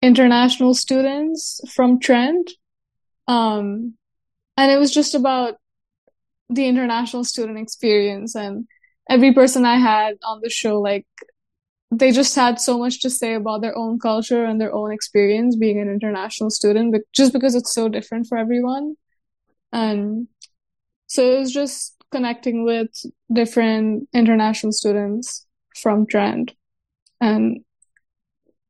international 0.00 0.74
students 0.74 1.60
from 1.72 2.00
Trent. 2.00 2.50
Um, 3.28 3.94
and 4.56 4.70
it 4.70 4.78
was 4.78 4.92
just 4.92 5.14
about 5.14 5.56
the 6.50 6.66
international 6.66 7.24
student 7.24 7.58
experience 7.58 8.34
and 8.34 8.66
every 9.08 9.32
person 9.32 9.64
I 9.64 9.76
had 9.76 10.16
on 10.22 10.40
the 10.42 10.50
show, 10.50 10.80
like 10.80 11.06
they 11.90 12.10
just 12.10 12.34
had 12.34 12.60
so 12.60 12.78
much 12.78 13.00
to 13.02 13.10
say 13.10 13.34
about 13.34 13.60
their 13.60 13.76
own 13.76 13.98
culture 13.98 14.44
and 14.44 14.60
their 14.60 14.74
own 14.74 14.92
experience 14.92 15.56
being 15.56 15.80
an 15.80 15.88
international 15.88 16.50
student, 16.50 16.92
but 16.92 17.02
just 17.12 17.32
because 17.32 17.54
it's 17.54 17.72
so 17.72 17.88
different 17.88 18.26
for 18.26 18.38
everyone. 18.38 18.96
And 19.72 20.28
so 21.06 21.32
it 21.32 21.38
was 21.38 21.52
just 21.52 21.96
connecting 22.10 22.64
with 22.64 22.90
different 23.32 24.08
international 24.12 24.72
students 24.72 25.46
from 25.82 26.06
Trent. 26.06 26.52
And 27.20 27.64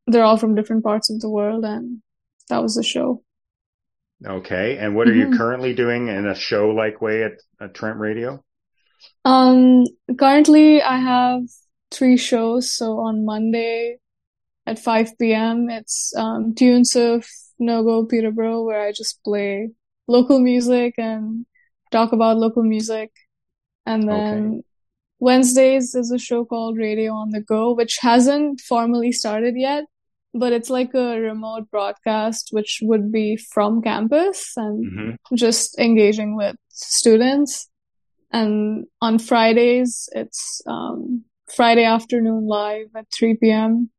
they're 0.06 0.24
all 0.24 0.36
from 0.36 0.54
different 0.54 0.84
parts 0.84 1.10
of 1.10 1.20
the 1.20 1.30
world, 1.30 1.64
and 1.64 2.02
that 2.48 2.62
was 2.62 2.74
the 2.74 2.82
show. 2.82 3.22
Okay. 4.24 4.76
And 4.78 4.94
what 4.94 5.08
are 5.08 5.14
you 5.14 5.26
Mhm. 5.26 5.36
currently 5.36 5.74
doing 5.74 6.08
in 6.08 6.26
a 6.26 6.34
show 6.34 6.70
like 6.70 7.00
way 7.00 7.24
at, 7.24 7.32
at 7.60 7.74
Trent 7.74 7.98
Radio? 7.98 8.44
Um, 9.24 9.84
currently 10.18 10.82
I 10.82 10.98
have 10.98 11.42
three 11.90 12.16
shows. 12.16 12.72
So 12.72 12.98
on 13.00 13.24
Monday 13.24 13.98
at 14.66 14.78
5 14.78 15.32
p.m., 15.32 15.68
it's 15.70 16.14
um, 16.16 16.54
Tunes 16.54 16.94
of 16.94 17.26
No 17.58 17.82
Go 17.82 18.04
Peterborough, 18.04 18.62
where 18.62 18.80
I 18.86 18.92
just 18.92 19.22
play 19.24 19.70
local 20.06 20.38
music 20.38 20.94
and 20.98 21.46
talk 21.90 22.12
about 22.12 22.38
local 22.38 22.62
music. 22.62 23.10
And 23.86 24.08
then 24.08 24.62
Wednesdays 25.23 25.95
is 25.95 26.11
a 26.11 26.18
show 26.18 26.45
called 26.45 26.77
Radio 26.77 27.12
on 27.12 27.31
the 27.31 27.41
Go, 27.41 27.75
which 27.75 27.99
hasn't 28.01 28.61
formally 28.61 29.12
started 29.12 29.55
yet, 29.57 29.85
but 30.35 30.53
it's 30.53 30.68
like 30.68 30.95
a 30.95 31.20
remote 31.20 31.70
broadcast, 31.70 32.49
which 32.51 32.81
would 32.83 33.12
be 33.12 33.37
from 33.37 33.83
campus 33.83 34.53
and 34.57 34.85
hmm 34.85 35.11
just 35.37 35.79
engaging 35.79 36.37
with 36.37 36.57
students. 36.70 37.68
And 38.33 38.87
on 39.01 39.20
Fridays, 39.20 40.09
it's 40.12 40.61
um, 40.66 41.25
Friday 41.55 41.85
afternoon 41.85 42.49
live 42.49 42.89
at 42.97 43.07
3 43.16 43.37
p.m. 43.37 43.91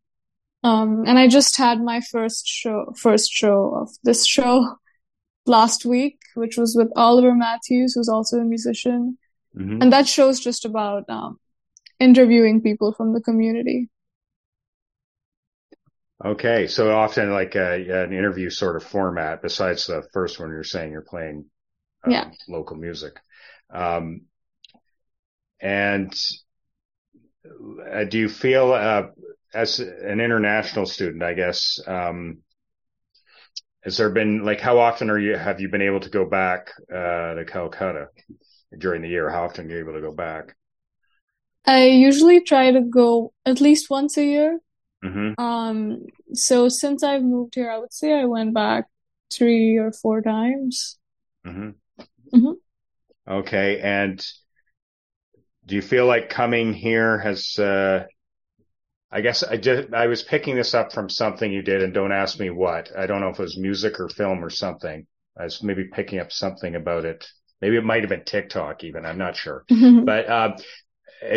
Um, 0.61 1.05
and 1.07 1.17
I 1.17 1.29
just 1.29 1.55
had 1.55 1.81
my 1.81 2.01
first 2.01 2.45
show, 2.45 2.93
first 2.97 3.31
show 3.31 3.75
of 3.81 3.89
this 4.03 4.27
show 4.27 4.75
last 5.45 5.85
week, 5.85 6.17
which 6.35 6.57
was 6.57 6.75
with 6.75 6.91
Oliver 6.97 7.33
Matthews, 7.33 7.93
who's 7.93 8.09
also 8.09 8.39
a 8.39 8.43
musician. 8.43 9.17
Hmm 9.55 9.81
And 9.81 9.93
that 9.93 10.07
show's 10.07 10.39
just 10.39 10.65
about 10.65 11.07
um, 11.09 11.39
interviewing 11.99 12.61
people 12.61 12.93
from 12.93 13.13
the 13.13 13.21
community. 13.21 13.89
Okay, 16.23 16.67
so 16.67 16.95
often 16.95 17.31
like 17.31 17.55
a, 17.55 18.03
an 18.03 18.13
interview 18.13 18.49
sort 18.49 18.77
of 18.77 18.83
format. 18.83 19.41
Besides 19.41 19.87
the 19.87 20.07
first 20.13 20.39
one, 20.39 20.49
you're 20.49 20.63
saying 20.63 20.91
you're 20.91 21.01
playing 21.01 21.45
um, 22.03 22.11
Yeah. 22.11 22.31
local 22.47 22.77
music, 22.77 23.19
um, 23.73 24.23
and 25.61 26.13
uh, 27.91 28.03
do 28.05 28.17
you 28.19 28.29
feel 28.29 28.73
uh, 28.73 29.03
as 29.53 29.79
an 29.79 30.19
international 30.19 30.85
student, 30.85 31.23
I 31.23 31.33
guess, 31.33 31.79
um, 31.87 32.39
has 33.83 33.97
there 33.97 34.09
been 34.09 34.43
like 34.43 34.59
how 34.59 34.79
often 34.79 35.09
are 35.09 35.19
you 35.19 35.35
have 35.35 35.59
you 35.59 35.69
been 35.69 35.81
able 35.81 35.99
to 35.99 36.09
go 36.09 36.25
back 36.25 36.71
uh, 36.91 37.33
to 37.35 37.45
Calcutta 37.47 38.07
during 38.79 39.01
the 39.01 39.09
year? 39.09 39.29
How 39.29 39.43
often 39.45 39.67
are 39.67 39.69
you 39.75 39.79
able 39.79 39.93
to 39.93 40.01
go 40.01 40.11
back? 40.13 40.55
I 41.65 41.85
usually 41.85 42.41
try 42.41 42.71
to 42.71 42.81
go 42.81 43.33
at 43.45 43.61
least 43.61 43.89
once 43.89 44.17
a 44.17 44.23
year. 44.23 44.59
hmm 45.03 45.33
Um, 45.37 46.05
so 46.33 46.69
since 46.69 47.03
I've 47.03 47.23
moved 47.23 47.55
here, 47.55 47.71
I 47.71 47.77
would 47.79 47.93
say 47.93 48.13
I 48.13 48.25
went 48.25 48.53
back 48.53 48.85
three 49.33 49.77
or 49.77 49.91
four 49.91 50.21
times. 50.21 50.99
hmm 51.45 51.83
Mhm. 52.33 52.55
Okay. 53.27 53.79
And 53.81 54.25
do 55.65 55.75
you 55.75 55.81
feel 55.81 56.05
like 56.05 56.29
coming 56.29 56.73
here 56.73 57.19
has, 57.19 57.57
uh, 57.57 58.05
I 59.11 59.21
guess 59.21 59.43
I 59.43 59.55
did, 59.55 59.93
I 59.93 60.07
was 60.07 60.23
picking 60.23 60.55
this 60.57 60.73
up 60.73 60.91
from 60.91 61.09
something 61.09 61.51
you 61.53 61.61
did 61.61 61.81
and 61.81 61.93
don't 61.93 62.11
ask 62.11 62.37
me 62.39 62.49
what. 62.49 62.91
I 62.97 63.05
don't 63.05 63.21
know 63.21 63.29
if 63.29 63.39
it 63.39 63.43
was 63.43 63.57
music 63.57 63.97
or 63.99 64.09
film 64.09 64.43
or 64.43 64.49
something. 64.49 65.07
I 65.37 65.43
was 65.45 65.63
maybe 65.63 65.85
picking 65.85 66.19
up 66.19 66.31
something 66.33 66.75
about 66.75 67.05
it. 67.05 67.25
Maybe 67.63 67.77
it 67.77 67.85
might 67.85 68.01
have 68.01 68.09
been 68.09 68.25
TikTok 68.25 68.83
even. 68.83 69.05
I'm 69.05 69.17
not 69.17 69.37
sure. 69.37 69.63
But, 70.05 70.27
uh, 70.27 70.57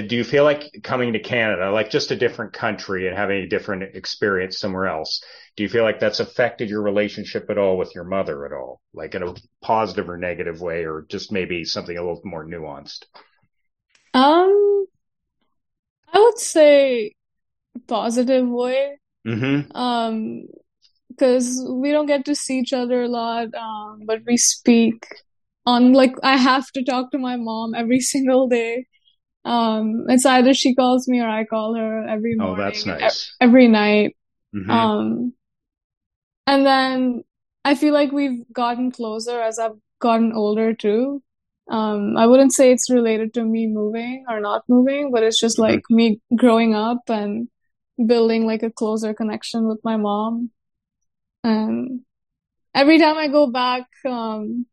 do 0.09 0.17
you 0.17 0.25
feel 0.25 0.43
like 0.43 0.81
coming 0.83 1.13
to 1.13 1.21
Canada, 1.21 1.71
like 1.71 1.89
just 1.89 2.11
a 2.11 2.17
different 2.17 2.53
country 2.53 3.07
and 3.07 3.17
having 3.17 3.45
a 3.45 3.47
different 3.47 3.95
experience 3.95 4.59
somewhere 4.59 4.89
else? 4.89 5.23
Do 5.57 5.63
you 5.63 5.69
feel 5.69 5.85
like 5.85 6.01
that's 6.01 6.19
affected 6.19 6.69
your 6.69 6.83
relationship 6.83 7.49
at 7.49 7.59
all 7.59 7.79
with 7.79 7.95
your 7.95 8.03
mother 8.03 8.45
at 8.45 8.53
all? 8.53 8.81
Like 8.93 9.15
in 9.15 9.23
a 9.23 9.35
positive 9.63 10.11
or 10.11 10.17
negative 10.17 10.61
way, 10.61 10.85
or 10.85 11.07
just 11.09 11.31
maybe 11.31 11.65
something 11.65 11.97
a 11.97 12.01
little 12.01 12.21
more 12.25 12.45
nuanced? 12.45 13.05
Um, 14.13 14.87
I 16.13 16.19
would 16.19 16.39
say 16.41 17.15
positive 17.87 18.49
way. 18.49 18.99
Mm-hmm. 19.25 19.77
Um, 19.77 20.47
because 21.09 21.65
we 21.71 21.93
don't 21.93 22.07
get 22.07 22.25
to 22.25 22.35
see 22.35 22.59
each 22.59 22.73
other 22.73 23.05
a 23.05 23.09
lot, 23.09 23.55
um, 23.55 24.03
but 24.05 24.23
we 24.27 24.37
speak 24.37 25.07
on 25.67 25.93
like 25.93 26.15
I 26.23 26.37
have 26.37 26.71
to 26.73 26.85
talk 26.85 27.11
to 27.11 27.19
my 27.19 27.37
mom 27.37 27.75
every 27.75 28.01
single 28.13 28.49
day. 28.49 28.87
Um, 29.45 30.07
it's 30.09 30.27
either 30.27 30.55
she 30.55 30.75
calls 30.75 31.07
me 31.07 31.21
or 31.21 31.29
I 31.29 31.45
call 31.45 31.75
her 31.77 32.07
every 32.09 32.35
morning. 32.35 32.55
Oh, 32.59 32.63
that's 32.65 32.85
and 32.85 32.99
e- 32.99 33.03
nice. 33.03 33.37
every 33.41 33.69
night. 33.69 34.17
Mm-hmm. 34.55 34.71
Um, 34.71 35.33
and 36.47 36.67
then 36.67 37.23
I 37.65 37.75
feel 37.75 37.93
like 37.95 38.13
we've 38.13 38.43
gotten 38.53 38.91
closer 38.91 39.41
as 39.41 39.59
I've 39.59 39.77
gotten 40.01 40.33
older 40.33 40.75
too. 40.75 41.23
Um, 41.69 42.17
I 42.17 42.27
wouldn't 42.27 42.53
say 42.53 42.71
it's 42.71 42.91
related 42.91 43.35
to 43.35 43.45
me 43.45 43.67
moving 43.67 44.25
or 44.29 44.41
not 44.41 44.63
moving, 44.69 45.11
but 45.13 45.23
it's 45.25 45.41
just 45.41 45.59
Mhm. 45.59 45.63
like 45.69 45.83
me 45.91 46.21
growing 46.37 46.75
up 46.75 47.03
and 47.09 47.49
building 48.05 48.47
like 48.47 48.63
a 48.63 48.71
closer 48.71 49.15
connection 49.15 49.67
with 49.67 49.81
my 49.83 49.97
mom. 49.97 50.51
And 51.43 52.01
every 52.75 52.99
time 52.99 53.17
I 53.17 53.29
go 53.29 53.49
back, 53.51 53.87
um, 54.05 54.67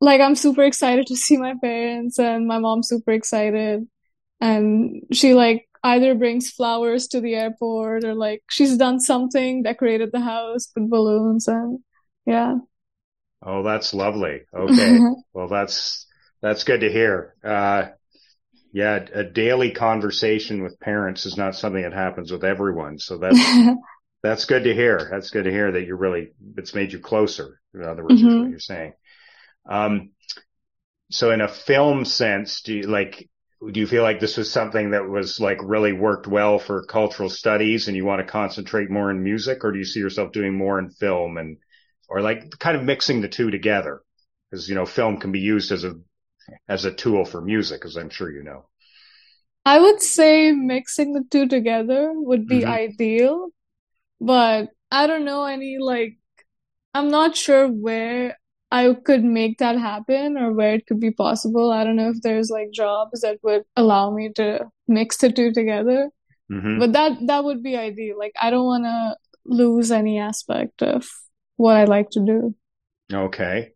like 0.00 0.20
I'm 0.20 0.34
super 0.34 0.62
excited 0.62 1.06
to 1.08 1.16
see 1.16 1.36
my 1.36 1.54
parents 1.62 2.18
and 2.18 2.46
my 2.46 2.58
mom's 2.58 2.88
super 2.88 3.12
excited. 3.12 3.86
And 4.40 5.02
she 5.12 5.34
like 5.34 5.68
either 5.84 6.14
brings 6.14 6.50
flowers 6.50 7.08
to 7.08 7.20
the 7.20 7.34
airport 7.34 8.04
or 8.04 8.14
like 8.14 8.42
she's 8.50 8.76
done 8.76 9.00
something, 9.00 9.62
decorated 9.62 10.10
the 10.12 10.20
house, 10.20 10.66
put 10.68 10.88
balloons 10.90 11.48
and 11.48 11.80
yeah. 12.26 12.56
Oh, 13.42 13.62
that's 13.62 13.94
lovely. 13.94 14.42
Okay. 14.54 15.06
Well, 15.32 15.48
that's, 15.48 16.06
that's 16.42 16.64
good 16.64 16.80
to 16.80 16.90
hear. 16.90 17.34
Uh, 17.44 17.88
yeah, 18.72 19.06
a 19.14 19.24
daily 19.24 19.72
conversation 19.72 20.62
with 20.62 20.80
parents 20.80 21.26
is 21.26 21.36
not 21.36 21.56
something 21.56 21.82
that 21.82 21.92
happens 21.92 22.32
with 22.32 22.44
everyone. 22.44 22.98
So 22.98 23.18
that's, 23.18 23.66
That's 24.22 24.46
good 24.46 24.64
to 24.64 24.74
hear. 24.74 25.08
That's 25.10 25.30
good 25.30 25.44
to 25.44 25.50
hear 25.52 25.72
that 25.72 25.84
you're 25.86 25.96
really, 25.96 26.32
it's 26.56 26.74
made 26.74 26.92
you 26.92 27.00
closer. 27.00 27.60
In 27.74 27.84
other 27.84 28.04
words, 28.04 28.24
is 28.24 28.34
Mhm. 28.34 28.40
what 28.40 28.50
you're 28.50 28.58
saying. 28.60 28.94
Um, 29.66 30.10
so 31.10 31.30
in 31.30 31.40
a 31.40 31.48
film 31.48 32.04
sense, 32.04 32.62
do 32.62 32.74
you 32.74 32.82
like, 32.84 33.28
do 33.72 33.80
you 33.80 33.86
feel 33.86 34.02
like 34.02 34.20
this 34.20 34.36
was 34.36 34.50
something 34.50 34.90
that 34.90 35.08
was 35.08 35.40
like 35.40 35.58
really 35.62 35.92
worked 35.92 36.26
well 36.26 36.58
for 36.58 36.84
cultural 36.84 37.28
studies 37.28 37.88
and 37.88 37.96
you 37.96 38.04
want 38.04 38.20
to 38.24 38.30
concentrate 38.32 38.90
more 38.90 39.10
in 39.10 39.22
music 39.22 39.64
or 39.64 39.72
do 39.72 39.78
you 39.78 39.84
see 39.84 40.00
yourself 40.00 40.32
doing 40.32 40.54
more 40.56 40.78
in 40.78 40.90
film 40.90 41.36
and, 41.38 41.58
or 42.08 42.20
like 42.22 42.50
kind 42.58 42.76
of 42.76 42.84
mixing 42.84 43.20
the 43.20 43.28
two 43.28 43.50
together? 43.50 44.02
Cause 44.52 44.68
you 44.68 44.74
know, 44.74 44.86
film 44.86 45.18
can 45.18 45.32
be 45.32 45.40
used 45.40 45.72
as 45.72 45.84
a, 45.84 45.94
as 46.68 46.84
a 46.86 46.92
tool 46.94 47.24
for 47.24 47.40
music, 47.42 47.84
as 47.84 47.96
I'm 47.96 48.10
sure 48.10 48.30
you 48.30 48.42
know. 48.44 48.66
I 49.64 49.78
would 49.80 50.02
say 50.02 50.52
mixing 50.52 51.12
the 51.14 51.24
two 51.30 51.46
together 51.46 52.12
would 52.12 52.46
be 52.48 52.64
Mhm. 52.64 52.66
ideal, 52.66 53.50
but 54.20 54.70
I 54.92 55.06
don't 55.08 55.26
know 55.26 55.44
any 55.46 55.78
like 55.78 56.18
I'm 56.94 57.10
not 57.10 57.36
sure 57.36 57.68
where 57.68 58.38
I 58.70 58.94
could 58.94 59.24
make 59.24 59.58
that 59.58 59.78
happen 59.78 60.38
or 60.38 60.52
where 60.52 60.74
it 60.74 60.86
could 60.86 61.00
be 61.00 61.10
possible. 61.10 61.72
I 61.72 61.84
don't 61.84 61.96
know 61.96 62.10
if 62.10 62.22
there's 62.22 62.50
like 62.50 62.70
jobs 62.72 63.22
that 63.22 63.38
would 63.42 63.64
allow 63.76 64.10
me 64.10 64.30
to 64.36 64.70
mix 64.86 65.16
the 65.18 65.30
two 65.32 65.52
together, 65.52 66.10
hmm 66.48 66.78
but 66.78 66.92
that 66.92 67.18
that 67.26 67.44
would 67.44 67.62
be 67.62 67.76
ideal. 67.76 68.18
Like 68.18 68.32
I 68.40 68.50
don't 68.50 68.66
want 68.66 68.84
to 68.84 69.16
lose 69.44 69.90
any 69.90 70.18
aspect 70.18 70.82
of 70.82 71.08
what 71.56 71.76
I 71.76 71.84
like 71.84 72.10
to 72.10 72.20
do. 72.20 72.54
Okay. 73.12 73.72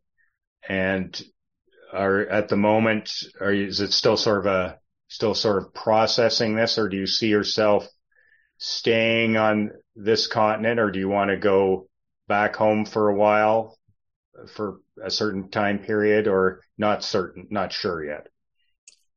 And 0.68 1.20
are 1.92 2.20
at 2.20 2.48
the 2.48 2.56
moment, 2.56 3.12
are 3.40 3.52
you, 3.52 3.66
is 3.66 3.80
it 3.80 3.92
still 3.92 4.16
sort 4.16 4.38
of 4.38 4.46
a, 4.46 4.78
still 5.08 5.34
sort 5.34 5.62
of 5.62 5.74
processing 5.74 6.56
this 6.56 6.78
or 6.78 6.88
do 6.88 6.96
you 6.96 7.06
see 7.06 7.28
yourself 7.28 7.86
staying 8.58 9.36
on 9.36 9.70
this 9.94 10.26
continent 10.26 10.80
or 10.80 10.90
do 10.90 10.98
you 10.98 11.08
want 11.08 11.30
to 11.30 11.36
go 11.36 11.88
back 12.26 12.56
home 12.56 12.84
for 12.84 13.10
a 13.10 13.14
while 13.14 13.76
for 14.54 14.80
a 15.02 15.10
certain 15.10 15.50
time 15.50 15.78
period 15.80 16.28
or 16.28 16.60
not 16.78 17.04
certain, 17.04 17.48
not 17.50 17.72
sure 17.72 18.04
yet? 18.04 18.28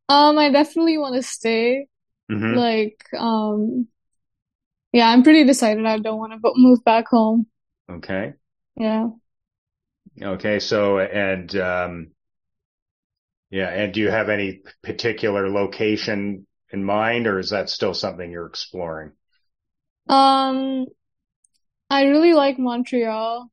Um, 0.10 0.38
I 0.38 0.50
definitely 0.52 0.98
want 0.98 1.16
to 1.16 1.24
stay. 1.24 1.88
hmm 2.30 2.58
Like, 2.58 3.04
um, 3.18 3.88
yeah, 4.94 5.10
I'm 5.10 5.24
pretty 5.24 5.44
decided 5.46 5.86
I 5.86 6.00
don't 6.00 6.18
want 6.20 6.34
to 6.34 6.52
move 6.56 6.84
back 6.84 7.08
home. 7.08 7.48
Okay. 7.90 8.36
Yeah. 8.76 9.10
Okay. 10.22 10.60
So, 10.60 11.00
and, 11.00 11.56
um, 11.56 12.12
yeah. 13.50 13.70
And 13.70 13.94
do 13.94 14.00
you 14.00 14.10
have 14.10 14.30
any 14.30 14.62
particular 14.84 15.50
location 15.50 16.46
in 16.72 16.84
mind 16.84 17.28
or 17.28 17.40
is 17.40 17.50
that 17.52 17.70
still 17.70 17.94
something 17.94 18.30
you're 18.30 18.48
exploring? 18.48 19.14
Um, 20.10 20.86
I 21.90 22.04
really 22.06 22.34
like 22.34 22.58
Montreal. 22.58 23.52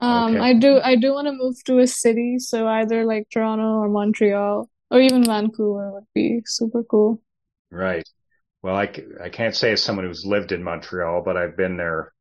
Um, 0.00 0.38
Okay. 0.38 0.40
I 0.40 0.52
do 0.54 0.80
I 0.80 0.96
do 0.96 1.14
want 1.14 1.26
to 1.26 1.32
move 1.32 1.62
to 1.64 1.78
a 1.78 1.86
city, 1.86 2.38
so 2.38 2.66
either 2.68 3.04
like 3.04 3.28
Toronto 3.30 3.78
or 3.80 3.88
Montreal 3.88 4.68
or 4.90 5.00
even 5.00 5.24
Vancouver 5.24 5.92
would 5.92 6.06
be 6.14 6.42
super 6.46 6.82
cool. 6.84 7.22
Right. 7.70 8.08
Well, 8.62 8.76
I, 8.76 8.92
I 9.22 9.28
can't 9.30 9.54
say 9.56 9.72
as 9.72 9.82
someone 9.82 10.06
who's 10.06 10.26
lived 10.26 10.52
in 10.52 10.62
Montreal, 10.62 11.22
but 11.24 11.36
I've 11.36 11.56
been 11.56 11.76
there 11.76 12.12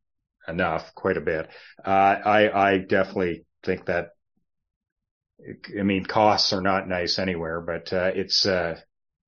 enough, 0.47 0.93
quite 0.95 1.17
a 1.17 1.21
bit. 1.21 1.49
Uh, 1.85 1.89
I, 1.89 2.71
I 2.73 2.77
definitely 2.79 3.45
think 3.63 3.85
that, 3.87 4.09
I 5.77 5.83
mean, 5.83 6.05
costs 6.05 6.53
are 6.53 6.61
not 6.61 6.87
nice 6.87 7.19
anywhere, 7.19 7.61
but, 7.61 7.91
uh, 7.93 8.11
it's, 8.15 8.45
uh, 8.45 8.79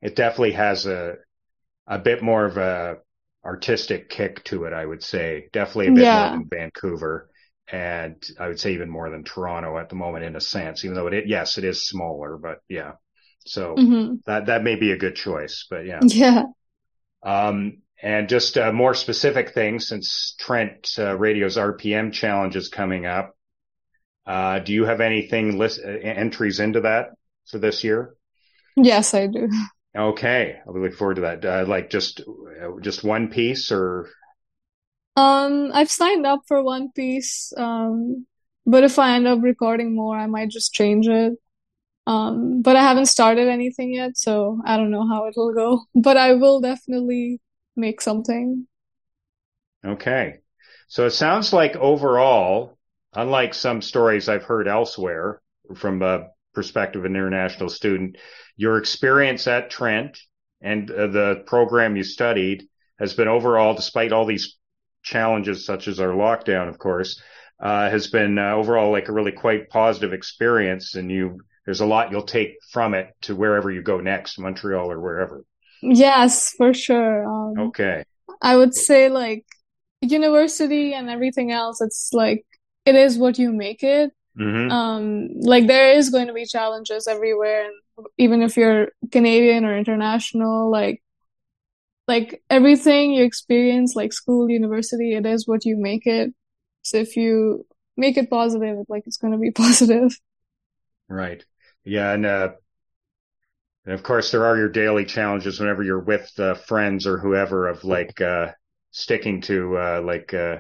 it 0.02 0.16
definitely 0.16 0.54
has 0.54 0.86
a, 0.86 1.16
a 1.88 2.00
bit 2.00 2.24
more 2.24 2.46
of 2.46 2.58
a 2.58 2.98
artistic 3.46 4.10
kick 4.10 4.44
to 4.46 4.66
it, 4.66 4.74
I 4.74 4.86
would 4.86 5.04
say. 5.04 5.50
Definitely 5.54 5.90
a 5.90 5.94
bit 5.94 6.12
more 6.12 6.30
than 6.30 6.48
Vancouver. 6.50 7.30
And 7.72 8.24
I 8.40 8.48
would 8.48 8.60
say 8.60 8.74
even 8.74 8.90
more 8.90 9.10
than 9.10 9.24
Toronto 9.24 9.78
at 9.78 9.90
the 9.90 9.96
moment 9.96 10.26
in 10.26 10.36
a 10.36 10.42
sense, 10.42 10.86
even 10.86 10.96
though 10.96 11.08
it, 11.08 11.28
yes, 11.28 11.58
it 11.58 11.64
is 11.66 11.88
smaller, 11.88 12.38
but 12.38 12.60
yeah. 12.70 12.94
So 13.46 13.88
hmm 13.88 14.20
that, 14.26 14.48
that 14.48 14.64
may 14.64 14.76
be 14.76 14.92
a 14.92 14.98
good 14.98 15.16
choice, 15.16 15.66
but 15.70 15.86
yeah. 15.86 16.06
Yeah. 16.14 16.44
Um, 17.24 17.80
and 18.02 18.30
just 18.30 18.58
uh, 18.58 18.72
more 18.72 18.94
specific 18.94 19.54
things, 19.54 19.88
since 19.88 20.36
Trent 20.40 20.90
uh, 21.00 21.18
Radio's 21.18 21.58
RPM 21.58 22.12
challenge 22.12 22.56
is 22.56 22.70
coming 22.70 23.06
up, 23.06 23.36
uh, 24.28 24.60
do 24.60 24.74
you 24.74 24.86
have 24.86 25.02
anything 25.02 25.58
list 25.58 25.82
uh, 25.84 25.90
entries 25.90 26.60
into 26.60 26.82
that 26.82 27.12
for 27.50 27.60
this 27.60 27.84
year? 27.84 28.16
Yes, 28.76 29.14
I 29.14 29.28
do. 29.28 29.50
Okay, 29.96 30.60
I'll 30.66 30.74
be 30.74 30.80
looking 30.80 30.96
forward 30.98 31.16
to 31.16 31.22
that. 31.22 31.44
Uh, 31.46 31.66
like 31.68 31.90
just 31.90 32.22
uh, 32.22 32.80
just 32.82 33.04
one 33.04 33.30
piece, 33.30 33.72
or 33.72 34.08
Um, 35.18 35.72
I've 35.74 35.90
signed 35.90 36.28
up 36.28 36.42
for 36.48 36.62
One 36.64 36.92
Piece, 36.92 37.52
um, 37.58 38.28
but 38.68 38.84
if 38.84 39.00
I 39.00 39.16
end 39.16 39.26
up 39.28 39.40
recording 39.42 39.96
more, 39.96 40.16
I 40.16 40.28
might 40.28 40.50
just 40.50 40.74
change 40.74 41.08
it. 41.08 41.34
Um, 42.06 42.62
but 42.62 42.76
I 42.76 42.84
haven't 42.84 43.08
started 43.08 43.48
anything 43.48 43.94
yet, 43.94 44.16
so 44.16 44.62
I 44.64 44.78
don't 44.78 44.92
know 44.92 45.08
how 45.08 45.28
it'll 45.28 45.54
go. 45.54 45.82
But 45.96 46.18
I 46.18 46.34
will 46.34 46.62
definitely 46.62 47.42
make 47.76 48.00
something. 48.00 48.68
Okay. 49.84 50.36
So 50.88 51.08
it 51.08 51.12
sounds 51.12 51.52
like 51.52 51.76
overall, 51.76 52.78
unlike 53.14 53.56
some 53.56 53.82
stories 53.82 54.30
I've 54.30 54.44
heard 54.44 54.68
elsewhere 54.68 55.42
from 55.76 56.04
a 56.04 56.28
perspective 56.54 57.02
of 57.02 57.06
an 57.06 57.16
international 57.16 57.70
student, 57.70 58.18
your 58.56 58.78
experience 58.78 59.48
at 59.48 59.72
Trent 59.72 60.20
and 60.62 60.90
uh, 60.92 61.08
the 61.08 61.44
program 61.48 61.96
you 61.96 62.04
studied 62.04 62.68
has 63.00 63.16
been 63.16 63.28
overall, 63.28 63.74
despite 63.74 64.12
all 64.12 64.26
these 64.26 64.57
challenges 65.08 65.66
such 65.66 65.88
as 65.88 66.00
our 66.00 66.10
lockdown, 66.10 66.68
of 66.70 66.78
course, 66.78 67.22
uh, 67.60 67.90
has 67.90 68.08
been 68.08 68.38
uh, 68.38 68.54
overall 68.54 68.92
like 68.92 69.08
a 69.10 69.14
really 69.14 69.32
quite 69.32 69.70
positive 69.70 70.14
experience. 70.14 70.96
And 70.96 71.12
you, 71.12 71.40
there's 71.66 71.82
a 71.82 71.86
lot 71.86 72.12
you'll 72.12 72.24
take 72.40 72.52
from 72.72 72.94
it 72.94 73.08
to 73.22 73.36
wherever 73.36 73.72
you 73.72 73.82
go 73.82 74.00
next, 74.00 74.40
Montreal 74.40 74.92
or 74.92 75.00
wherever. 75.00 75.44
Yes, 75.82 76.54
for 76.58 76.74
sure. 76.74 77.26
Um, 77.30 77.58
Okay. 77.70 78.04
I 78.42 78.56
would 78.56 78.74
say 78.74 79.10
like 79.10 79.46
university 80.02 80.94
and 80.94 81.10
everything 81.10 81.52
else, 81.52 81.82
it's 81.82 82.10
like 82.14 82.46
it 82.86 82.96
is 82.96 83.18
what 83.18 83.40
you 83.40 83.52
make 83.52 83.84
it. 83.84 84.12
hmm 84.38 84.70
Um, 84.70 85.30
like 85.42 85.68
there 85.68 85.94
is 85.94 86.10
going 86.10 86.28
to 86.28 86.34
be 86.34 86.46
challenges 86.46 87.08
everywhere, 87.08 87.66
and 87.66 88.08
even 88.18 88.42
if 88.42 88.58
you're 88.58 88.90
Canadian 89.12 89.66
or 89.66 89.78
international, 89.78 90.70
like 90.70 91.02
like 92.08 92.42
everything 92.50 93.12
you 93.12 93.24
experience, 93.24 93.96
like 93.96 94.14
school, 94.14 94.50
university, 94.50 95.14
it 95.16 95.26
is 95.26 95.48
what 95.48 95.66
you 95.66 95.78
make 95.78 96.06
it. 96.06 96.34
So 96.84 96.98
if 96.98 97.16
you 97.18 97.66
make 97.98 98.18
it 98.18 98.30
positive, 98.30 98.78
like 98.88 99.04
it's 99.06 99.18
going 99.18 99.34
to 99.34 99.40
be 99.40 99.52
positive. 99.56 100.12
Right. 101.10 101.44
Yeah. 101.84 102.12
And, 102.14 102.26
uh, 102.26 102.50
and 103.86 103.94
of 103.94 104.04
course 104.04 104.32
there 104.32 104.46
are 104.46 104.58
your 104.58 104.70
daily 104.70 105.06
challenges 105.06 105.60
whenever 105.60 105.84
you're 105.84 106.00
with, 106.00 106.32
uh, 106.40 106.56
friends 106.56 107.08
or 107.08 107.18
whoever 107.18 107.68
of 107.68 107.84
like, 107.84 108.20
uh, 108.22 108.52
sticking 108.92 109.42
to, 109.42 109.78
uh, 109.78 110.02
like, 110.04 110.34
uh, 110.34 110.58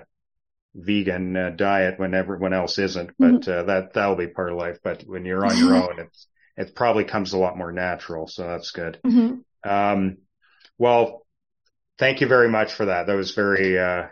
vegan, 0.76 1.36
uh, 1.38 1.52
diet 1.52 2.00
when 2.00 2.14
everyone 2.14 2.54
else 2.54 2.80
isn't, 2.80 3.12
but, 3.20 3.48
uh, 3.48 3.64
that, 3.64 3.93
that'll 3.93 4.16
be 4.16 4.28
part 4.28 4.52
of 4.52 4.58
life. 4.58 4.80
But 4.84 5.04
when 5.04 5.26
you're 5.26 5.45
on 5.45 5.58
your 5.58 5.76
own, 5.76 6.00
it's, 6.00 6.28
it 6.58 6.76
probably 6.76 7.06
comes 7.06 7.34
a 7.34 7.38
lot 7.38 7.58
more 7.58 7.72
natural. 7.72 8.28
So 8.28 8.48
that's 8.48 8.72
good. 8.72 9.00
Mhm. 9.08 9.43
Um, 9.64 10.18
well, 10.78 11.26
thank 11.98 12.22
you 12.22 12.28
very 12.28 12.50
much 12.50 12.74
for 12.74 12.86
that. 12.86 13.08
That 13.08 13.16
was 13.16 13.32
very, 13.32 13.80
uh, 13.80 14.08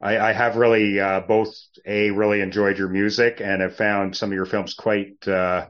I, 0.00 0.18
I 0.18 0.32
have 0.32 0.56
really, 0.56 0.98
uh, 1.00 1.20
both 1.20 1.54
a 1.86 2.10
really 2.10 2.40
enjoyed 2.40 2.78
your 2.78 2.88
music 2.88 3.40
and 3.40 3.62
have 3.62 3.76
found 3.76 4.16
some 4.16 4.30
of 4.30 4.34
your 4.34 4.46
films 4.46 4.74
quite, 4.74 5.26
uh, 5.28 5.68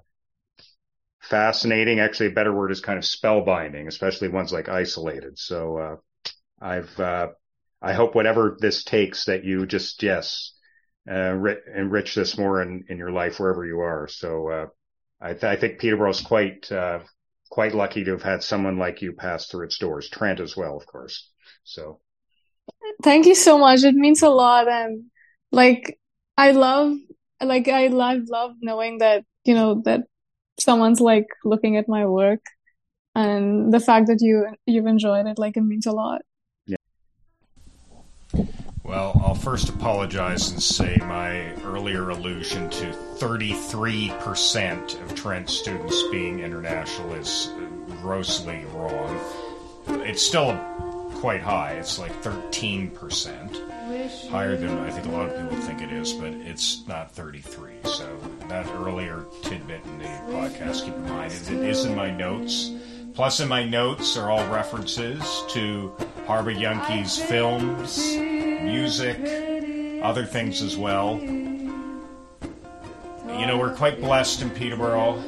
fascinating. 1.21 2.01
Actually, 2.01 2.27
a 2.29 2.33
better 2.33 2.53
word 2.53 2.73
is 2.73 2.81
kind 2.81 2.99
of 2.99 3.05
spellbinding, 3.05 3.87
especially 3.87 4.29
ones 4.29 4.53
like 4.53 4.69
Isolated. 4.69 5.39
So, 5.39 5.79
uh, 5.79 5.97
I've, 6.61 7.01
uh, 7.01 7.29
I 7.83 7.93
hope 7.93 8.15
whatever 8.15 8.57
this 8.61 8.85
takes 8.85 9.27
that 9.27 9.45
you 9.45 9.67
just, 9.67 10.03
yes, 10.03 10.55
uh, 11.11 11.33
ri- 11.33 11.61
enrich 11.75 12.15
this 12.15 12.39
more 12.39 12.63
in, 12.63 12.85
in 12.89 12.99
your 12.99 13.11
life 13.11 13.39
wherever 13.39 13.65
you 13.67 13.81
are. 13.81 14.09
So, 14.09 14.49
uh, 14.49 14.67
I, 15.21 15.33
th- 15.35 15.45
I 15.45 15.57
think 15.57 15.81
quite, 16.25 16.71
uh, 16.73 17.01
quite 17.53 17.74
lucky 17.74 18.03
to 18.03 18.12
have 18.12 18.22
had 18.22 18.42
someone 18.42 18.78
like 18.78 19.03
you 19.03 19.12
pass 19.12 19.46
through 19.46 19.66
its 19.66 19.76
doors. 19.76 20.09
Trent 20.09 20.40
as 20.40 20.57
well, 20.57 20.74
of 20.74 20.86
course. 20.86 21.28
So, 21.64 22.00
Thank 23.03 23.26
you 23.26 23.34
so 23.34 23.59
much. 23.59 23.84
It 23.84 23.94
means 23.94 24.22
a 24.22 24.30
lot. 24.30 24.68
And 24.68 25.11
like, 25.50 26.00
I 26.38 26.53
love, 26.53 26.96
like, 27.42 27.68
I 27.68 27.88
love, 27.88 28.20
love 28.30 28.53
knowing 28.62 28.98
that, 28.98 29.24
you 29.44 29.55
know, 29.55 29.82
that 29.84 30.05
someone's 30.59 31.03
like 31.03 31.26
looking 31.44 31.76
at 31.76 31.90
my 31.90 32.07
work 32.07 32.40
and 33.14 33.70
the 33.70 33.80
fact 33.80 34.07
that 34.07 34.22
you, 34.22 34.46
you've 34.64 34.86
enjoyed 34.86 35.26
it, 35.26 35.38
like, 35.38 35.59
it 35.59 35.61
means 35.61 35.84
a 35.84 35.92
lot. 35.92 36.22
Well, 38.85 39.12
I'll 39.24 39.37
first 39.37 39.68
apologize 39.68 40.51
and 40.51 40.61
say 40.61 40.97
my 41.03 41.53
earlier 41.62 42.11
allusion 42.11 42.68
to 42.70 42.87
33% 42.87 45.01
of 45.03 45.14
Trent 45.14 45.49
students 45.49 46.03
being 46.11 46.41
international 46.41 47.14
is 47.14 47.53
grossly 48.01 48.64
wrong. 48.74 49.20
It's 49.87 50.20
still 50.22 50.57
quite 51.14 51.43
high. 51.43 51.74
It's 51.74 52.01
like 52.01 52.11
13%. 52.22 53.68
Higher 54.30 54.57
than 54.57 54.76
I 54.78 54.91
think 54.91 55.07
a 55.07 55.11
lot 55.11 55.28
of 55.28 55.41
people 55.41 55.57
think 55.64 55.80
it 55.80 55.93
is, 55.93 56.12
but 56.12 56.33
it's 56.33 56.85
not 56.89 57.12
33. 57.12 57.74
So 57.85 58.18
that 58.49 58.66
earlier 58.74 59.26
tidbit 59.43 59.85
in 59.85 59.99
the 60.01 60.07
podcast, 60.33 60.85
keep 60.85 60.95
in 60.95 61.09
mind, 61.09 61.33
it 61.33 61.51
is 61.51 61.85
in 61.85 61.95
my 61.95 62.11
notes. 62.11 62.72
Plus, 63.14 63.39
in 63.41 63.49
my 63.49 63.62
notes 63.62 64.16
are 64.16 64.30
all 64.30 64.45
references 64.49 65.22
to 65.51 65.93
Harba 66.26 66.59
Yunke's 66.59 67.18
films, 67.18 67.99
music, 68.65 69.19
other 70.03 70.25
things 70.25 70.63
as 70.63 70.77
well. 70.77 71.21
You 71.21 71.71
know, 73.47 73.59
we're 73.59 73.75
quite 73.75 74.01
blessed 74.01 74.43
in 74.43 74.51
Peterborough, 74.51 75.23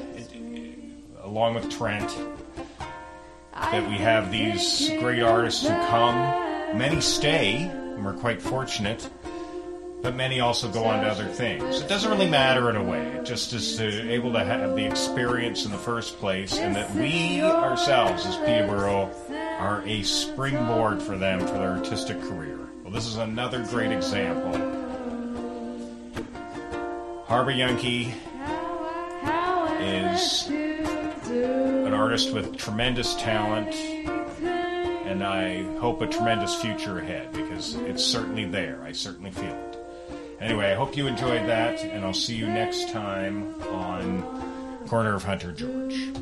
along 1.22 1.54
with 1.54 1.70
Trent, 1.70 2.08
that 3.52 3.88
we 3.88 3.96
have 3.96 4.30
these 4.30 4.90
great 5.00 5.22
artists 5.22 5.62
who 5.62 5.68
come. 5.68 6.16
Many 6.76 7.00
stay, 7.00 7.62
and 7.62 8.04
we're 8.04 8.14
quite 8.14 8.42
fortunate, 8.42 9.08
but 10.02 10.16
many 10.16 10.40
also 10.40 10.70
go 10.70 10.84
on 10.84 11.02
to 11.02 11.08
other 11.08 11.26
things. 11.26 11.80
It 11.80 11.88
doesn't 11.88 12.10
really 12.10 12.28
matter 12.28 12.68
in 12.68 12.76
a 12.76 12.82
way. 12.82 13.06
It 13.12 13.24
just 13.24 13.52
is 13.52 13.76
to 13.76 14.10
able 14.10 14.32
to 14.32 14.44
have 14.44 14.74
the 14.74 14.84
experience 14.84 15.64
in 15.64 15.70
the 15.70 15.78
first 15.78 16.18
place, 16.18 16.58
and 16.58 16.74
that 16.74 16.92
we 16.94 17.42
ourselves, 17.42 18.26
as 18.26 18.36
Peterborough, 18.38 19.10
are 19.58 19.82
a 19.86 20.02
springboard 20.02 21.00
for 21.00 21.16
them 21.16 21.40
for 21.40 21.54
their 21.54 21.70
artistic 21.70 22.20
career. 22.22 22.58
This 22.94 23.06
is 23.06 23.16
another 23.16 23.64
great 23.64 23.90
example. 23.90 24.52
Harbour 27.26 27.50
Yankee 27.50 28.14
is 29.80 30.46
an 30.46 31.92
artist 31.92 32.32
with 32.32 32.56
tremendous 32.56 33.16
talent, 33.16 33.74
and 33.74 35.24
I 35.24 35.64
hope 35.80 36.02
a 36.02 36.06
tremendous 36.06 36.54
future 36.54 37.00
ahead 37.00 37.32
because 37.32 37.74
it's 37.74 38.04
certainly 38.04 38.44
there. 38.44 38.80
I 38.84 38.92
certainly 38.92 39.32
feel 39.32 39.46
it. 39.46 39.76
Anyway, 40.38 40.70
I 40.70 40.76
hope 40.76 40.96
you 40.96 41.08
enjoyed 41.08 41.48
that, 41.48 41.80
and 41.80 42.04
I'll 42.04 42.14
see 42.14 42.36
you 42.36 42.46
next 42.46 42.90
time 42.90 43.60
on 43.72 44.86
Corner 44.86 45.16
of 45.16 45.24
Hunter 45.24 45.50
George. 45.50 46.12